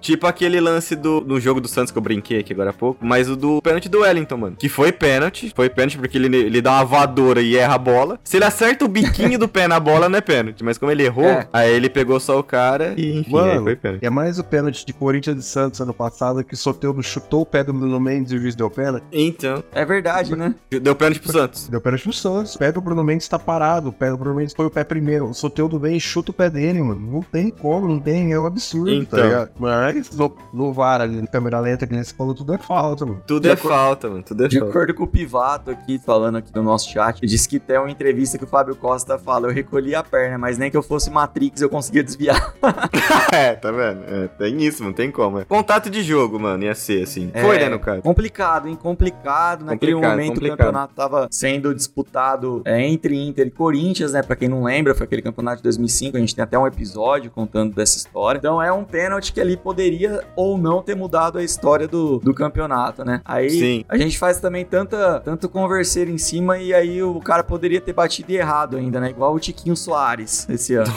Tipo 0.00 0.26
aquele 0.26 0.60
lance 0.60 0.94
do, 0.96 1.20
do 1.20 1.40
jogo 1.40 1.60
do 1.60 1.68
Santos 1.68 1.90
que 1.90 1.98
eu 1.98 2.02
brinquei 2.02 2.38
aqui 2.40 2.52
agora 2.52 2.70
há 2.70 2.72
pouco, 2.72 3.04
mas 3.04 3.28
o 3.28 3.36
do 3.36 3.60
pênalti 3.62 3.88
do 3.88 4.00
Wellington, 4.00 4.36
mano. 4.36 4.56
Que 4.58 4.68
foi 4.68 4.92
pênalti, 4.92 5.52
foi 5.54 5.68
pênalti 5.68 5.98
porque 5.98 6.18
ele, 6.18 6.36
ele 6.36 6.60
dá 6.62 6.72
uma 6.72 6.84
voadora 6.84 7.40
e 7.40 7.56
erra 7.56 7.74
a 7.74 7.78
bola. 7.78 8.18
Se 8.24 8.36
ele 8.36 8.44
acerta 8.44 8.84
o 8.84 8.88
biquinho 8.88 9.38
do 9.38 9.48
pé 9.48 9.66
na 9.68 9.78
bola, 9.80 10.08
não 10.08 10.18
é 10.18 10.20
pênalti. 10.20 10.62
Mas 10.64 10.78
como 10.78 10.90
ele 10.92 11.04
errou, 11.04 11.24
É. 11.24 11.48
aí 11.52 11.70
ele 11.72 11.88
pegou 11.88 12.18
só 12.20 12.38
o 12.38 12.42
cara 12.42 12.94
e 12.96 13.18
enfim, 13.20 13.36
aí 13.38 13.44
Mano, 13.48 13.62
foi 13.64 13.76
pênalti. 13.76 14.04
é 14.04 14.10
mais 14.10 14.38
o 14.38 14.44
pênalti 14.44 14.84
de 14.86 14.92
Corinthians 14.92 15.38
e 15.38 15.42
Santos 15.48 15.80
ano 15.80 15.94
passado 15.94 16.42
que 16.44 16.54
o 16.54 16.56
Soteldo 16.56 17.02
chutou 17.02 17.42
o 17.42 17.46
pé 17.46 17.62
do 17.64 17.72
Bruno 17.72 17.98
Mendes 18.00 18.32
e 18.32 18.36
o 18.36 18.38
juiz 18.40 18.54
deu 18.54 18.70
pênalti. 18.70 19.04
Então, 19.12 19.62
É 19.72 19.84
verdade, 19.84 20.34
né? 20.36 20.54
deu 20.70 20.94
pênalti 20.94 21.20
pro 21.20 21.32
Santos. 21.32 21.68
Deu 21.68 21.80
pênalti 21.80 22.02
pro 22.04 22.12
Santos. 22.12 22.54
O 22.54 22.58
pé 22.58 22.72
do 22.72 22.80
Bruno 22.80 23.02
Mendes 23.04 23.28
tá 23.28 23.38
parado. 23.38 23.88
O 23.88 23.92
pé 23.92 24.10
do 24.10 24.16
Bruno 24.16 24.36
Mendes 24.36 24.54
foi 24.54 24.66
o 24.66 24.70
pé 24.70 24.84
primeiro. 24.84 25.26
O 25.30 25.34
Soteldo 25.34 25.78
vem 25.78 25.96
e 25.96 26.00
chuta 26.00 26.30
o 26.30 26.34
pé 26.34 26.50
dele, 26.50 26.82
mano. 26.82 27.00
Não 27.00 27.22
tem 27.22 27.50
como, 27.50 27.88
não 27.88 27.98
tem. 28.00 28.32
É 28.32 28.38
um 28.40 28.46
absurdo, 28.46 28.90
Então. 28.90 29.18
tá 29.18 29.24
ligado? 29.24 29.37
Mas 29.58 30.10
no, 30.16 30.34
no 30.52 30.72
VAR 30.72 31.00
ali, 31.00 31.20
na 31.20 31.26
câmera 31.26 31.60
lenta, 31.60 31.86
que 31.86 31.92
nem 31.94 32.02
você 32.02 32.14
falou, 32.14 32.34
tudo 32.34 32.52
é 32.54 32.58
falta, 32.58 33.04
mano. 33.06 33.22
Tudo 33.26 33.42
De 33.42 33.48
é 33.48 33.52
acordo- 33.52 33.74
falta, 33.74 34.08
mano. 34.08 34.22
Tudo 34.22 34.44
é 34.44 34.48
De 34.48 34.58
falta. 34.58 34.70
acordo 34.70 34.94
com 34.94 35.04
o 35.04 35.06
Pivato 35.06 35.70
aqui, 35.70 35.98
falando 35.98 36.38
aqui 36.38 36.50
no 36.54 36.62
nosso 36.62 36.88
chat, 36.90 37.20
disse 37.26 37.48
que 37.48 37.58
tem 37.58 37.78
uma 37.78 37.90
entrevista 37.90 38.38
que 38.38 38.44
o 38.44 38.46
Fábio 38.46 38.74
Costa 38.76 39.18
fala: 39.18 39.48
Eu 39.48 39.52
recolhi 39.52 39.94
a 39.94 40.02
perna, 40.02 40.38
mas 40.38 40.58
nem 40.58 40.70
que 40.70 40.76
eu 40.76 40.82
fosse 40.82 41.10
Matrix 41.10 41.60
eu 41.60 41.68
conseguia 41.68 42.02
desviar. 42.02 42.54
é, 43.32 43.54
tá 43.54 43.70
vendo? 43.70 44.02
É, 44.06 44.28
tem 44.28 44.62
isso, 44.62 44.82
não 44.82 44.92
tem 44.92 45.10
como. 45.10 45.38
é. 45.40 45.44
Contato 45.44 45.90
de 45.90 46.02
jogo, 46.02 46.38
mano, 46.38 46.64
ia 46.64 46.74
ser 46.74 47.02
assim. 47.02 47.30
É, 47.34 47.42
Foi, 47.42 47.58
né, 47.58 47.68
no 47.68 47.78
caso? 47.78 48.02
Complicado, 48.02 48.68
hein? 48.68 48.76
Complicado. 48.76 49.64
Naquele 49.64 49.92
Complicado, 49.92 50.10
momento 50.16 50.34
complicado. 50.34 50.54
o 50.54 50.58
campeonato 50.58 50.94
tava 50.94 51.28
sendo 51.30 51.74
disputado 51.74 52.62
é, 52.64 52.86
entre 52.86 53.16
Inter 53.16 53.46
e 53.46 53.50
Corinthians, 53.50 54.12
né? 54.12 54.22
Pra 54.22 54.36
quem 54.36 54.48
não 54.48 54.64
lembra, 54.64 54.94
foi 54.94 55.04
aquele 55.04 55.22
campeonato 55.22 55.58
de 55.58 55.62
2005. 55.64 56.16
A 56.16 56.20
gente 56.20 56.34
tem 56.34 56.42
até 56.42 56.58
um 56.58 56.66
episódio 56.66 57.30
contando 57.30 57.74
dessa 57.74 57.96
história. 57.96 58.38
Então 58.38 58.60
é 58.62 58.72
um 58.72 58.84
pênalti 58.84 59.27
que 59.32 59.40
ali 59.40 59.56
poderia 59.56 60.22
ou 60.36 60.56
não 60.58 60.82
ter 60.82 60.94
mudado 60.96 61.38
a 61.38 61.42
história 61.44 61.86
do, 61.88 62.18
do 62.18 62.34
campeonato, 62.34 63.04
né? 63.04 63.20
Aí 63.24 63.50
Sim. 63.50 63.84
a 63.88 63.96
gente 63.96 64.18
faz 64.18 64.40
também 64.40 64.64
tanta, 64.64 65.20
tanto 65.20 65.48
converser 65.48 66.08
em 66.08 66.18
cima 66.18 66.58
e 66.58 66.72
aí 66.74 67.02
o 67.02 67.20
cara 67.20 67.42
poderia 67.42 67.80
ter 67.80 67.92
batido 67.92 68.32
errado 68.32 68.76
ainda, 68.76 69.00
né? 69.00 69.10
Igual 69.10 69.34
o 69.34 69.40
Tiquinho 69.40 69.76
Soares 69.76 70.46
esse 70.48 70.74
ano. 70.74 70.92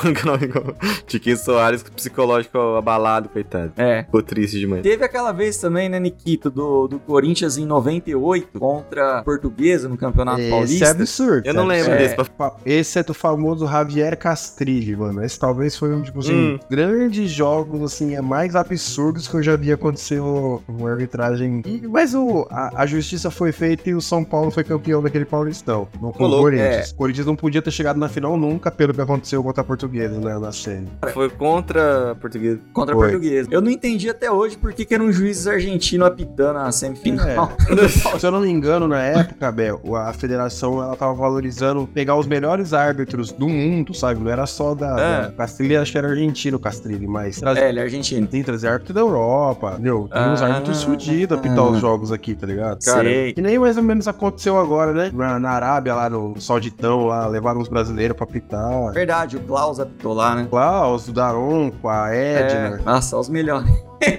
Tiquinho 1.08 1.38
Soares, 1.38 1.84
psicológico 1.84 2.58
abalado, 2.78 3.30
coitado. 3.30 3.74
É. 3.78 4.04
Ficou 4.04 4.22
triste 4.22 4.60
demais. 4.60 4.82
Teve 4.84 5.04
aquela 5.04 5.32
vez 5.32 5.58
também, 5.58 5.90
né, 5.90 6.00
Nikito, 6.00 6.50
do, 6.50 6.88
do 6.88 7.00
Corinthians 7.00 7.58
em 7.58 7.66
98 7.66 8.60
contra 8.60 9.20
a 9.20 9.24
Portuguesa 9.24 9.88
no 9.88 9.98
Campeonato 9.98 10.42
Esse 10.42 10.50
Paulista. 10.50 10.86
é 10.86 10.90
absurdo. 10.90 11.48
Eu 11.48 11.54
não 11.54 11.64
é 11.72 11.78
lembro 11.78 11.92
É. 11.94 11.98
desse. 11.98 12.16
Esse 12.66 13.00
é 13.00 13.04
do 13.04 13.14
famoso 13.14 13.68
Javier 13.68 14.18
Castrilli, 14.18 14.96
mano. 14.96 15.24
Esse 15.24 15.40
talvez 15.40 15.76
foi 15.76 15.94
um, 15.94 16.02
tipo 16.02 16.20
assim, 16.20 16.32
Hum. 16.56 16.60
grandes 16.70 17.30
jogos, 17.32 17.82
assim, 17.84 18.16
é 18.16 18.21
mais 18.22 18.56
absurdos 18.56 19.28
que 19.28 19.34
eu 19.36 19.44
já 19.44 19.56
vi 19.56 19.72
acontecer 19.72 20.20
com 20.20 20.88
arbitragem. 20.88 21.62
E- 21.66 21.88
mas 21.88 22.14
o, 22.14 22.48
a, 22.50 22.82
a 22.84 22.86
justiça 22.86 23.30
foi 23.32 23.52
feita 23.52 23.90
e 23.90 23.96
o 23.96 24.02
São 24.02 24.24
Paulo 24.24 24.52
foi 24.52 24.64
campeão 24.64 25.02
daquele 25.02 25.26
Paulistão. 25.26 25.88
Não 26.02 26.12
com 26.12 26.26
o 26.26 26.30
Corinthians. 26.30 26.92
O 26.92 26.96
Corinthians 26.96 27.26
não 27.28 27.36
podia 27.36 27.62
ter 27.62 27.72
chegado 27.72 27.98
na 27.98 28.08
final 28.10 28.38
nunca 28.38 28.70
pelo 28.72 28.94
que 28.94 29.02
aconteceu 29.02 29.44
contra 29.44 29.62
a 29.62 29.64
Portuguesa, 29.66 30.20
né, 30.20 30.38
na 30.38 30.52
série. 30.52 30.88
Foi 31.14 31.30
contra 31.30 32.12
a 32.12 32.16
portuguesa. 32.16 32.60
Contra 32.74 32.94
a 32.96 32.98
Foi. 32.98 33.10
Portuguesa. 33.10 33.50
Eu 33.52 33.62
não 33.62 33.70
entendi 33.72 34.10
até 34.10 34.32
hoje 34.32 34.58
por 34.58 34.74
que, 34.74 34.86
que 34.86 34.94
era 34.94 35.04
um 35.04 35.12
juiz 35.12 35.48
argentino 35.48 36.06
apitando 36.06 36.58
a 36.60 36.72
semifinal. 36.72 37.52
Se 38.20 38.26
eu 38.26 38.32
não 38.32 38.42
me 38.42 38.50
engano, 38.50 38.88
na 38.88 39.02
época, 39.02 39.52
Bel, 39.52 39.82
a 39.96 40.14
federação 40.14 40.82
ela 40.82 40.96
tava 40.96 41.14
valorizando 41.14 41.88
pegar 41.88 42.16
os 42.16 42.28
melhores 42.28 42.74
árbitros 42.74 43.32
do 43.32 43.48
mundo, 43.50 43.94
sabe? 43.94 44.20
Não 44.20 44.30
era 44.32 44.46
só 44.46 44.74
da, 44.76 45.00
É. 45.00 45.22
da 45.28 45.32
Castrilli, 45.32 45.76
acho 45.78 45.92
que 45.92 45.98
era 45.98 46.08
argentino 46.10 46.58
o 46.58 46.60
Castrilli, 46.60 47.08
mas 47.08 47.42
É, 47.42 47.70
ele 47.70 47.80
é 47.80 47.84
argentino. 47.84 48.11
Tem 48.16 48.42
que 48.42 48.44
trazer 48.44 48.68
árbitro 48.68 48.94
da 48.94 49.02
Europa, 49.02 49.72
entendeu? 49.74 50.10
Tem 50.12 50.22
uns 50.30 50.42
Ah. 50.42 50.48
árbitros 50.48 50.84
fudidos 50.84 51.38
a 51.38 51.42
pitar 51.42 51.64
os 51.64 51.80
jogos 51.80 52.12
aqui, 52.12 52.36
tá 52.36 52.46
ligado? 52.48 52.84
Cara, 52.84 53.04
Sei. 53.04 53.34
Que 53.34 53.42
nem 53.42 53.58
mais 53.60 53.78
ou 53.78 53.84
menos 53.84 54.08
aconteceu 54.08 54.60
agora, 54.60 54.92
né? 54.94 55.12
Na, 55.14 55.40
na 55.40 55.50
Arábia, 55.52 55.96
lá 55.96 56.10
no 56.10 56.40
Sauditão, 56.40 57.06
lá, 57.08 57.28
levaram 57.28 57.62
uns 57.62 57.68
brasileiros 57.68 58.18
pra 58.18 58.26
pitar. 58.28 58.92
Verdade, 58.92 59.38
o 59.38 59.40
Klaus 59.42 59.80
apitou 59.80 60.14
lá, 60.14 60.36
né? 60.36 60.48
Klaus, 60.50 61.08
o 61.08 61.12
Daron, 61.14 61.72
com 61.82 61.90
a 61.90 62.10
Edna. 62.14 62.78
É, 62.78 62.82
nossa, 62.84 63.18
os 63.18 63.30
melhores. 63.30 63.70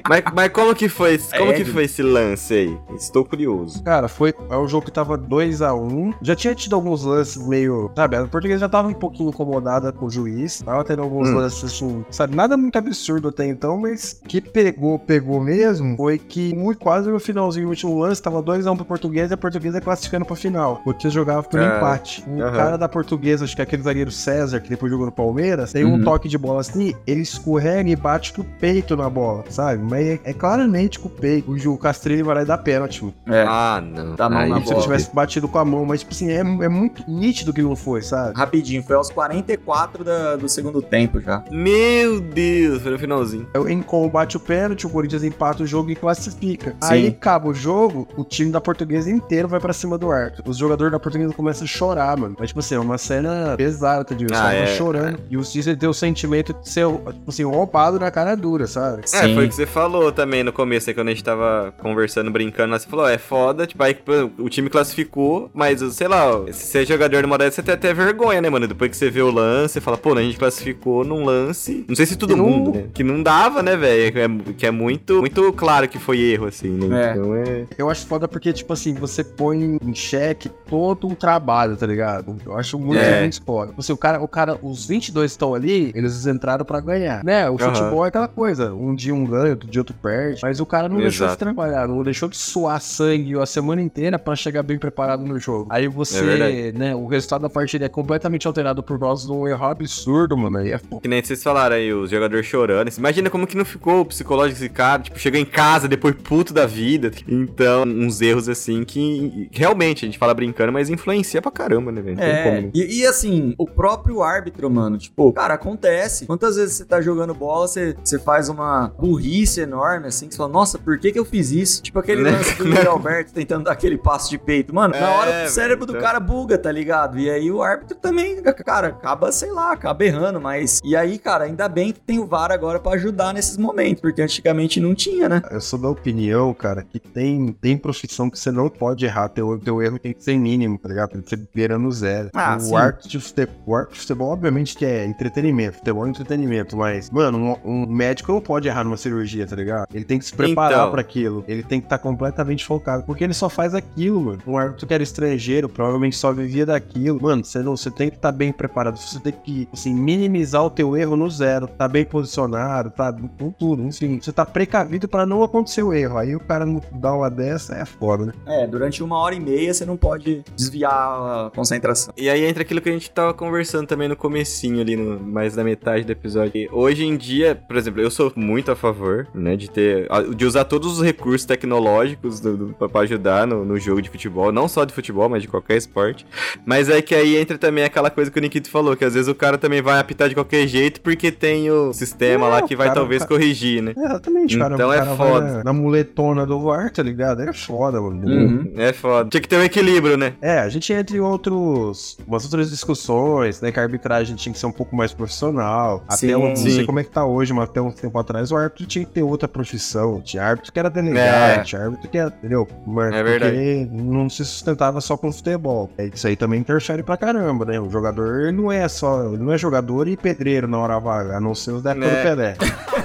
Mas, 0.09 0.23
mas 0.35 0.49
como 0.51 0.75
que 0.75 0.89
foi, 0.89 1.15
esse- 1.15 1.37
como 1.37 1.51
É, 1.51 1.55
que 1.55 1.65
foi 1.65 1.85
esse 1.85 2.03
lance 2.03 2.55
aí? 2.55 2.79
Estou 2.95 3.25
curioso. 3.25 3.83
Cara, 3.83 4.09
foi 4.09 4.35
é 4.51 4.57
um 4.57 4.69
jogo 4.69 4.85
que 4.87 4.93
tava 4.93 5.17
2x1. 5.19 6.15
Já 6.23 6.35
tinha 6.37 6.55
tido 6.55 6.75
alguns 6.75 7.05
lances 7.05 7.37
meio. 7.47 7.91
Sabe, 7.95 8.17
a 8.17 8.27
portuguesa 8.27 8.61
já 8.61 8.69
tava 8.69 8.89
um 8.89 8.93
pouquinho 8.95 9.31
incomodada 9.31 9.93
com 9.93 10.07
o 10.07 10.11
juiz. 10.11 10.61
Tava 10.63 10.85
tendo 10.85 11.03
alguns 11.03 11.29
Hum. 11.29 11.35
lances 11.37 11.65
assim. 11.65 12.05
Sabe, 12.11 12.35
nada 12.37 12.57
muito 12.57 12.77
absurdo 12.77 13.29
até 13.29 13.47
então, 13.47 13.77
mas 13.77 14.21
que 14.27 14.41
pegou, 14.41 14.99
pegou 14.99 15.41
mesmo 15.41 15.97
foi 15.97 16.19
que 16.19 16.55
muito, 16.55 16.79
quase 16.79 17.11
no 17.11 17.19
finalzinho, 17.21 17.65
no 17.65 17.71
último 17.71 17.99
lance, 17.99 18.21
tava 18.23 18.43
2x1 18.43 18.77
pra 18.77 18.85
portuguesa 18.85 19.33
e 19.33 19.35
a 19.35 19.39
portuguesa 19.39 19.81
classificando 19.81 20.25
pra 20.25 20.37
final. 20.37 20.75
O 20.81 20.85
Corinthians 20.85 21.13
jogava 21.13 21.43
por 21.43 21.59
Ah, 21.61 21.77
empate. 21.77 22.25
O 22.29 22.39
cara 22.57 22.77
da 22.77 22.89
portuguesa, 22.89 23.45
acho 23.45 23.55
que 23.55 23.63
é 23.63 23.65
aquele 23.65 23.83
zagueiro 23.83 24.11
César, 24.11 24.61
que 24.61 24.69
depois 24.69 24.91
jogou 24.91 25.07
no 25.07 25.13
Palmeiras, 25.13 25.73
tem 25.73 25.85
um 25.85 25.93
Uhum. 25.95 26.03
toque 26.05 26.29
de 26.29 26.37
bola 26.39 26.61
assim, 26.61 26.95
ele 27.07 27.21
escorrega 27.23 27.89
e 27.91 27.97
bate 27.97 28.33
com 28.33 28.43
o 28.43 28.45
peito 28.45 28.97
na 28.97 29.09
bola, 29.09 29.45
sabe? 29.49 29.72
Mas 29.77 30.07
é, 30.07 30.21
é 30.25 30.33
claramente 30.33 30.99
com 30.99 31.09
o 31.09 31.11
peito. 31.11 31.51
O 31.51 31.59
Ju 31.59 31.77
Castrilli 31.77 32.23
vai 32.23 32.35
lá 32.37 32.43
e 32.43 32.45
dá 32.45 32.59
pênalti, 32.59 33.03
mano. 33.05 33.15
É. 33.29 33.45
Ah, 33.47 33.83
não. 33.85 34.17
Tá 34.17 34.27
Aí 34.33 34.49
na 34.49 34.65
Se 34.65 34.73
ele 34.73 34.81
tivesse 34.83 35.15
batido 35.15 35.49
com 35.49 35.59
a 35.59 35.65
mão, 35.65 35.85
mas, 35.85 36.01
tipo 36.01 36.13
assim, 36.13 36.31
é, 36.31 36.39
é 36.41 36.69
muito 36.69 37.03
nítido 37.09 37.53
que 37.53 37.63
não 37.63 37.77
foi, 37.77 38.03
sabe? 38.03 38.37
Rapidinho, 38.37 38.83
foi 38.83 38.97
aos 38.97 39.11
44 39.11 40.05
da- 40.05 40.37
do 40.37 40.49
segundo 40.49 40.81
tempo 40.83 41.21
já. 41.21 41.43
Meu 41.51 42.21
Deus, 42.21 42.83
foi 42.83 42.93
no 42.93 42.99
finalzinho. 42.99 43.47
O 43.57 43.69
Encom 43.69 44.09
bate 44.09 44.37
o 44.37 44.41
pênalti, 44.41 44.87
o 44.87 44.91
Corinthians 44.91 45.23
empata 45.25 45.63
o 45.63 45.67
jogo 45.67 45.91
e 45.91 45.97
classifica. 45.97 46.71
Sim. 46.83 46.93
Aí 46.93 47.07
acaba 47.09 47.49
o 47.49 47.55
jogo, 47.55 48.07
o 48.17 48.25
time 48.25 48.51
da 48.51 48.61
portuguesa 48.61 49.11
inteiro 49.11 49.49
vai 49.49 49.61
pra 49.61 49.73
cima 49.73 49.97
do 49.99 50.11
arco. 50.11 50.43
Os 50.49 50.57
jogadores 50.57 50.93
da 50.93 50.99
portuguesa 50.99 51.33
começam 51.33 51.65
a 51.65 51.67
chorar, 51.69 52.17
mano. 52.17 52.37
Mas, 52.39 52.49
tipo 52.49 52.61
assim, 52.61 52.75
é 52.75 52.79
uma 52.79 52.99
cena 52.99 53.55
pesada, 53.57 54.05
tá 54.05 54.15
ligado? 54.15 54.33
Os 54.33 54.39
Ah, 54.39 54.43
caras 54.53 54.71
é, 54.71 54.77
chorando. 54.77 55.19
E 55.31 55.37
o 55.37 55.45
Cícero 55.45 55.77
tem 55.77 55.89
o 55.89 55.95
sentimento 55.95 56.53
de 56.55 56.69
ser, 56.69 56.87
tipo 56.87 57.29
assim, 57.29 57.45
roubado 57.45 57.99
na 57.99 58.11
cara 58.11 58.35
dura, 58.37 58.67
sabe? 58.67 59.03
É, 59.05 59.07
Sim. 59.07 59.35
foi 59.35 59.47
o 59.47 59.49
que 59.49 59.55
você 59.63 59.67
falou 59.67 60.11
também 60.11 60.43
no 60.43 60.53
começo, 60.53 60.91
aí, 60.91 60.95
quando 60.95 61.09
a 61.09 61.11
gente 61.13 61.23
tava 61.23 61.73
conversando, 61.79 62.31
brincando, 62.31 62.73
lá, 62.73 62.79
você 62.79 62.89
falou, 62.89 63.09
é 63.09 63.17
foda, 63.19 63.67
tipo, 63.67 63.83
aí 63.83 63.97
o 64.39 64.49
time 64.49 64.69
classificou, 64.69 65.51
mas, 65.55 65.81
sei 65.95 66.09
lá, 66.09 66.25
se 66.51 66.67
você 66.67 66.83
é 66.83 66.87
jogador 66.87 67.23
numa 67.23 67.39
dessa, 67.39 67.57
você 67.57 67.63
tem 67.63 67.75
até 67.75 67.95
vergonha, 67.95 68.41
né, 68.41 68.51
mano? 68.51 68.67
Depois 68.67 68.91
que 68.91 68.97
você 68.97 69.09
vê 69.11 69.23
o 69.23 69.31
lance, 69.31 69.75
você 69.75 69.81
fala, 69.81 69.97
pô, 69.97 70.15
né, 70.15 70.21
a 70.21 70.25
gente 70.25 70.39
classificou 70.39 71.05
num 71.05 71.25
lance, 71.25 71.85
não 71.89 71.95
sei 71.95 72.07
se 72.07 72.17
todo 72.17 72.31
Que 72.31 72.37
não- 72.37 72.49
mundo, 72.49 72.73
né? 72.77 72.85
Que 72.93 73.05
não 73.05 73.23
dava, 73.23 73.63
né, 73.63 73.77
velho? 73.77 74.13
Que 74.13 74.19
é, 74.19 74.53
que 74.59 74.67
é 74.67 74.71
muito, 74.71 75.21
muito 75.21 75.53
claro 75.53 75.89
que 75.89 75.99
foi 75.99 76.19
erro, 76.21 76.47
assim, 76.47 76.69
né? 76.71 77.11
É. 77.11 77.13
Então 77.13 77.37
é... 77.37 77.67
Eu 77.79 77.89
acho 77.89 78.07
foda 78.07 78.27
porque, 78.27 78.53
tipo 78.53 78.73
assim, 78.73 78.95
você 78.95 79.23
põe 79.23 79.79
em 79.83 79.95
xeque 79.95 80.49
todo 80.69 81.07
um 81.07 81.15
trabalho, 81.15 81.77
tá 81.77 81.87
ligado? 81.87 82.37
Eu 82.45 82.57
acho 82.59 82.79
muito, 82.79 83.01
É. 83.01 83.21
muito 83.21 83.43
foda. 83.45 83.69
Tipo 83.69 83.81
assim, 83.81 83.93
o 83.93 83.97
cara, 83.97 84.21
o 84.21 84.29
cara, 84.29 84.59
os 84.63 84.87
22 84.87 85.31
estão 85.31 85.55
ali, 85.55 85.93
eles 85.95 86.27
entraram 86.27 86.65
pra 86.65 86.81
ganhar, 86.81 87.23
né? 87.25 87.49
O 87.49 87.55
Aham. 87.61 87.75
futebol 87.75 88.05
é 88.05 88.09
aquela 88.09 88.29
coisa, 88.29 88.73
um 88.75 88.95
dia 88.95 89.15
um 89.15 89.25
ganha, 89.25 89.52
outro 89.53 89.69
dia 89.69 89.81
outro 89.81 89.95
perde, 90.03 90.41
mas 90.43 90.61
o 90.61 90.67
cara 90.67 90.89
não 90.89 90.97
deixou 90.99 91.27
de 91.27 91.33
Exato. 91.33 91.39
trabalhar, 91.45 91.89
não 91.89 92.03
deixou 92.03 92.29
de 92.29 92.37
suar 92.37 92.81
sangue 92.81 93.39
a 93.39 93.47
semana 93.47 93.81
inteira 93.83 94.19
pra 94.19 94.35
chegar 94.37 94.63
bem 94.63 94.79
preparado 94.79 95.25
no 95.25 95.39
jogo. 95.39 95.67
Aí 95.71 95.87
É 95.87 95.89
você, 95.89 96.23
verdade. 96.23 96.79
né, 96.79 96.95
o 96.95 97.07
resultado 97.07 97.43
da 97.43 97.51
partida 97.51 97.85
é 97.87 97.89
completamente 97.89 98.47
alterado 98.47 98.83
por 98.83 98.99
causa 98.99 99.27
de 99.27 99.33
um 99.33 99.47
erro 99.49 99.65
absurdo, 99.67 100.37
mano, 100.37 100.59
aí 100.59 100.73
é 100.73 100.79
foda. 100.79 101.01
Que 101.03 101.09
nem 101.09 101.23
vocês 101.23 101.43
falaram 101.43 101.77
aí, 101.77 101.93
os 101.93 102.11
jogadores 102.11 102.47
chorando. 102.47 102.91
Imagina 102.97 103.29
como 103.31 103.47
que 103.47 103.57
não 103.57 103.65
ficou 103.65 104.01
o 104.01 104.05
psicológico 104.05 104.59
desse 104.61 104.69
cara, 104.73 105.03
tipo, 105.03 105.19
chegou 105.19 105.39
em 105.41 105.45
casa 105.45 105.89
depois 105.89 106.15
puto 106.15 106.53
da 106.53 106.67
vida. 106.67 107.11
Então, 107.29 107.83
uns 107.85 108.21
erros 108.21 108.49
assim 108.49 108.85
que 108.85 109.49
realmente 109.53 110.05
a 110.05 110.07
gente 110.07 110.19
fala 110.19 110.35
brincando, 110.35 110.73
mas 110.73 110.89
influencia 110.91 111.41
pra 111.43 111.51
caramba, 111.51 111.91
né, 111.93 112.01
velho? 112.01 112.21
É, 112.21 112.61
né? 112.63 112.71
e, 112.75 113.01
e 113.01 113.07
assim, 113.07 113.55
o 113.59 113.67
próprio 113.67 114.23
árbitro, 114.23 114.71
mano, 114.71 114.99
tipo, 114.99 115.33
cara, 115.33 115.55
acontece. 115.55 116.27
Quantas 116.27 116.57
vezes 116.57 116.75
você 116.77 116.85
tá 116.85 117.01
jogando 117.01 117.35
bola, 117.35 117.67
você, 117.67 117.97
você 118.03 118.19
faz 118.19 118.49
uma 118.49 118.89
burrice 118.99 119.32
enorme, 119.61 120.07
assim, 120.09 120.27
que 120.29 120.35
você 120.35 120.39
fala, 120.39 120.53
nossa, 120.53 120.79
por 120.79 120.99
que 120.99 121.13
que 121.13 121.19
eu 121.19 121.25
fiz 121.25 121.51
isso? 121.53 121.83
Tipo 121.83 121.99
aquele 121.99 122.23
Né? 122.23 122.31
lance 122.33 122.55
do 122.57 122.67
Yuri 122.69 122.87
Alberto 122.87 123.33
tentando 123.33 123.65
dar 123.65 123.73
aquele 123.73 123.97
passo 123.97 124.29
de 124.31 124.39
peito. 124.39 124.75
Mano, 124.75 124.95
na 124.95 125.01
É, 125.01 125.17
hora 125.19 125.47
o 125.47 125.49
cérebro 125.49 125.87
do 125.87 125.93
então- 125.93 126.03
cara 126.03 126.21
buga, 126.21 126.59
tá 126.59 126.71
ligado? 126.71 127.19
E 127.19 127.31
aí 127.31 127.51
o 127.51 127.63
árbitro 127.63 127.97
também, 127.97 128.43
cara, 128.43 128.89
acaba, 128.89 129.31
sei 129.33 129.51
lá, 129.51 129.73
acaba 129.73 130.05
errando, 130.05 130.41
mas... 130.41 130.81
E 130.85 130.95
aí, 130.97 131.19
cara, 131.19 131.45
ainda 131.45 131.69
bem 131.69 131.93
que 131.93 132.01
tem 132.01 132.19
o 132.19 132.27
VAR 132.27 132.51
agora 132.53 132.79
pra 132.79 132.93
ajudar 132.93 133.33
nesses 133.33 133.57
momentos, 133.57 134.01
porque 134.01 134.21
antigamente 134.23 134.81
não 134.81 134.95
tinha, 134.95 135.29
né? 135.29 135.43
Eu 135.51 135.61
sou 135.61 135.79
da 135.79 135.89
opinião, 135.89 136.53
cara, 136.55 136.83
que 136.83 136.99
tem, 136.99 137.53
tem 137.61 137.77
profissão 137.77 138.29
que 138.29 138.39
você 138.39 138.51
não 138.51 138.69
pode 138.69 139.05
errar. 139.05 139.29
Teu, 139.29 139.59
teu 139.59 139.81
erro 139.83 139.99
tem 139.99 140.13
que 140.13 140.23
ser 140.23 140.37
mínimo, 140.39 140.79
tá 140.79 140.89
ligado? 140.89 141.11
Tem 141.11 141.23
que 141.23 141.31
ser 141.31 141.41
beirando 141.55 141.91
zero. 141.91 142.31
Ah, 142.35 142.57
o, 142.57 142.61
sim. 142.61 142.75
arte 142.77 143.09
de 143.09 143.19
futebol, 143.21 143.55
o 143.67 143.75
arte 143.77 143.93
de 143.95 144.01
futebol, 144.01 144.29
obviamente, 144.33 144.77
que 144.77 144.85
é 144.85 145.05
entretenimento. 145.07 145.79
Futebol 145.79 146.07
é 146.07 146.11
entretenimento, 146.11 146.77
mas, 146.77 147.11
mano, 147.11 147.59
um, 147.65 147.71
um 147.85 147.87
médico 147.87 148.33
não 148.33 148.41
pode 148.41 148.69
errar 148.69 148.85
numa 148.85 148.97
cirurgia. 148.97 149.22
Cirurgia, 149.23 149.47
tá 149.47 149.57
ligado? 149.57 149.87
Ele 149.95 150.05
tem 150.05 150.19
que 150.19 150.25
se 150.25 150.35
preparar 150.35 150.73
Então. 150.81 150.91
pra 150.91 151.01
aquilo. 151.01 151.45
Ele 151.49 151.63
tem 151.63 151.81
que 151.81 151.87
estar 151.87 151.99
completamente 151.99 152.65
focado. 152.65 153.03
Porque 153.05 153.25
ele 153.25 153.35
só 153.35 153.49
faz 153.49 153.75
aquilo, 153.75 154.21
mano. 154.21 154.39
Um 154.47 154.57
árbitro 154.59 154.87
que 154.87 154.95
era 154.95 155.03
estrangeiro, 155.03 155.69
provavelmente 155.69 156.17
só 156.17 156.33
vivia 156.33 156.67
daquilo. 156.67 157.21
Mano, 157.23 157.45
você 157.45 157.61
não, 157.61 157.77
você 157.77 157.91
tem 157.91 158.11
que 158.11 158.17
estar 158.17 158.33
bem 158.33 158.53
preparado. 158.53 158.97
Você 158.99 159.19
tem 159.21 159.33
que, 159.33 159.69
assim, 159.73 159.95
minimizar 159.95 160.65
o 160.65 160.71
teu 160.71 160.97
erro 160.97 161.17
no 161.17 161.31
zero. 161.31 161.67
Tá 161.67 161.87
bem 161.89 162.05
posicionado, 162.05 162.91
tá 162.91 163.13
com 163.39 163.51
tudo. 163.51 163.83
Enfim, 163.83 164.21
você 164.21 164.33
tá 164.33 164.45
precavido 164.45 165.09
pra 165.09 165.25
não 165.27 165.43
acontecer 165.43 165.83
o 165.83 165.93
erro. 165.93 166.19
Aí 166.19 166.35
o 166.35 166.41
cara 166.41 166.67
não 166.67 166.81
dá 166.93 167.13
uma 167.15 167.31
dessa, 167.31 167.75
é 167.75 167.85
foda, 167.85 168.27
né? 168.27 168.33
É, 168.47 168.67
durante 168.67 169.03
uma 169.03 169.19
hora 169.19 169.35
e 169.35 169.41
meia 169.41 169.73
você 169.73 169.85
não 169.85 169.97
pode 169.97 170.43
desviar 170.57 170.93
a 170.93 171.51
concentração. 171.55 172.13
E 172.17 172.29
aí 172.29 172.45
entra 172.45 172.63
aquilo 172.63 172.81
que 172.81 172.89
a 172.89 172.93
gente 172.93 173.11
tava 173.11 173.33
conversando 173.35 173.87
também 173.87 174.09
no 174.09 174.17
comecinho 174.17 174.81
ali, 174.81 174.97
no, 174.97 175.21
mais 175.21 175.55
da 175.55 175.65
metade 175.65 176.05
do 176.05 176.13
episódio. 176.13 176.53
E 176.55 176.69
hoje 176.73 177.05
em 177.05 177.17
dia, 177.17 177.55
por 177.67 177.77
exemplo, 177.77 178.01
eu 178.01 178.11
sou 178.11 178.33
muito 178.37 178.71
a 178.71 178.77
favor, 178.77 179.12
né, 179.35 179.57
de 179.57 179.71
ter, 179.71 180.09
de 180.35 180.45
usar 180.47 180.65
todos 180.65 180.99
os 180.99 181.03
recursos 181.05 181.45
tecnológicos 181.47 182.43
pra 182.91 183.01
ajudar 183.03 183.47
no, 183.47 183.65
no 183.65 183.79
jogo 183.79 184.01
de 184.03 184.09
futebol, 184.11 184.51
não 184.53 184.69
só 184.69 184.85
de 184.85 184.93
futebol, 184.93 185.29
mas 185.29 185.43
de 185.43 185.49
qualquer 185.49 185.77
esporte. 185.77 186.27
Mas 186.65 186.89
é 186.89 187.01
que 187.03 187.15
aí 187.15 187.37
entra 187.37 187.57
também 187.59 187.85
aquela 187.85 188.11
coisa 188.11 188.31
que 188.31 188.39
o 188.39 188.43
Nikito 188.43 188.71
falou, 188.71 188.97
que 188.97 189.05
às 189.05 189.15
vezes 189.15 189.29
o 189.29 189.35
cara 189.35 189.57
também 189.59 189.81
vai 189.83 189.99
apitar 189.99 190.29
de 190.29 190.35
qualquer 190.35 190.67
jeito 190.67 191.01
porque 191.01 191.31
tem 191.33 191.71
o 191.71 191.93
sistema 191.93 192.47
É, 192.47 192.51
lá 192.51 192.63
que 192.63 192.75
vai 192.77 192.89
cara- 192.89 193.01
talvez 193.01 193.23
cara- 193.23 193.29
corrigir, 193.35 193.83
né? 193.83 193.93
É, 193.97 194.05
exatamente, 194.05 194.59
cara. 194.59 194.75
Então 194.75 194.89
o 194.89 194.93
é 194.93 195.05
foda. 195.17 195.53
na, 195.59 195.65
na 195.65 195.73
muletona 195.73 196.47
do 196.47 196.61
VAR, 196.61 196.91
tá 196.91 197.03
ligado? 197.03 197.43
É 197.43 197.53
foda, 197.53 198.01
mano. 198.01 198.27
Uhum. 198.27 198.73
É 198.77 198.93
foda. 198.93 199.29
Tinha 199.31 199.41
que 199.41 199.49
ter 199.49 199.57
um 199.57 199.63
equilíbrio, 199.63 200.17
né? 200.17 200.35
É, 200.41 200.59
a 200.59 200.69
gente 200.69 200.93
entre 200.93 201.21
outros, 201.21 202.17
umas 202.27 202.45
outras 202.45 202.71
discussões, 202.71 203.61
né, 203.61 203.73
que 203.73 203.79
a 203.79 203.83
arbitragem 203.83 204.37
tinha 204.37 204.53
que 204.53 204.59
ser 204.59 204.67
um 204.67 204.73
pouco 204.73 204.95
mais 204.95 205.13
profissional. 205.13 206.05
Sim. 206.11 206.27
até 206.29 206.37
um, 206.37 206.49
não 206.51 206.57
sei 206.57 206.85
como 206.87 206.99
é 207.01 207.05
que 207.05 207.11
tá 207.11 207.25
hoje, 207.25 207.53
mas 207.53 207.69
até 207.69 207.81
um 207.81 207.91
tempo 207.91 208.19
atrás 208.19 208.51
o 208.53 208.57
árbitro 208.57 208.87
tinha 208.87 209.02
que 209.05 209.13
ter 209.13 209.23
outra 209.23 209.47
profissão. 209.49 210.21
Tinha 210.21 210.43
árbitro 210.45 210.73
que 210.73 210.79
era 210.79 210.89
delegado, 210.91 211.61
É. 211.61 211.63
tinha 211.63 211.83
árbitro 211.83 212.09
que 212.09 212.19
era, 212.19 212.29
entendeu? 212.29 212.69
Mas 212.87 213.13
É 213.15 213.23
verdade. 213.23 213.57
Porque 213.57 213.89
não 213.93 214.29
se 214.31 214.45
sustentava 214.45 215.01
só 215.01 215.17
com 215.17 215.33
futebol. 215.33 215.91
É, 215.99 216.07
Isso 216.07 216.27
aí 216.27 216.37
também 216.37 216.61
interfere 216.61 217.03
pra 217.03 217.17
caramba, 217.17 217.65
né? 217.65 217.79
O 217.81 217.89
jogador 217.91 218.53
não 218.53 218.71
é 218.71 218.87
só, 218.89 219.27
ele 219.33 219.43
não 219.43 219.53
é 219.53 219.59
jogador 219.59 220.09
e 220.09 220.17
pedreiro 220.17 220.67
na 220.69 220.79
hora 220.79 220.99
vaga, 220.99 221.37
a 221.37 221.41
não 221.41 221.55
ser 221.55 221.73
os 221.73 221.83
da 221.83 221.93
do 221.95 222.01
Pelé. 222.01 222.57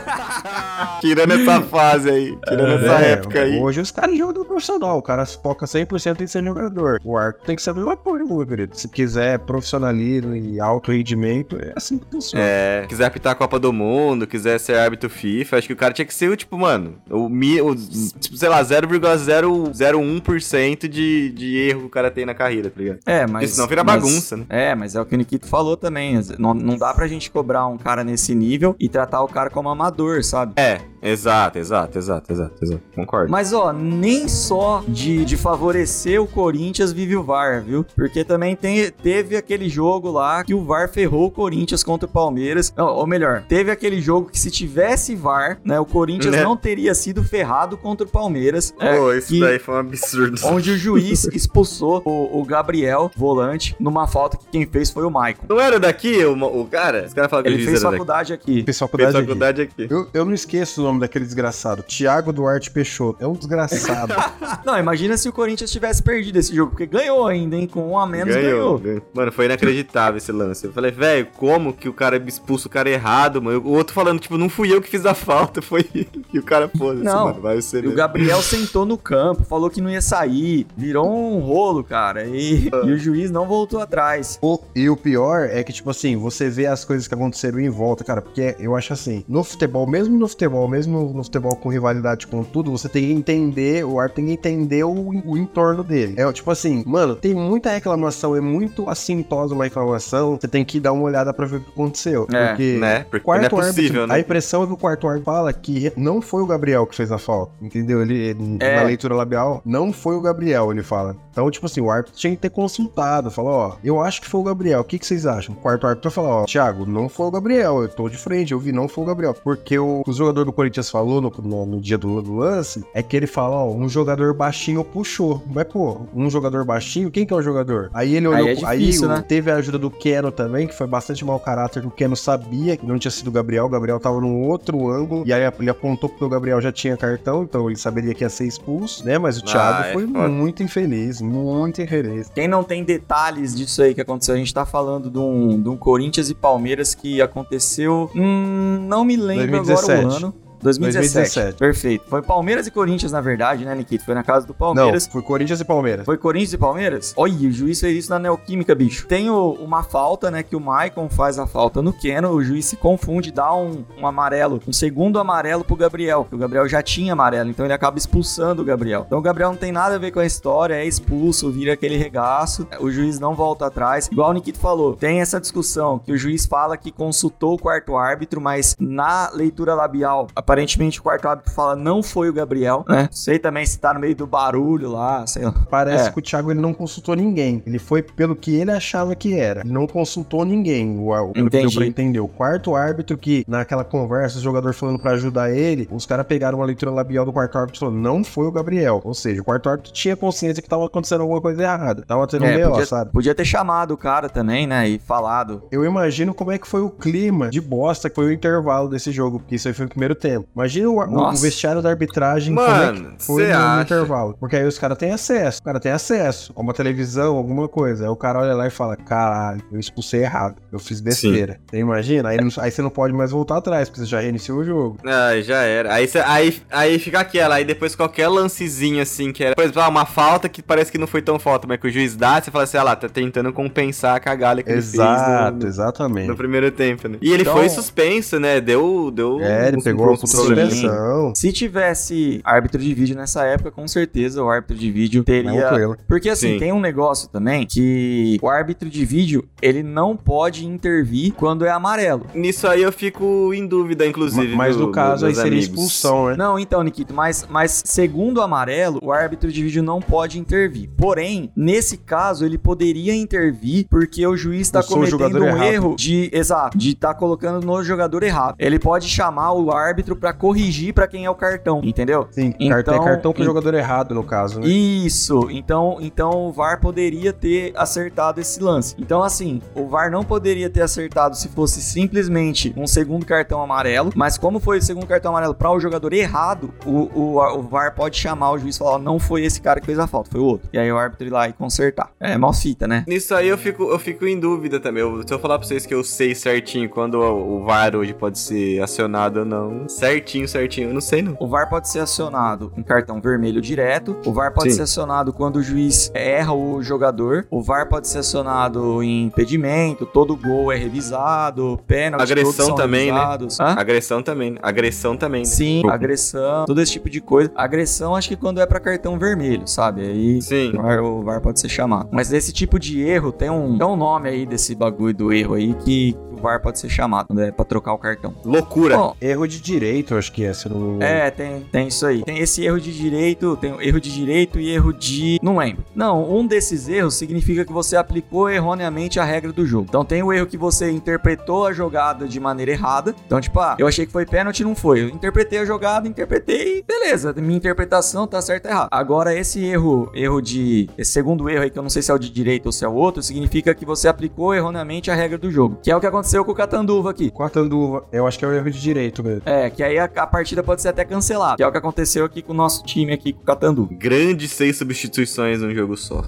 Tirando 1.01 1.31
essa 1.33 1.61
fase 1.61 2.09
aí, 2.09 2.37
tirando 2.47 2.83
essa 2.85 3.01
É, 3.03 3.11
época 3.13 3.39
aí. 3.41 3.59
Hoje 3.59 3.81
os 3.81 3.91
caras 3.91 4.17
jogam 4.17 4.45
profissional, 4.45 4.97
o 4.97 5.01
cara 5.01 5.25
se 5.25 5.37
foca 5.41 5.65
100% 5.65 6.21
em 6.21 6.27
ser 6.27 6.43
jogador. 6.43 6.99
O 7.03 7.17
árbitro 7.17 7.45
tem 7.45 7.55
que 7.55 7.61
saber 7.61 7.81
uma 7.83 7.97
coisa, 7.97 8.23
meu 8.25 8.45
querido. 8.45 8.77
Se 8.77 8.87
quiser 8.87 9.39
profissionalismo 9.39 10.35
e 10.35 10.59
alto 10.59 10.91
rendimento, 10.91 11.57
é 11.59 11.73
assim 11.75 11.97
que 11.97 12.05
funciona. 12.11 12.43
É, 12.45 12.85
quiser 12.87 13.05
apitar 13.05 13.31
a 13.33 13.35
Copa 13.35 13.59
do 13.59 13.71
Mundo, 13.73 14.27
quiser 14.27 14.59
ser 14.59 14.75
árbitro 14.77 15.09
FIFA, 15.09 15.57
acho 15.57 15.67
que 15.67 15.73
o 15.73 15.77
cara 15.77 15.93
tinha 15.93 16.05
que 16.05 16.13
ser 16.13 16.29
o 16.29 16.35
tipo, 16.35 16.57
mano, 16.57 16.95
o, 17.09 17.27
mi- 17.29 17.61
o 17.61 17.75
tipo, 17.75 18.37
sei 18.37 18.49
lá, 18.49 18.61
0,001% 18.63 20.87
de, 20.87 21.29
de 21.31 21.57
erro 21.57 21.81
que 21.81 21.85
o 21.87 21.89
cara 21.89 22.09
tem 22.11 22.25
na 22.25 22.33
carreira, 22.33 22.69
tá 22.69 22.79
ligado? 22.79 22.99
É, 23.05 23.19
Porque 23.21 23.33
mas. 23.33 23.49
senão 23.51 23.67
vira 23.67 23.83
mas- 23.83 23.95
bagunça, 24.03 24.37
né? 24.37 24.45
É, 24.49 24.75
mas 24.75 24.95
é 24.95 25.01
o 25.01 25.05
que 25.05 25.15
o 25.15 25.17
Nikito 25.17 25.47
falou 25.47 25.75
também. 25.77 26.19
Não, 26.37 26.53
não 26.53 26.77
dá 26.77 26.93
pra 26.93 27.07
gente 27.07 27.29
cobrar 27.31 27.67
um 27.67 27.77
cara 27.77 28.03
nesse 28.03 28.33
nível 28.33 28.75
e 28.79 28.87
tratar 28.89 29.21
o 29.21 29.27
cara 29.27 29.49
como 29.49 29.69
amador, 29.69 30.23
sabe? 30.23 30.53
É, 30.55 30.66
é 30.67 30.96
exato, 31.11 31.57
exato, 31.57 31.97
exato, 31.97 32.31
exato, 32.31 32.53
exato. 32.63 32.81
Concordo. 32.95 33.31
Mas, 33.31 33.53
ó, 33.53 33.71
nem 33.73 34.27
só 34.27 34.83
de, 34.87 35.25
de 35.25 35.37
favorecer 35.37 36.21
o 36.21 36.27
Corinthians 36.27 36.91
vive 36.91 37.15
o 37.15 37.23
VAR, 37.23 37.63
viu? 37.63 37.85
Porque 37.95 38.23
também 38.23 38.55
tem, 38.55 38.89
teve 38.91 39.35
aquele 39.35 39.69
jogo 39.69 40.11
lá 40.11 40.43
que 40.43 40.53
o 40.53 40.63
VAR 40.63 40.89
ferrou 40.89 41.27
o 41.27 41.31
Corinthians 41.31 41.83
contra 41.83 42.07
o 42.07 42.11
Palmeiras. 42.11 42.73
Não, 42.75 42.87
ou 42.87 43.07
melhor, 43.07 43.43
teve 43.47 43.71
aquele 43.71 43.99
jogo 44.01 44.29
que 44.29 44.39
se 44.39 44.49
tivesse 44.51 45.15
VAR, 45.15 45.59
né, 45.63 45.79
o 45.79 45.85
Corinthians 45.85 46.35
Né? 46.35 46.43
não 46.43 46.55
teria 46.57 46.93
sido 46.93 47.23
ferrado 47.23 47.77
contra 47.77 48.05
o 48.05 48.09
Palmeiras. 48.09 48.73
é, 48.79 48.97
Pô, 48.97 49.13
isso 49.13 49.27
que- 49.27 49.39
daí 49.39 49.59
foi 49.59 49.75
um 49.75 49.79
absurdo. 49.79 50.39
Onde 50.45 50.71
o 50.71 50.77
juiz 50.77 51.25
expulsou 51.25 52.01
o, 52.05 52.39
o 52.39 52.45
Gabriel, 52.45 53.11
volante, 53.15 53.75
numa 53.79 54.07
falta 54.07 54.37
que 54.37 54.45
quem 54.51 54.65
fez 54.65 54.89
foi 54.89 55.03
o 55.05 55.09
Maicon. 55.11 55.45
Não 55.49 55.59
era 55.59 55.79
daqui 55.79 56.23
o, 56.25 56.33
o 56.61 56.65
cara? 56.65 57.05
Os 57.07 57.13
caras 57.13 57.29
falam 57.29 57.43
que 57.43 57.49
Ele 57.49 57.57
fez 57.57 57.69
era 57.69 57.79
daqui. 57.83 57.91
faculdade 57.97 58.33
aqui. 58.33 58.53
Fez 58.53 58.65
Fez 58.65 58.79
faculdade 58.79 59.17
aqui. 59.17 59.25
faculdade 59.27 59.61
aqui. 59.61 59.87
Eu, 59.89 60.07
eu 60.13 60.25
não 60.25 60.33
esqueço 60.33 60.81
o 60.81 60.83
nome 60.83 60.96
daquele 60.99 61.25
desgraçado. 61.25 61.83
Tiago 61.83 62.31
Duarte 62.33 62.71
Peixoto. 62.71 63.23
É 63.23 63.27
um 63.27 63.33
desgraçado. 63.33 64.13
Não, 64.65 64.77
imagina 64.77 65.17
se 65.17 65.27
o 65.29 65.33
Corinthians 65.33 65.71
tivesse 65.71 66.01
perdido 66.03 66.37
esse 66.37 66.55
jogo, 66.55 66.71
porque 66.71 66.85
ganhou 66.85 67.25
ainda, 67.27 67.55
hein? 67.55 67.67
Com 67.67 67.91
um 67.91 67.97
a 67.99 68.05
menos 68.07 68.33
ganhou. 68.35 68.77
ganhou. 68.79 69.01
Mano, 69.13 69.31
foi 69.31 69.45
inacreditável 69.45 70.17
esse 70.17 70.31
lance. 70.31 70.65
Eu 70.65 70.73
falei, 70.73 70.91
velho, 70.91 71.27
como 71.37 71.73
que 71.73 71.87
o 71.89 71.93
cara 71.93 72.17
expulsa 72.27 72.67
o 72.67 72.71
cara 72.71 72.89
errado, 72.89 73.41
mano? 73.41 73.61
O 73.61 73.69
outro 73.71 73.93
falando, 73.93 74.19
tipo, 74.19 74.37
não 74.37 74.49
fui 74.49 74.73
eu 74.73 74.81
que 74.81 74.89
fiz 74.89 75.05
a 75.05 75.13
falta, 75.13 75.61
foi 75.61 75.87
ele. 75.93 76.09
E 76.33 76.39
o 76.39 76.43
cara, 76.43 76.67
pô, 76.67 76.93
Não. 76.93 77.25
mano, 77.25 77.41
vai 77.41 77.61
ser. 77.61 77.83
E 77.83 77.87
o 77.87 77.93
Gabriel 77.95 78.41
sentou 78.43 78.85
no 78.85 78.97
campo, 78.97 79.43
falou 79.43 79.69
que 79.69 79.81
não 79.81 79.89
ia 79.89 80.01
sair, 80.01 80.67
virou 80.75 81.07
um 81.09 81.39
rolo, 81.39 81.83
cara. 81.83 82.25
E, 82.25 82.67
e 82.69 82.91
o 82.91 82.97
juiz 82.97 83.31
não 83.31 83.47
voltou 83.47 83.79
atrás. 83.79 84.37
O- 84.41 84.59
e 84.75 84.89
o 84.89 84.97
pior 84.97 85.47
é 85.51 85.63
que, 85.63 85.71
tipo 85.73 85.89
assim, 85.89 86.15
você 86.17 86.49
vê 86.49 86.65
as 86.65 86.83
coisas 86.85 87.07
que 87.07 87.13
aconteceram 87.13 87.59
em 87.59 87.69
volta, 87.69 88.03
cara. 88.03 88.21
Porque 88.21 88.55
eu 88.59 88.75
acho 88.75 88.93
assim, 88.93 89.23
no 89.27 89.43
futebol, 89.43 89.87
mesmo 89.87 90.17
no 90.17 90.27
futebol, 90.27 90.67
mesmo 90.67 90.76
no 90.85 91.23
futebol 91.23 91.55
com 91.55 91.69
rivalidade 91.69 92.27
com 92.27 92.43
tudo, 92.43 92.71
você 92.71 92.87
tem 92.89 93.07
que 93.07 93.13
entender, 93.13 93.85
o 93.85 93.99
árbitro 93.99 94.17
tem 94.17 94.25
que 94.25 94.31
entender 94.33 94.83
o, 94.83 94.91
o 95.25 95.37
entorno 95.37 95.83
dele. 95.83 96.13
É 96.17 96.31
tipo 96.31 96.51
assim, 96.51 96.83
mano, 96.85 97.15
tem 97.15 97.33
muita 97.33 97.69
reclamação, 97.71 98.35
é 98.35 98.41
muito 98.41 98.89
assintosa 98.89 99.55
uma 99.55 99.63
reclamação, 99.63 100.37
você 100.39 100.47
tem 100.47 100.63
que 100.65 100.79
dar 100.79 100.91
uma 100.93 101.03
olhada 101.03 101.33
pra 101.33 101.45
ver 101.45 101.57
o 101.57 101.59
que 101.61 101.69
aconteceu. 101.71 102.27
É, 102.31 102.47
porque 102.49 102.77
né? 102.77 103.05
Porque 103.09 103.23
quarto 103.25 103.41
não 103.41 103.47
é 103.47 103.49
possível, 103.49 103.83
árbitro, 103.83 104.07
né? 104.07 104.15
A 104.15 104.19
impressão 104.19 104.63
é 104.63 104.67
que 104.67 104.73
o 104.73 104.77
quarto 104.77 105.07
árbitro 105.07 105.25
fala 105.25 105.53
que 105.53 105.91
não 105.95 106.21
foi 106.21 106.41
o 106.43 106.45
Gabriel 106.45 106.85
que 106.85 106.95
fez 106.95 107.11
a 107.11 107.17
falta, 107.17 107.53
entendeu? 107.61 108.01
Ele, 108.01 108.15
ele- 108.17 108.57
É. 108.59 108.75
na 108.75 108.83
leitura 108.83 109.15
labial, 109.15 109.61
não 109.65 109.93
foi 109.93 110.15
o 110.15 110.21
Gabriel, 110.21 110.71
ele 110.71 110.83
fala. 110.83 111.15
Então, 111.31 111.49
tipo 111.51 111.65
assim, 111.67 111.79
o 111.81 111.89
árbitro 111.89 112.17
tinha 112.17 112.31
que 112.35 112.41
ter 112.41 112.49
consultado, 112.49 113.29
falou, 113.31 113.51
ó, 113.53 113.75
eu 113.83 114.01
acho 114.01 114.21
que 114.21 114.27
foi 114.27 114.41
o 114.41 114.43
Gabriel, 114.43 114.81
o 114.81 114.83
que, 114.83 114.97
que 114.99 115.05
vocês 115.05 115.25
acham? 115.25 115.53
O 115.55 115.57
quarto 115.57 115.85
árbitro 115.87 116.09
falou, 116.11 116.31
ó, 116.31 116.45
Thiago, 116.45 116.85
não 116.85 117.07
foi 117.07 117.27
o 117.27 117.31
Gabriel, 117.31 117.81
eu 117.83 117.87
tô 117.89 118.09
de 118.09 118.17
frente, 118.17 118.51
eu 118.51 118.59
vi, 118.59 118.71
não 118.71 118.87
foi 118.87 119.03
o 119.03 119.07
Gabriel. 119.07 119.35
Porque 119.43 119.77
o, 119.77 120.03
o 120.05 120.13
jogador 120.13 120.45
do 120.45 120.51
Corinthians 120.51 120.66
falou 120.91 121.21
no, 121.21 121.31
no- 121.43 121.65
no 121.65 121.81
dia 121.81 121.97
do, 121.97 122.21
do 122.21 122.35
lance, 122.35 122.83
é 122.93 123.01
que 123.03 123.15
ele 123.15 123.27
fala, 123.27 123.55
ó, 123.57 123.71
um 123.71 123.87
jogador 123.89 124.33
baixinho 124.33 124.83
puxou. 124.83 125.41
Mas, 125.53 125.65
pô, 125.65 126.01
um 126.13 126.29
jogador 126.29 126.63
baixinho, 126.65 127.09
quem 127.11 127.25
que 127.25 127.33
é 127.33 127.35
o 127.35 127.41
jogador? 127.41 127.89
Aí 127.93 128.15
ele 128.15 128.27
olhou, 128.27 128.47
Aí 128.47 128.51
é 128.51 128.55
difícil, 128.55 129.09
aí 129.09 129.17
né? 129.17 129.25
teve 129.27 129.51
a 129.51 129.55
ajuda 129.55 129.77
do 129.77 129.89
Keno 129.89 130.31
também, 130.31 130.67
que 130.67 130.73
foi 130.75 130.87
bastante 130.87 131.23
mau 131.25 131.39
caráter, 131.39 131.81
que 131.81 131.87
o 131.87 131.91
Keno 131.91 132.15
sabia 132.15 132.75
que 132.77 132.85
não 132.85 132.97
tinha 132.99 133.11
sido 133.11 133.27
o 133.27 133.31
Gabriel, 133.31 133.65
o 133.65 133.69
Gabriel 133.69 133.99
tava 133.99 134.19
num 134.21 134.41
outro 134.43 134.89
ângulo, 134.89 135.23
e 135.25 135.33
aí 135.33 135.41
ele 135.59 135.69
apontou 135.69 136.09
porque 136.09 136.23
o 136.23 136.29
Gabriel 136.29 136.59
já 136.61 136.71
tinha 136.71 136.95
cartão, 136.97 137.43
então 137.43 137.69
ele 137.69 137.77
saberia 137.77 138.13
que 138.13 138.23
ia 138.23 138.29
ser 138.29 138.45
expulso, 138.45 139.05
né? 139.05 139.17
Mas 139.17 139.37
o 139.37 139.41
Ah, 139.45 139.51
Thiago 139.51 139.83
é 139.89 139.93
foi 139.93 140.07
foda. 140.07 140.27
muito 140.27 140.63
infeliz, 140.63 141.21
muito 141.21 141.81
infeliz. 141.81 142.29
Quem 142.33 142.47
não 142.47 142.63
tem 142.63 142.83
detalhes 142.83 143.55
disso 143.55 143.81
aí 143.81 143.93
que 143.93 144.01
aconteceu, 144.01 144.35
a 144.35 144.37
gente 144.37 144.53
tá 144.53 144.65
falando 144.65 145.09
de 145.09 145.17
um, 145.19 145.61
de 145.61 145.69
um 145.69 145.77
Corinthians 145.77 146.29
e 146.29 146.35
Palmeiras 146.35 146.93
que 146.95 147.21
aconteceu. 147.21 148.09
Hum, 148.15 148.85
não 148.87 149.03
me 149.05 149.15
lembro 149.15 149.57
agora 149.57 149.75
2017. 149.85 150.05
o 150.05 150.15
ano. 150.17 150.33
2017. 150.61 151.13
2017. 151.35 151.57
Perfeito. 151.57 152.05
Foi 152.09 152.21
Palmeiras 152.21 152.67
e 152.67 152.71
Corinthians, 152.71 153.11
na 153.11 153.21
verdade, 153.21 153.65
né, 153.65 153.73
Nikito? 153.75 154.03
Foi 154.05 154.13
na 154.15 154.23
casa 154.23 154.45
do 154.45 154.53
Não, 154.53 154.73
Palmeiras. 154.73 155.07
foi 155.07 155.21
Corinthians 155.21 155.59
e 155.61 155.65
Palmeiras. 155.65 156.05
Foi 156.05 156.17
Corinthians 156.17 156.53
e 156.53 156.57
Palmeiras? 156.57 157.13
Olha, 157.17 157.33
o 157.47 157.51
juiz 157.51 157.79
fez 157.79 157.97
isso 157.97 158.09
na 158.09 158.19
Neoquímica, 158.19 158.73
bicho. 158.75 159.07
Tem 159.07 159.29
o- 159.29 159.51
uma 159.53 159.83
falta, 159.83 160.29
né? 160.31 160.43
Que 160.43 160.55
o 160.55 160.59
Maicon 160.59 161.09
faz 161.09 161.37
a 161.39 161.45
falta 161.47 161.81
no 161.81 161.93
Keno. 161.93 162.29
O 162.31 162.43
juiz 162.43 162.65
se 162.65 162.75
confunde, 162.75 163.31
dá 163.31 163.53
um, 163.53 163.83
um 163.99 164.07
amarelo, 164.07 164.61
um 164.67 164.73
segundo 164.73 165.19
amarelo 165.19 165.63
pro 165.63 165.75
Gabriel. 165.75 166.25
Que 166.25 166.35
o 166.35 166.37
Gabriel 166.37 166.67
já 166.67 166.81
tinha 166.81 167.13
amarelo, 167.13 167.49
então 167.49 167.65
ele 167.65 167.73
acaba 167.73 167.97
expulsando 167.97 168.61
o 168.61 168.65
Gabriel. 168.65 169.03
Então 169.07 169.19
o 169.19 169.21
Gabriel 169.21 169.49
não 169.49 169.57
tem 169.57 169.71
nada 169.71 169.95
a 169.95 169.97
ver 169.97 170.11
com 170.11 170.19
a 170.19 170.25
história, 170.25 170.73
é 170.75 170.85
expulso, 170.85 171.51
vira 171.51 171.73
aquele 171.73 171.97
regaço. 171.97 172.67
O 172.79 172.89
juiz 172.91 173.19
não 173.19 173.33
volta 173.35 173.65
atrás. 173.67 174.07
Igual 174.11 174.29
o 174.31 174.33
Nikito 174.33 174.59
falou, 174.59 174.95
tem 174.95 175.21
essa 175.21 175.39
discussão 175.39 175.99
que 175.99 176.11
o 176.11 176.17
juiz 176.17 176.45
fala 176.45 176.77
que 176.77 176.91
consultou 176.91 177.53
o 177.53 177.57
quarto 177.57 177.95
árbitro, 177.95 178.39
mas 178.41 178.75
na 178.79 179.29
leitura 179.33 179.73
labial, 179.75 180.27
aparentemente 180.47 180.99
o 181.01 181.03
quarto 181.03 181.27
árbitro 181.27 181.51
fala 181.51 181.75
não 181.75 182.01
foi 182.01 182.29
o 182.29 182.33
Gabriel, 182.33 182.85
né? 182.87 183.09
Sei 183.11 183.37
também 183.37 183.65
se 183.65 183.77
tá 183.77 183.93
no 183.93 183.99
meio 183.99 184.15
do 184.15 184.25
barulho 184.25 184.89
lá, 184.89 185.27
sei 185.27 185.43
lá. 185.43 185.53
Parece 185.69 186.07
É. 186.07 186.11
que 186.11 186.19
o 186.19 186.21
Thiago 186.21 186.49
ele 186.51 186.61
não 186.61 186.73
consultou 186.73 187.15
ninguém. 187.17 187.61
Ele 187.67 187.77
foi 187.77 188.01
pelo 188.01 188.33
que 188.33 188.55
ele 188.55 188.71
achava 188.71 189.13
que 189.13 189.37
era. 189.37 189.59
Ele 189.61 189.73
não 189.73 189.85
consultou 189.85 190.45
ninguém. 190.45 190.97
O, 190.97 191.31
que 191.33 191.39
deu 191.41 191.47
Entendi. 191.47 191.75
pra 191.75 191.85
entender. 191.85 192.19
O 192.21 192.29
quarto 192.29 192.75
árbitro 192.75 193.17
que, 193.17 193.43
naquela 193.45 193.83
conversa, 193.83 194.37
o 194.39 194.41
jogador 194.41 194.73
falando 194.73 194.99
pra 194.99 195.11
ajudar 195.11 195.51
ele, 195.51 195.87
os 195.91 196.05
caras 196.05 196.25
pegaram 196.25 196.59
uma 196.59 196.65
leitura 196.65 196.91
labial 196.91 197.25
do 197.25 197.33
quarto 197.33 197.57
árbitro 197.57 197.77
e 197.77 197.79
falou, 197.79 197.93
não 197.93 198.23
foi 198.23 198.45
o 198.47 198.51
Gabriel. 198.51 199.01
Ou 199.03 199.13
seja, 199.13 199.41
o 199.41 199.43
quarto 199.43 199.67
árbitro 199.67 199.91
tinha 199.91 200.15
consciência 200.15 200.63
que 200.63 200.69
tava 200.69 200.85
acontecendo 200.85 201.21
alguma 201.21 201.41
coisa 201.41 201.61
errada. 201.61 202.03
Tava 202.07 202.25
tendo 202.25 202.43
um 202.45 202.47
É, 202.47 202.55
B.O., 202.55 202.69
podia, 202.71 202.85
sabe? 202.85 203.11
podia 203.11 203.35
ter 203.35 203.43
chamado 203.45 203.93
o 203.93 203.97
cara 203.97 204.29
também, 204.29 204.65
né? 204.65 204.87
E 204.87 204.97
falado. 204.97 205.63
Eu 205.71 205.83
imagino 205.83 206.33
como 206.33 206.51
é 206.53 206.57
que 206.57 206.67
foi 206.67 206.81
o 206.81 206.89
clima 206.89 207.49
de 207.49 207.59
bosta 207.59 208.09
que 208.09 208.15
foi 208.15 208.27
o 208.27 208.31
intervalo 208.31 208.87
desse 208.87 209.11
jogo, 209.11 209.39
porque 209.39 209.55
isso 209.55 209.67
aí 209.67 209.73
foi 209.73 209.85
o 209.85 209.89
primeiro 209.89 210.15
tempo. 210.15 210.36
Tempo. 210.39 210.49
Imagina 210.55 210.89
o, 210.89 210.99
o- 210.99 211.31
vestiário 211.35 211.81
da 211.81 211.89
arbitragem 211.89 212.53
como 212.55 212.67
é 212.67 212.69
Mano, 212.69 213.15
que 213.17 213.23
foi 213.25 213.47
no, 213.47 213.55
acha? 213.57 213.81
intervalo. 213.83 214.35
Porque 214.39 214.55
aí 214.55 214.65
os 214.65 214.77
caras 214.79 214.97
têm 214.97 215.11
acesso. 215.11 215.59
O 215.61 215.63
cara 215.63 215.79
tem 215.79 215.91
acesso 215.91 216.51
a 216.55 216.61
uma 216.61 216.73
televisão, 216.73 217.35
alguma 217.37 217.67
coisa. 217.67 218.05
Aí 218.05 218.09
o 218.09 218.15
cara 218.15 218.39
olha 218.39 218.53
lá 218.53 218.67
e 218.67 218.69
fala: 218.69 218.95
caralho, 218.95 219.61
eu 219.71 219.79
expulsei 219.79 220.21
errado. 220.23 220.55
Eu 220.71 220.79
fiz 220.79 220.99
besteira. 221.01 221.59
Você 221.69 221.77
imagina? 221.79 222.29
Aí, 222.29 222.37
não- 222.37 222.49
aí 222.59 222.71
você 222.71 222.81
não 222.81 222.89
pode 222.89 223.13
mais 223.13 223.31
voltar 223.31 223.57
atrás, 223.57 223.89
porque 223.89 224.01
você 224.01 224.07
já 224.07 224.19
reiniciou 224.19 224.59
o 224.59 224.63
jogo. 224.63 224.97
Ah, 225.05 225.39
já 225.41 225.61
era. 225.63 225.93
Aí, 225.93 226.07
cê- 226.07 226.19
aí, 226.25 226.61
aí 226.71 226.99
fica 226.99 227.19
aquela, 227.19 227.55
aí 227.55 227.65
depois 227.65 227.95
qualquer 227.95 228.27
lancezinho 228.27 229.01
assim, 229.01 229.31
que 229.31 229.43
era, 229.43 229.55
por 229.55 229.63
exemplo, 229.63 229.81
ah, 229.81 229.87
uma 229.89 230.05
falta 230.05 230.47
que 230.49 230.61
parece 230.61 230.91
que 230.91 230.97
não 230.97 231.07
foi 231.07 231.21
tão 231.21 231.37
falta, 231.39 231.67
mas 231.67 231.79
que 231.79 231.87
o 231.87 231.91
juiz 231.91 232.15
dá, 232.15 232.41
você 232.41 232.51
fala 232.51 232.63
assim, 232.63 232.77
ah 232.77 232.83
lá, 232.83 232.95
tá 232.95 233.09
tentando 233.09 233.51
compensar 233.53 234.15
a 234.15 234.19
cagada 234.19 234.61
que 234.63 234.69
ele 234.69 234.77
Exato, 234.79 235.51
fez 235.51 235.63
no, 235.63 235.67
exatamente. 235.67 236.27
no 236.27 236.35
primeiro 236.35 236.71
tempo, 236.71 237.07
né? 237.07 237.17
E 237.21 237.31
ele 237.33 237.41
Então- 237.43 237.53
foi 237.55 237.69
suspenso, 237.69 238.39
né? 238.39 238.59
Deu. 238.61 239.11
deu 239.11 239.39
É, 239.41 239.67
ele 239.69 239.77
um- 239.77 239.81
pegou 239.81 240.05
suspensão. 240.27 241.33
Se 241.35 241.51
tivesse 241.51 242.41
árbitro 242.43 242.81
de 242.81 242.93
vídeo 242.93 243.15
nessa 243.15 243.43
época, 243.45 243.71
com 243.71 243.87
certeza 243.87 244.43
o 244.43 244.49
árbitro 244.49 244.75
de 244.77 244.91
vídeo 244.91 245.23
teria. 245.23 245.69
Porque 246.07 246.29
assim, 246.29 246.53
Sim. 246.53 246.59
tem 246.59 246.71
um 246.71 246.79
negócio 246.79 247.29
também 247.29 247.65
que 247.65 248.37
o 248.41 248.49
árbitro 248.49 248.89
de 248.89 249.05
vídeo, 249.05 249.43
ele 249.61 249.83
não 249.83 250.15
pode 250.15 250.65
intervir 250.65 251.33
quando 251.33 251.65
é 251.65 251.69
amarelo. 251.69 252.25
Nisso 252.33 252.67
aí 252.67 252.81
eu 252.81 252.91
fico 252.91 253.53
em 253.53 253.65
dúvida, 253.67 254.05
inclusive. 254.05 254.55
Mas 254.55 254.75
do- 254.75 254.87
no 254.87 254.91
caso 254.91 255.25
aí 255.25 255.33
seria 255.35 255.51
amigos. 255.51 255.65
expulsão, 255.67 256.27
né? 256.27 256.35
Não, 256.37 256.57
então, 256.59 256.81
Nikito, 256.83 257.13
mas, 257.13 257.45
mas 257.49 257.81
segundo 257.85 258.37
o 258.37 258.41
amarelo, 258.41 258.99
o 259.01 259.11
árbitro 259.11 259.51
de 259.51 259.63
vídeo 259.63 259.83
não 259.83 260.01
pode 260.01 260.39
intervir. 260.39 260.89
Porém, 260.97 261.51
nesse 261.55 261.97
caso, 261.97 262.45
ele 262.45 262.57
poderia 262.57 263.13
intervir 263.15 263.87
porque 263.89 264.25
o 264.25 264.35
juiz 264.35 264.61
está 264.61 264.83
cometendo 264.83 265.41
um 265.41 265.47
errado. 265.47 265.63
erro 265.63 265.95
de, 265.95 266.29
exato, 266.33 266.77
de 266.77 266.91
estar 266.91 267.13
colocando 267.13 267.65
no 267.65 267.83
jogador 267.83 268.23
errado. 268.23 268.55
Ele 268.59 268.79
pode 268.79 269.07
chamar 269.07 269.53
o 269.53 269.71
árbitro 269.71 270.15
pra 270.17 270.33
corrigir 270.33 270.93
pra 270.93 271.07
quem 271.07 271.25
é 271.25 271.29
o 271.29 271.35
cartão, 271.35 271.81
entendeu? 271.83 272.27
Sim, 272.31 272.53
Então- 272.59 272.69
cartão, 272.69 272.95
é 272.95 272.99
cartão 273.05 273.33
pro 273.33 273.41
en- 273.43 273.45
jogador 273.45 273.73
errado, 273.73 274.13
no 274.15 274.23
caso, 274.23 274.59
né? 274.59 274.67
Isso, 274.67 275.47
então, 275.51 275.97
então 276.01 276.47
o 276.47 276.51
VAR 276.51 276.79
poderia 276.79 277.31
ter 277.33 277.73
acertado 277.75 278.39
esse 278.41 278.61
lance. 278.61 278.95
Então, 278.97 279.23
assim, 279.23 279.61
o 279.75 279.85
VAR 279.87 280.09
não 280.11 280.23
poderia 280.23 280.69
ter 280.69 280.81
acertado 280.81 281.35
se 281.35 281.47
fosse 281.49 281.81
simplesmente 281.81 282.73
um 282.77 282.87
segundo 282.87 283.25
cartão 283.25 283.61
amarelo, 283.61 284.11
mas 284.15 284.37
como 284.37 284.59
foi 284.59 284.79
o 284.79 284.81
segundo 284.81 285.05
cartão 285.05 285.31
amarelo 285.31 285.53
para 285.53 285.71
o 285.71 285.79
jogador 285.79 286.13
errado, 286.13 286.73
o, 286.85 287.09
o, 287.13 287.57
o 287.59 287.61
VAR 287.63 287.93
pode 287.93 288.17
chamar 288.17 288.51
o 288.51 288.57
juiz 288.57 288.75
e 288.75 288.79
falar: 288.79 288.91
"Ó, 288.91 288.99
não 288.99 289.19
foi 289.19 289.43
esse 289.43 289.61
cara 289.61 289.79
que 289.79 289.85
fez 289.85 289.99
a 289.99 290.07
falta, 290.07 290.29
foi 290.31 290.39
o 290.41 290.45
outro. 290.45 290.69
E 290.73 290.77
aí 290.79 290.91
o 290.91 290.97
árbitro 290.97 291.27
ir 291.27 291.29
lá 291.31 291.47
e 291.47 291.53
consertar. 291.53 292.11
É 292.19 292.37
mal 292.37 292.53
fita, 292.53 292.87
né? 292.87 293.03
Nisso 293.07 293.33
aí 293.35 293.47
eu 293.47 293.57
fico, 293.57 293.83
eu 293.83 293.99
fico 293.99 294.25
em 294.25 294.39
dúvida 294.39 294.79
também. 294.79 295.01
Eu- 295.03 295.21
se 295.25 295.33
eu 295.33 295.39
falar 295.39 295.57
pra 295.59 295.67
vocês 295.67 295.85
que 295.85 295.93
eu 295.93 296.03
sei 296.03 296.33
certinho 296.33 296.89
quando 296.89 297.15
o, 297.15 297.57
o 297.61 297.63
VAR 297.65 297.95
hoje 297.95 298.13
pode 298.13 298.39
ser 298.39 298.81
acionado 298.81 299.39
ou 299.41 299.45
não, 299.45 299.87
certinho, 300.07 300.47
certinho, 300.47 300.89
eu 300.89 300.93
não 300.93 301.01
sei 301.01 301.21
não. 301.21 301.35
O 301.39 301.47
VAR 301.47 301.69
pode 301.69 301.89
ser 301.89 301.99
acionado 301.99 302.71
em 302.77 302.83
cartão 302.83 303.19
vermelho 303.19 303.61
direto. 303.61 304.17
O 304.25 304.31
VAR 304.31 304.53
pode 304.53 304.71
Sim. 304.71 304.77
ser 304.77 304.83
acionado 304.83 305.33
quando 305.33 305.57
o 305.57 305.63
juiz 305.63 306.11
erra 306.13 306.53
o 306.53 306.81
jogador. 306.81 307.45
O 307.51 307.61
VAR 307.61 307.87
pode 307.87 308.07
ser 308.07 308.19
acionado 308.19 309.03
em 309.03 309.25
impedimento. 309.25 310.05
Todo 310.05 310.35
gol 310.35 310.71
é 310.71 310.77
revisado. 310.77 311.79
Pênalti, 311.85 312.21
Agressão 312.23 312.67
são 312.67 312.75
também, 312.75 313.11
né? 313.11 313.19
revisados. 313.19 313.59
Hã? 313.59 313.75
Agressão 313.77 314.23
também, 314.23 314.51
né? 314.51 314.59
agressão 314.61 315.17
também, 315.17 315.41
né? 315.41 315.45
Sim, 315.45 315.87
agressão, 315.89 316.65
todo 316.65 316.81
esse 316.81 316.91
tipo 316.93 317.09
de 317.09 317.21
coisa. 317.21 317.51
Agressão, 317.55 318.15
acho 318.15 318.29
que 318.29 318.35
quando 318.35 318.61
é 318.61 318.65
pra 318.65 318.79
cartão 318.79 319.17
vermelho, 319.19 319.67
sabe? 319.67 320.01
Aí 320.01 320.41
Sim. 320.41 320.71
o 320.75 320.81
VAR, 320.81 321.03
o 321.03 321.23
VAR 321.23 321.41
pode 321.41 321.59
ser 321.59 321.69
chamado. 321.69 322.09
Mas 322.11 322.29
desse 322.29 322.51
tipo 322.51 322.79
de 322.79 323.01
erro, 323.01 323.31
tem 323.31 323.49
um, 323.49 323.77
tem 323.77 323.87
um 323.87 323.95
nome 323.95 324.29
aí 324.29 324.45
desse 324.45 324.75
bagulho 324.75 325.13
do 325.13 325.33
erro 325.33 325.55
aí 325.55 325.73
que 325.73 326.15
o 326.37 326.41
VAR 326.41 326.61
pode 326.61 326.79
ser 326.79 326.89
chamado 326.89 327.27
quando 327.27 327.41
é 327.41 327.51
pra 327.51 327.65
trocar 327.65 327.93
o 327.93 327.97
cartão. 327.97 328.35
Loucura. 328.45 328.95
Bom, 328.97 329.15
Erro 329.19 329.47
de 329.47 329.59
direito, 329.59 329.96
eu 330.11 330.17
acho 330.17 330.31
que 330.31 330.43
é, 330.43 330.53
se 330.53 330.69
não 330.69 331.01
é, 331.01 331.29
tem, 331.31 331.61
tem 331.71 331.87
isso 331.87 332.05
aí. 332.05 332.23
Tem 332.23 332.39
esse 332.39 332.65
erro 332.65 332.79
de 332.79 332.93
direito, 332.93 333.55
tem 333.57 333.73
o 333.73 333.81
erro 333.81 333.99
de 333.99 334.13
direito 334.13 334.59
e 334.59 334.69
erro 334.69 334.93
de. 334.93 335.39
Não 335.41 335.57
lembro. 335.57 335.83
Não, 335.95 336.37
um 336.37 336.45
desses 336.45 336.87
erros 336.87 337.15
significa 337.15 337.65
que 337.65 337.71
você 337.71 337.95
aplicou 337.95 338.49
erroneamente 338.49 339.19
a 339.19 339.23
regra 339.23 339.51
do 339.51 339.65
jogo. 339.65 339.85
Então 339.89 340.05
tem 340.05 340.23
o 340.23 340.31
erro 340.31 340.47
que 340.47 340.57
você 340.57 340.89
interpretou 340.91 341.65
a 341.65 341.73
jogada 341.73 342.27
de 342.27 342.39
maneira 342.39 342.71
errada. 342.71 343.15
Então, 343.25 343.39
tipo, 343.39 343.59
ah, 343.59 343.75
eu 343.79 343.87
achei 343.87 344.05
que 344.05 344.11
foi 344.11 344.25
pênalti, 344.25 344.63
não 344.63 344.75
foi. 344.75 345.01
Eu 345.01 345.09
interpretei 345.09 345.59
a 345.59 345.65
jogada, 345.65 346.07
interpretei, 346.07 346.83
beleza. 346.83 347.33
Minha 347.33 347.57
interpretação 347.57 348.27
tá 348.27 348.41
certa 348.41 348.69
ou 348.69 348.73
errada. 348.73 348.89
Agora, 348.91 349.35
esse 349.35 349.63
erro, 349.63 350.11
erro 350.13 350.41
de. 350.41 350.89
Esse 350.97 351.11
segundo 351.11 351.49
erro 351.49 351.63
aí, 351.63 351.69
que 351.69 351.77
eu 351.77 351.83
não 351.83 351.89
sei 351.89 352.01
se 352.01 352.11
é 352.11 352.13
o 352.13 352.19
de 352.19 352.29
direito 352.29 352.67
ou 352.67 352.71
se 352.71 352.85
é 352.85 352.87
o 352.87 352.93
outro, 352.93 353.21
significa 353.21 353.73
que 353.73 353.85
você 353.85 354.07
aplicou 354.07 354.53
erroneamente 354.53 355.11
a 355.11 355.15
regra 355.15 355.37
do 355.37 355.51
jogo. 355.51 355.79
Que 355.81 355.91
é 355.91 355.95
o 355.95 355.99
que 355.99 356.07
aconteceu 356.07 356.43
com 356.43 356.51
o 356.51 356.55
Catanduva 356.55 357.11
aqui. 357.11 357.31
Quartanduva, 357.31 358.05
eu 358.11 358.27
acho 358.27 358.37
que 358.37 358.45
é 358.45 358.47
o 358.47 358.53
erro 358.53 358.69
de 358.69 358.79
direito 358.79 359.23
mesmo. 359.23 359.43
É, 359.45 359.69
que 359.69 359.83
aí 359.87 359.99
a, 359.99 360.05
a 360.05 360.27
partida 360.27 360.63
pode 360.63 360.81
ser 360.81 360.89
até 360.89 361.03
cancelada. 361.03 361.57
Que 361.57 361.63
é 361.63 361.67
o 361.67 361.71
que 361.71 361.77
aconteceu 361.77 362.25
aqui 362.25 362.41
com 362.41 362.53
o 362.53 362.55
nosso 362.55 362.83
time 362.83 363.13
aqui 363.13 363.33
com 363.33 363.41
o 363.41 363.45
Catandu. 363.45 363.89
Grandes 363.91 364.51
seis 364.51 364.77
substituições 364.77 365.61
num 365.61 365.73
jogo 365.73 365.97
só. 365.97 366.23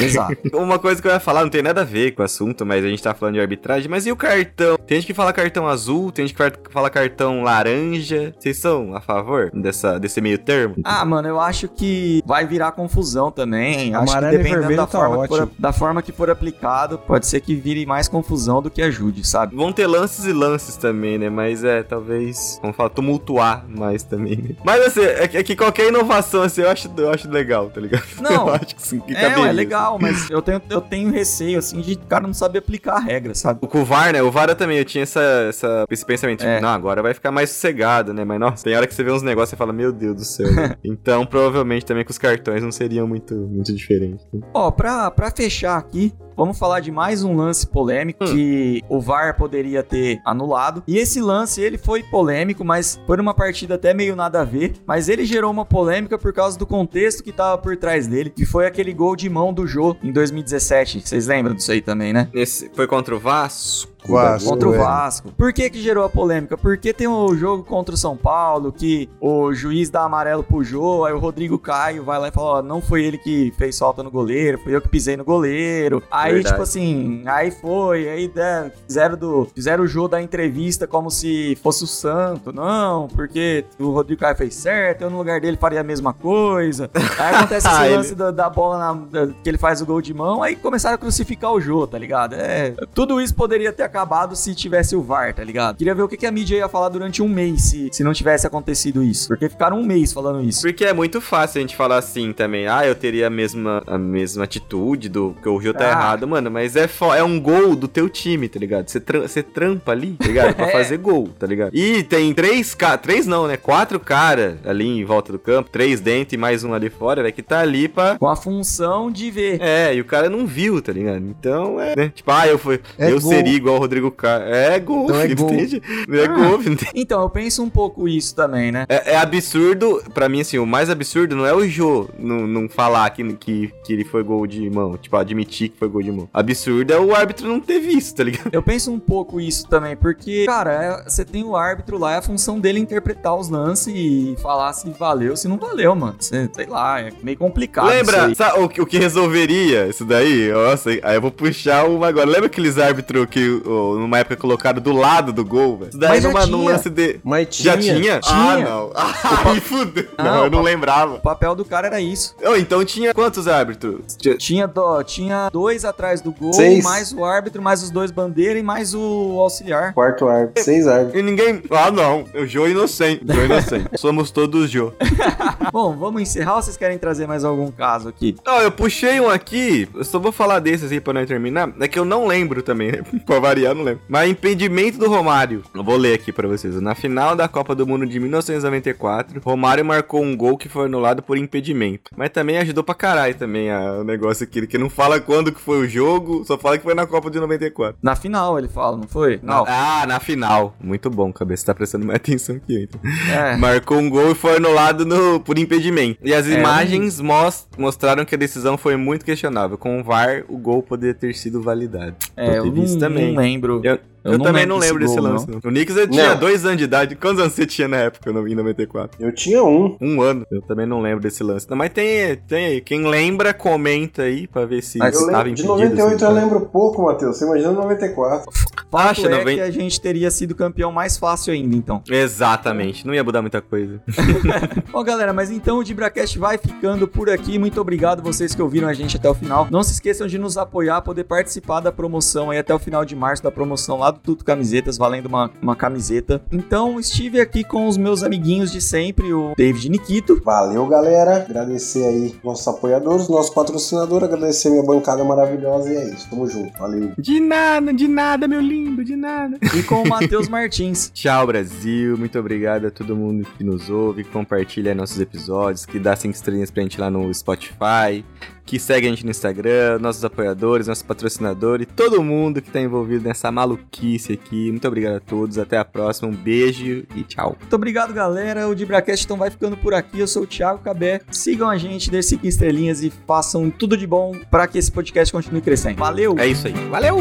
Exato. 0.00 0.36
Uma 0.56 0.78
coisa 0.78 1.00
que 1.00 1.08
eu 1.08 1.12
ia 1.12 1.20
falar, 1.20 1.42
não 1.42 1.50
tem 1.50 1.62
nada 1.62 1.82
a 1.82 1.84
ver 1.84 2.12
com 2.12 2.22
o 2.22 2.24
assunto, 2.24 2.64
mas 2.64 2.84
a 2.84 2.88
gente 2.88 3.02
tá 3.02 3.14
falando 3.14 3.34
de 3.34 3.40
arbitragem. 3.40 3.88
Mas 3.88 4.06
e 4.06 4.12
o 4.12 4.16
cartão? 4.16 4.76
Tem 4.86 4.96
gente 4.98 5.06
que 5.06 5.14
fala 5.14 5.32
cartão 5.32 5.68
azul, 5.68 6.10
tem 6.10 6.26
gente 6.26 6.36
que 6.36 6.70
fala 6.70 6.90
cartão 6.90 7.42
laranja. 7.42 8.34
Vocês 8.38 8.58
são 8.58 8.94
a 8.94 9.00
favor 9.00 9.50
dessa, 9.52 9.98
desse 9.98 10.20
meio 10.20 10.38
termo? 10.38 10.76
Ah, 10.84 11.04
mano, 11.04 11.28
eu 11.28 11.40
acho 11.40 11.68
que 11.68 12.22
vai 12.26 12.46
virar 12.46 12.72
confusão 12.72 13.30
também. 13.30 13.94
Acho 13.94 14.04
que 14.04 14.18
Amarelo 14.18 14.42
dependendo 14.42 14.76
da, 14.76 14.86
tá 14.86 14.98
forma 14.98 15.28
que 15.28 15.36
for, 15.36 15.50
da 15.58 15.72
forma 15.72 16.02
que 16.02 16.12
for 16.12 16.30
aplicado, 16.30 16.98
pode 16.98 17.26
ser 17.26 17.40
que 17.40 17.54
vire 17.54 17.84
mais 17.86 18.08
confusão 18.08 18.62
do 18.62 18.70
que 18.70 18.82
ajude, 18.82 19.26
sabe? 19.26 19.54
Vão 19.54 19.72
ter 19.72 19.86
lances 19.86 20.24
e 20.24 20.32
lances 20.32 20.76
também, 20.76 21.18
né? 21.18 21.28
Mas 21.30 21.64
é, 21.64 21.82
talvez, 21.82 22.58
vamos 22.60 22.76
falar, 22.76 22.90
tumultuar 23.02 23.64
mais 23.68 24.02
também. 24.04 24.36
né? 24.36 24.54
Mas 24.64 24.86
assim, 24.86 25.02
é 25.02 25.26
que, 25.28 25.36
é 25.36 25.42
que 25.42 25.56
qualquer 25.56 25.88
inovação 25.88 26.42
assim, 26.42 26.62
eu 26.62 26.70
acho, 26.70 26.88
eu 26.96 27.10
acho 27.10 27.28
legal, 27.28 27.68
tá 27.68 27.80
ligado? 27.80 28.02
Não, 28.22 28.48
eu 28.48 28.54
acho 28.54 28.74
que, 28.76 28.82
sim, 28.82 29.00
que 29.00 29.14
É, 29.14 29.20
caberia, 29.28 29.50
é 29.50 29.52
legal, 29.52 29.98
mas 30.00 30.30
eu 30.30 30.40
tenho, 30.40 30.62
eu 30.70 30.80
tenho 30.80 31.10
receio, 31.10 31.58
assim, 31.58 31.80
de 31.80 31.96
cara 31.96 32.26
não 32.26 32.34
saber 32.34 32.60
aplicar 32.60 32.94
a 32.94 33.00
regra, 33.00 33.34
sabe? 33.34 33.58
O 33.62 33.68
com 33.68 33.82
o 33.82 33.84
VAR, 33.84 34.12
né? 34.12 34.22
O 34.22 34.30
VAR 34.30 34.48
eu 34.48 34.54
também, 34.56 34.78
eu 34.78 34.84
tinha 34.84 35.02
essa, 35.02 35.20
essa, 35.48 35.84
esse 35.90 36.04
pensamento, 36.06 36.38
tipo, 36.40 36.50
É. 36.50 36.60
não, 36.60 36.68
agora 36.68 37.02
vai 37.02 37.12
ficar 37.14 37.30
mais 37.32 37.50
sossegado, 37.50 38.14
né? 38.14 38.24
Mas, 38.24 38.38
nossa, 38.38 38.64
tem 38.64 38.76
hora 38.76 38.86
que 38.86 38.94
você 38.94 39.02
vê 39.02 39.10
uns 39.10 39.22
negócios 39.22 39.52
e 39.52 39.56
fala, 39.56 39.72
meu 39.72 39.92
Deus 39.92 40.16
do 40.16 40.24
céu. 40.24 40.52
né? 40.52 40.76
então, 40.84 41.26
provavelmente 41.26 41.84
também 41.84 42.04
com 42.04 42.10
os 42.10 42.18
cartões 42.18 42.62
não 42.62 42.70
seriam 42.72 43.06
muito, 43.06 43.34
muito 43.34 43.72
diferentes. 43.74 44.24
né? 44.32 44.40
Ó, 44.54 44.70
pra, 44.70 45.10
pra 45.10 45.30
fechar 45.30 45.76
aqui, 45.76 46.12
vamos 46.36 46.58
falar 46.58 46.80
de 46.80 46.90
mais 46.90 47.22
um 47.22 47.36
lance 47.36 47.66
polêmico 47.66 48.24
que 48.24 48.82
o 48.88 49.00
VAR 49.00 49.36
poderia 49.36 49.82
ter 49.82 50.20
anulado. 50.24 50.82
E 50.86 50.98
esse 50.98 51.20
lance, 51.20 51.60
ele 51.60 51.78
foi 51.78 52.02
polêmico, 52.02 52.64
mas 52.64 53.00
foi 53.06 53.16
numa 53.16 53.34
partida 53.34 53.74
até 53.74 53.94
meio 53.94 54.16
nada 54.16 54.40
a 54.40 54.44
ver. 54.44 54.74
Mas 54.86 55.08
ele 55.08 55.24
gerou 55.24 55.50
uma 55.50 55.64
polêmica 55.64 56.18
por 56.18 56.32
causa 56.32 56.58
do 56.58 56.66
contexto 56.66 57.22
que 57.22 57.32
tava 57.32 57.58
por 57.58 57.76
trás 57.76 58.06
dele, 58.06 58.30
que 58.30 58.44
foi 58.44 58.66
aquele 58.66 58.92
gol 58.92 59.16
de 59.16 59.28
mão 59.28 59.52
do 59.52 59.66
Jô 59.66 59.96
em 60.02 60.12
2017. 60.12 61.02
Vocês 61.06 61.26
lembram 61.26 61.54
disso 61.54 61.72
aí 61.72 61.80
também, 61.80 62.12
né? 62.12 62.28
Nesse, 62.32 62.70
foi 62.74 62.86
contra 62.86 63.14
o 63.14 63.18
Vasco? 63.18 63.91
Vasco. 64.06 64.48
Contra 64.50 64.68
o 64.68 64.74
é. 64.74 64.78
Vasco. 64.78 65.32
Por 65.32 65.52
que 65.52 65.68
que 65.70 65.80
gerou 65.80 66.04
a 66.04 66.08
polêmica? 66.08 66.56
Porque 66.58 66.92
tem 66.92 67.06
o 67.08 67.34
jogo 67.34 67.62
contra 67.62 67.94
o 67.94 67.98
São 67.98 68.16
Paulo, 68.16 68.72
que 68.72 69.08
o 69.20 69.52
juiz 69.54 69.90
dá 69.90 70.02
amarelo 70.04 70.42
pro 70.42 70.62
Jô, 70.64 71.04
aí 71.04 71.12
o 71.12 71.18
Rodrigo 71.18 71.58
Caio 71.58 72.02
vai 72.04 72.18
lá 72.18 72.28
e 72.28 72.32
fala, 72.32 72.58
ó, 72.58 72.62
não 72.62 72.80
foi 72.80 73.04
ele 73.04 73.18
que 73.18 73.52
fez 73.56 73.78
falta 73.78 74.02
no 74.02 74.10
goleiro, 74.10 74.58
foi 74.58 74.74
eu 74.74 74.80
que 74.80 74.88
pisei 74.88 75.16
no 75.16 75.24
goleiro. 75.24 76.02
Aí, 76.10 76.34
Verdade. 76.34 76.54
tipo 76.54 76.62
assim, 76.62 77.22
aí 77.26 77.50
foi, 77.50 78.08
aí 78.08 78.30
né, 78.34 78.70
fizeram, 78.86 79.16
do, 79.16 79.48
fizeram 79.54 79.84
o 79.84 79.86
Jô 79.86 80.08
da 80.08 80.20
entrevista 80.20 80.86
como 80.86 81.10
se 81.10 81.56
fosse 81.62 81.84
o 81.84 81.86
santo. 81.86 82.52
Não, 82.52 83.08
porque 83.08 83.64
o 83.78 83.90
Rodrigo 83.90 84.20
Caio 84.20 84.36
fez 84.36 84.54
certo, 84.54 85.02
eu 85.02 85.10
no 85.10 85.18
lugar 85.18 85.40
dele 85.40 85.56
faria 85.56 85.80
a 85.80 85.84
mesma 85.84 86.12
coisa. 86.12 86.90
Aí 87.18 87.34
acontece 87.34 87.66
esse 87.68 87.76
Ah, 87.76 87.86
ele- 87.86 87.96
lance 87.96 88.14
da, 88.14 88.30
da 88.30 88.50
bola 88.50 88.78
na- 88.78 88.92
da- 89.26 89.32
que 89.42 89.48
ele 89.48 89.58
faz 89.58 89.80
o 89.80 89.86
gol 89.86 90.00
de 90.02 90.12
mão, 90.14 90.42
aí 90.42 90.56
começaram 90.56 90.94
a 90.94 90.98
crucificar 90.98 91.52
o 91.52 91.60
Jô, 91.60 91.86
tá 91.86 91.98
ligado? 91.98 92.34
É, 92.34 92.74
tudo 92.94 93.20
isso 93.20 93.34
poderia 93.34 93.72
ter 93.72 93.82
acabado 93.92 94.34
se 94.34 94.54
tivesse 94.54 94.96
o 94.96 95.02
VAR, 95.02 95.34
tá 95.34 95.44
ligado? 95.44 95.76
Queria 95.76 95.94
ver 95.94 96.02
o 96.02 96.08
que, 96.08 96.16
que 96.16 96.26
a 96.26 96.30
mídia 96.32 96.56
ia 96.56 96.68
falar 96.68 96.88
durante 96.88 97.20
um 97.22 97.28
mês 97.28 97.62
se, 97.62 97.90
se 97.92 98.02
não 98.02 98.12
tivesse 98.14 98.46
acontecido 98.46 99.02
isso. 99.02 99.28
Porque 99.28 99.48
ficaram 99.50 99.78
um 99.78 99.84
mês 99.84 100.12
falando 100.12 100.42
isso. 100.42 100.62
Porque 100.62 100.84
é 100.86 100.92
muito 100.94 101.20
fácil 101.20 101.58
a 101.58 101.60
gente 101.60 101.76
falar 101.76 101.98
assim 101.98 102.32
também. 102.32 102.66
Ah, 102.66 102.86
eu 102.86 102.94
teria 102.94 103.26
a 103.26 103.30
mesma, 103.30 103.82
a 103.86 103.98
mesma 103.98 104.44
atitude 104.44 105.08
do 105.10 105.36
que 105.42 105.48
o 105.48 105.56
Rio 105.58 105.74
tá 105.74 105.86
Ah. 105.86 105.90
errado, 105.90 106.26
mano. 106.26 106.50
Mas 106.50 106.74
é, 106.74 106.88
é 107.18 107.22
um 107.22 107.38
gol 107.38 107.76
do 107.76 107.86
teu 107.86 108.08
time, 108.08 108.48
tá 108.48 108.58
ligado? 108.58 108.88
Você 108.88 108.98
tra- 108.98 109.20
você 109.20 109.42
trampa 109.42 109.92
ali, 109.92 110.12
tá 110.12 110.26
ligado? 110.26 110.54
Pra 110.56 110.68
É. 110.68 110.72
fazer 110.72 110.96
gol, 110.96 111.28
tá 111.38 111.46
ligado? 111.46 111.74
E 111.76 112.02
tem 112.02 112.32
três 112.32 112.74
caras, 112.74 113.00
três 113.02 113.26
não, 113.26 113.46
né? 113.46 113.56
Quatro 113.58 114.00
caras 114.00 114.56
ali 114.64 114.86
em 114.86 115.04
volta 115.04 115.32
do 115.32 115.38
campo, 115.38 115.68
três 115.70 116.00
dentro 116.00 116.34
e 116.34 116.38
mais 116.38 116.64
um 116.64 116.72
ali 116.72 116.88
fora, 116.88 117.22
né? 117.22 117.30
Que 117.30 117.42
tá 117.42 117.60
ali 117.60 117.88
pra. 117.88 118.18
Com 118.18 118.28
a 118.28 118.36
função 118.36 119.10
de 119.10 119.30
ver. 119.30 119.60
É, 119.60 119.94
e 119.94 120.00
o 120.00 120.04
cara 120.04 120.30
não 120.30 120.46
viu, 120.46 120.80
tá 120.80 120.92
ligado? 120.92 121.22
Então 121.26 121.80
é. 121.80 121.94
Né? 121.96 122.08
Tipo, 122.14 122.30
ah, 122.30 122.46
eu, 122.46 122.58
fui, 122.58 122.80
É 122.98 123.10
eu 123.10 123.20
gol. 123.20 123.30
seria 123.32 123.52
igual 123.54 123.76
o 123.80 123.81
Rodrigo 123.82 124.10
Caio. 124.10 124.42
É 124.44 124.78
gol, 124.78 125.04
Então 125.04 125.20
é 125.20 125.34
gol. 125.34 125.52
entende? 125.52 125.82
É 126.10 126.26
gol, 126.28 126.58
filho, 126.58 126.72
entende? 126.74 126.90
Então, 126.94 127.20
eu 127.22 127.28
penso 127.30 127.62
um 127.62 127.70
pouco 127.70 128.08
isso 128.08 128.34
também, 128.34 128.70
né? 128.72 128.86
É, 128.88 129.12
é 129.12 129.16
absurdo, 129.16 130.02
pra 130.14 130.28
mim, 130.28 130.40
assim, 130.40 130.58
o 130.58 130.66
mais 130.66 130.88
absurdo 130.90 131.34
não 131.36 131.46
é 131.46 131.52
o 131.54 131.66
Jô 131.68 132.08
não, 132.18 132.46
não 132.46 132.68
falar 132.68 133.08
que, 133.10 133.22
que, 133.34 133.72
que 133.84 133.92
ele 133.92 134.04
foi 134.04 134.22
gol 134.22 134.46
de 134.46 134.68
mão, 134.70 134.96
tipo, 134.96 135.16
admitir 135.16 135.68
que 135.70 135.78
foi 135.78 135.88
gol 135.88 136.02
de 136.02 136.10
mão. 136.12 136.28
Absurdo 136.32 136.92
é 136.92 136.98
o 136.98 137.14
árbitro 137.14 137.46
não 137.48 137.60
ter 137.60 137.80
visto, 137.80 138.16
tá 138.16 138.24
ligado? 138.24 138.50
Eu 138.52 138.62
penso 138.62 138.90
um 138.92 138.98
pouco 138.98 139.40
isso 139.40 139.66
também, 139.68 139.96
porque, 139.96 140.46
cara, 140.46 140.72
é- 140.72 141.10
você 141.10 141.24
tem 141.24 141.44
o 141.44 141.56
árbitro 141.56 141.98
lá, 141.98 142.14
é 142.14 142.16
a 142.18 142.22
função 142.22 142.58
dele 142.60 142.78
interpretar 142.80 143.34
os 143.36 143.48
lances 143.48 143.92
e 143.94 144.36
falar 144.40 144.72
se 144.72 144.88
valeu, 144.90 145.36
se 145.36 145.48
não 145.48 145.56
valeu, 145.58 145.94
mano. 145.94 146.16
Cê- 146.20 146.48
sei 146.52 146.66
lá, 146.66 147.00
é 147.00 147.10
meio 147.22 147.36
complicado. 147.38 147.86
isso 147.88 147.96
Lembra, 147.96 148.26
aí. 148.26 148.34
sabe, 148.34 148.60
o, 148.60 148.68
que- 148.68 148.80
o 148.80 148.86
que 148.86 148.98
resolveria 148.98 149.86
isso 149.88 150.04
daí? 150.04 150.50
Nossa, 150.52 150.90
aí 150.90 151.14
eu 151.14 151.20
vou 151.20 151.30
puxar 151.30 151.84
uma 151.88 152.08
agora. 152.08 152.26
Lembra 152.28 152.46
aqueles 152.46 152.78
árbitros 152.78 153.26
que 153.26 153.62
numa 153.98 154.18
época 154.18 154.36
colocaram 154.36 154.80
do 154.80 154.92
lado 154.92 155.32
do 155.32 155.44
gol, 155.44 155.78
velho? 155.78 155.90
Daí 155.94 156.10
Mas 156.10 156.22
já 156.22 156.28
numa, 156.28 156.46
num 156.46 156.58
tinha. 156.60 156.70
lance 156.72 156.90
de. 156.90 157.20
Mas 157.24 157.48
Já 157.56 157.76
tinha. 157.76 157.94
tinha? 157.94 158.20
Ah, 158.24 158.56
não. 158.58 158.90
Ai, 158.94 159.60
fudeu. 159.60 160.06
Não, 160.18 160.24
Não, 160.24 160.44
eu 160.44 160.50
não 160.50 160.58
pa- 160.58 160.64
lembrava. 160.64 161.14
O 161.14 161.20
papel 161.20 161.54
do 161.54 161.64
cara 161.64 161.86
era 161.86 162.00
isso. 162.00 162.34
Oh, 162.44 162.56
então 162.56 162.84
tinha 162.84 163.12
quantos 163.14 163.46
árbitros? 163.48 164.16
Tinha- 164.16 164.36
Tinha, 164.36 164.66
do- 164.68 165.02
tinha 165.04 165.48
dois 165.50 165.84
atrás 165.84 166.20
do 166.20 166.32
gol, 166.32 166.52
Seis. 166.52 166.82
mais 166.84 167.12
o 167.12 167.24
árbitro, 167.24 167.62
mais 167.62 167.82
os 167.82 167.90
dois 167.90 168.10
bandeiras 168.10 168.60
e 168.60 168.62
mais 168.62 168.94
o 168.94 169.38
auxiliar. 169.40 169.92
Quarto 169.94 170.28
árbitro, 170.28 170.62
seis 170.64 170.86
árbitros. 170.86 171.20
E 171.20 171.22
ninguém. 171.22 171.62
Ah, 171.70 171.90
não. 171.90 172.24
O 172.34 172.46
Jô 172.46 172.66
é 172.66 172.70
inocente. 172.70 173.24
Jô 173.26 173.40
é 173.40 173.44
inocente. 173.46 173.88
Somos 173.98 174.30
todos 174.30 174.70
Jô. 174.70 174.92
Bom, 175.72 175.96
vamos 175.96 176.22
encerrar 176.22 176.56
ou 176.56 176.62
vocês 176.62 176.76
querem 176.76 176.98
trazer 176.98 177.26
mais 177.26 177.44
algum 177.44 177.70
caso 177.70 178.08
aqui? 178.08 178.36
Não, 178.44 178.60
eu 178.60 178.70
puxei 178.70 179.20
um 179.20 179.28
aqui. 179.28 179.88
Eu 179.94 180.04
só 180.04 180.18
vou 180.18 180.32
falar 180.32 180.58
desses 180.58 180.90
aí 180.92 181.00
pra 181.00 181.12
não 181.12 181.24
terminar. 181.24 181.70
É 181.80 181.88
que 181.88 181.98
eu 181.98 182.04
não 182.04 182.26
lembro 182.26 182.62
também. 182.62 182.92
né? 182.92 183.02
pra 183.24 183.38
variar, 183.38 183.61
eu 183.70 183.74
não 183.74 183.84
lembro. 183.84 184.02
Mas 184.08 184.30
impedimento 184.30 184.98
do 184.98 185.08
Romário. 185.08 185.62
Eu 185.74 185.82
vou 185.84 185.96
ler 185.96 186.14
aqui 186.14 186.32
pra 186.32 186.48
vocês. 186.48 186.80
Na 186.80 186.94
final 186.94 187.34
da 187.36 187.48
Copa 187.48 187.74
do 187.74 187.86
Mundo 187.86 188.06
de 188.06 188.18
1994, 188.20 189.40
Romário 189.44 189.84
marcou 189.84 190.22
um 190.22 190.36
gol 190.36 190.56
que 190.56 190.68
foi 190.68 190.86
anulado 190.86 191.22
por 191.22 191.36
impedimento. 191.36 192.10
Mas 192.16 192.30
também 192.30 192.58
ajudou 192.58 192.82
pra 192.84 192.94
caralho 192.94 193.34
também 193.34 193.70
a- 193.70 193.98
o 194.00 194.04
negócio 194.04 194.44
aqui. 194.44 194.66
Que 194.66 194.78
não 194.78 194.88
fala 194.90 195.20
quando 195.20 195.52
que 195.52 195.60
foi 195.60 195.78
o 195.84 195.88
jogo, 195.88 196.44
só 196.44 196.56
fala 196.58 196.78
que 196.78 196.84
foi 196.84 196.94
na 196.94 197.06
Copa 197.06 197.30
de 197.30 197.38
94. 197.40 197.96
Na 198.02 198.14
final, 198.16 198.58
ele 198.58 198.68
fala, 198.68 198.96
não 198.96 199.08
foi? 199.08 199.40
Não. 199.42 199.64
Ah, 199.66 200.04
na 200.06 200.20
final. 200.20 200.74
Muito 200.80 201.10
bom, 201.10 201.32
cabeça. 201.32 201.66
Tá 201.66 201.74
prestando 201.74 202.06
mais 202.06 202.16
atenção 202.16 202.58
que 202.58 202.74
eu, 202.74 202.82
então. 202.82 203.00
É. 203.32 203.56
Marcou 203.58 203.98
um 203.98 204.08
gol 204.08 204.32
e 204.32 204.34
foi 204.34 204.56
anulado 204.56 205.04
no, 205.04 205.40
por 205.40 205.58
impedimento. 205.58 206.18
E 206.22 206.32
as 206.34 206.48
É, 206.48 206.58
imagens 206.58 207.20
mos- 207.20 207.66
mostraram 207.78 208.24
que 208.24 208.34
a 208.34 208.38
decisão 208.38 208.76
foi 208.78 208.96
muito 208.96 209.24
questionável. 209.24 209.76
Com 209.78 210.00
o 210.00 210.04
VAR, 210.04 210.44
o 210.48 210.56
gol 210.58 210.82
poderia 210.82 211.14
ter 211.14 211.34
sido 211.34 211.60
validado. 211.62 212.14
É, 212.36 212.58
eu 212.58 212.66
não, 212.66 212.98
também. 212.98 213.26
não 213.34 213.34
lembro. 213.52 213.80
Eu, 213.84 213.98
Eu 214.24 214.32
eu 214.32 214.38
não 214.38 214.44
também 214.44 214.62
lembro 214.62 214.74
não 214.76 214.80
lembro 214.80 214.98
desse 215.00 215.16
gol, 215.16 215.24
lance. 215.24 215.50
Não. 215.50 215.58
O 215.58 215.60
Knicks 215.62 215.96
ele 215.96 216.08
tinha 216.08 216.30
Não. 216.30 216.38
dois 216.40 216.64
anos 216.64 216.78
de 216.78 216.84
idade. 216.84 217.16
Quantos 217.16 217.40
anos 217.40 217.52
você 217.54 217.66
tinha 217.66 217.88
na 217.88 217.96
época, 217.96 218.30
em 218.30 218.54
94? 218.54 219.16
Eu 219.20 219.34
tinha 219.34 219.62
um. 219.64 219.96
Um 220.00 220.20
ano. 220.22 220.46
Eu 220.50 220.62
também 220.62 220.86
não 220.86 221.00
lembro 221.00 221.20
desse 221.20 221.42
lance. 221.42 221.68
Não, 221.68 221.76
mas 221.76 221.90
tem, 221.90 222.36
tem 222.36 222.66
aí. 222.66 222.80
Quem 222.80 223.06
lembra, 223.06 223.52
comenta 223.52 224.22
aí 224.22 224.46
pra 224.46 224.64
ver 224.64 224.82
se 224.82 224.98
Mas 224.98 225.14
Eu 225.14 225.20
estava 225.26 225.38
lembro, 225.44 225.54
de 225.56 225.62
impedido. 225.62 225.68
98 225.90 226.24
eu 226.24 226.28
assim. 226.30 226.40
lembro 226.40 226.60
pouco, 226.66 227.02
Matheus. 227.04 227.36
Você 227.36 227.44
imagina 227.44 227.72
94. 227.72 228.50
Fato 228.90 229.08
Acha, 229.10 229.26
é 229.26 229.30
não 229.30 229.44
vem- 229.44 229.56
que 229.56 229.62
a 229.62 229.70
gente 229.70 230.00
teria 230.00 230.30
sido 230.30 230.54
campeão 230.54 230.92
mais 230.92 231.16
fácil 231.16 231.52
ainda, 231.54 231.74
então. 231.74 232.02
Exatamente. 232.08 233.06
Não 233.06 233.14
ia 233.14 233.24
mudar 233.24 233.40
muita 233.40 233.60
coisa. 233.62 234.00
Bom, 234.92 235.02
galera, 235.02 235.32
mas 235.32 235.50
então 235.50 235.78
o 235.78 235.84
DibraCast 235.84 236.38
vai 236.38 236.58
ficando 236.58 237.08
por 237.08 237.30
aqui. 237.30 237.58
Muito 237.58 237.80
obrigado 237.80 238.22
vocês 238.22 238.54
que 238.54 238.60
ouviram 238.62 238.88
a 238.88 238.92
gente 238.92 239.16
até 239.16 239.28
o 239.28 239.34
final. 239.34 239.66
Não 239.70 239.82
se 239.82 239.92
esqueçam 239.92 240.26
de 240.26 240.38
nos 240.38 240.56
apoiar, 240.58 241.00
poder 241.02 241.24
participar 241.24 241.80
da 241.80 241.90
promoção 241.90 242.50
aí 242.50 242.58
até 242.58 242.74
o 242.74 242.78
final 242.78 243.04
de 243.04 243.16
março, 243.16 243.42
da 243.42 243.50
promoção 243.50 243.98
lá 243.98 244.11
do 244.12 244.20
Tudo 244.20 244.44
Camisetas, 244.44 244.96
valendo 244.96 245.26
uma, 245.26 245.50
uma 245.60 245.76
camiseta. 245.76 246.42
Então, 246.50 247.00
estive 247.00 247.40
aqui 247.40 247.64
com 247.64 247.88
os 247.88 247.96
meus 247.96 248.22
amiguinhos 248.22 248.70
de 248.70 248.80
sempre, 248.80 249.32
o 249.32 249.54
David 249.56 249.88
Nikito. 249.88 250.40
Valeu, 250.44 250.86
galera. 250.86 251.36
Agradecer 251.36 252.04
aí 252.04 252.34
nossos 252.44 252.66
apoiadores, 252.68 253.28
nosso 253.28 253.52
patrocinador. 253.52 254.24
Agradecer 254.24 254.70
minha 254.70 254.82
bancada 254.82 255.24
maravilhosa. 255.24 255.92
E 255.92 255.96
é 255.96 256.14
isso. 256.14 256.28
Tamo 256.30 256.46
junto. 256.46 256.78
Valeu. 256.78 257.12
De 257.18 257.40
nada, 257.40 257.92
de 257.92 258.08
nada, 258.08 258.46
meu 258.46 258.60
lindo, 258.60 259.04
de 259.04 259.16
nada. 259.16 259.58
E 259.76 259.82
com 259.82 260.02
o 260.02 260.08
Matheus 260.08 260.48
Martins. 260.48 261.10
Tchau, 261.14 261.46
Brasil. 261.46 262.16
Muito 262.16 262.38
obrigado 262.38 262.86
a 262.86 262.90
todo 262.90 263.16
mundo 263.16 263.46
que 263.56 263.64
nos 263.64 263.88
ouve, 263.90 264.24
que 264.24 264.30
compartilha 264.30 264.94
nossos 264.94 265.20
episódios, 265.20 265.86
que 265.86 265.98
dá 265.98 266.14
cinco 266.16 266.34
estrelinhas 266.34 266.70
pra 266.70 266.82
gente 266.82 267.00
lá 267.00 267.10
no 267.10 267.32
Spotify, 267.32 268.24
que 268.64 268.78
segue 268.78 269.06
a 269.06 269.10
gente 269.10 269.24
no 269.24 269.30
Instagram, 269.30 269.98
nossos 269.98 270.24
apoiadores, 270.24 270.86
nossos 270.86 271.02
patrocinadores, 271.02 271.86
todo 271.94 272.22
mundo 272.22 272.62
que 272.62 272.70
tá 272.70 272.80
envolvido 272.80 273.24
nessa 273.24 273.50
maluquice 273.50 274.32
aqui. 274.32 274.70
Muito 274.70 274.86
obrigado 274.86 275.16
a 275.16 275.20
todos. 275.20 275.58
Até 275.58 275.78
a 275.78 275.84
próxima. 275.84 276.28
Um 276.28 276.34
beijo 276.34 277.04
e 277.14 277.22
tchau. 277.24 277.56
Muito 277.58 277.74
obrigado, 277.74 278.12
galera. 278.12 278.68
O 278.68 278.74
DibraCast 278.74 279.24
então 279.24 279.36
vai 279.36 279.50
ficando 279.50 279.76
por 279.76 279.94
aqui. 279.94 280.20
Eu 280.20 280.26
sou 280.26 280.44
o 280.44 280.46
Thiago 280.46 280.80
Cabé. 280.82 281.20
Sigam 281.30 281.68
a 281.68 281.76
gente, 281.76 282.10
dê 282.10 282.22
cinco 282.22 282.46
estrelinhas 282.46 283.02
e 283.02 283.10
façam 283.26 283.70
tudo 283.70 283.96
de 283.96 284.06
bom 284.06 284.32
para 284.50 284.66
que 284.66 284.78
esse 284.78 284.90
podcast 284.90 285.32
continue 285.32 285.60
crescendo. 285.60 285.98
Valeu! 285.98 286.36
É 286.38 286.46
isso 286.46 286.66
aí. 286.66 286.74
Valeu! 286.90 287.18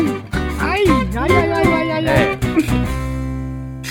Ai, 0.60 0.84
ai, 1.16 1.32
ai, 1.32 1.52
ai, 1.52 1.92
ai, 1.92 1.92
ai. 1.92 2.08
É. 2.08 3.02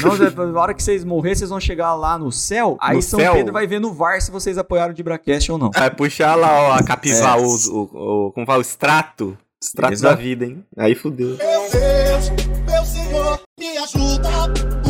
Não, 0.02 0.46
na 0.52 0.60
hora 0.60 0.74
que 0.74 0.82
vocês 0.82 1.04
morrer, 1.04 1.34
vocês 1.34 1.50
vão 1.50 1.60
chegar 1.60 1.94
lá 1.94 2.18
no 2.18 2.30
céu. 2.32 2.76
Aí 2.80 2.96
No 2.96 3.02
São 3.02 3.18
céu? 3.20 3.32
Pedro 3.34 3.52
vai 3.52 3.66
ver 3.66 3.80
no 3.80 3.92
VAR 3.92 4.20
se 4.20 4.30
vocês 4.30 4.56
apoiaram 4.56 4.92
o 4.92 4.94
Dibracast 4.94 5.50
ou 5.52 5.58
não. 5.58 5.70
Vai 5.70 5.90
puxar 5.90 6.34
lá, 6.36 6.52
ó, 6.68 6.72
a 6.74 6.82
capivá, 6.82 7.36
É. 7.36 7.40
o, 7.40 7.46
o, 7.46 8.26
o- 8.28 8.32
como 8.32 8.46
fala, 8.46 8.58
o 8.58 8.62
extrato. 8.62 9.36
Extrato 9.62 9.92
Exato. 9.92 10.16
da 10.16 10.22
vida, 10.22 10.44
hein? 10.46 10.64
Aí 10.78 10.94
fudeu. 10.94 11.36
Meu 11.36 11.36
Deus, 11.70 12.30
meu 12.66 12.84
Senhor, 12.84 13.40
me 13.58 13.76
ajuda. 13.76 14.89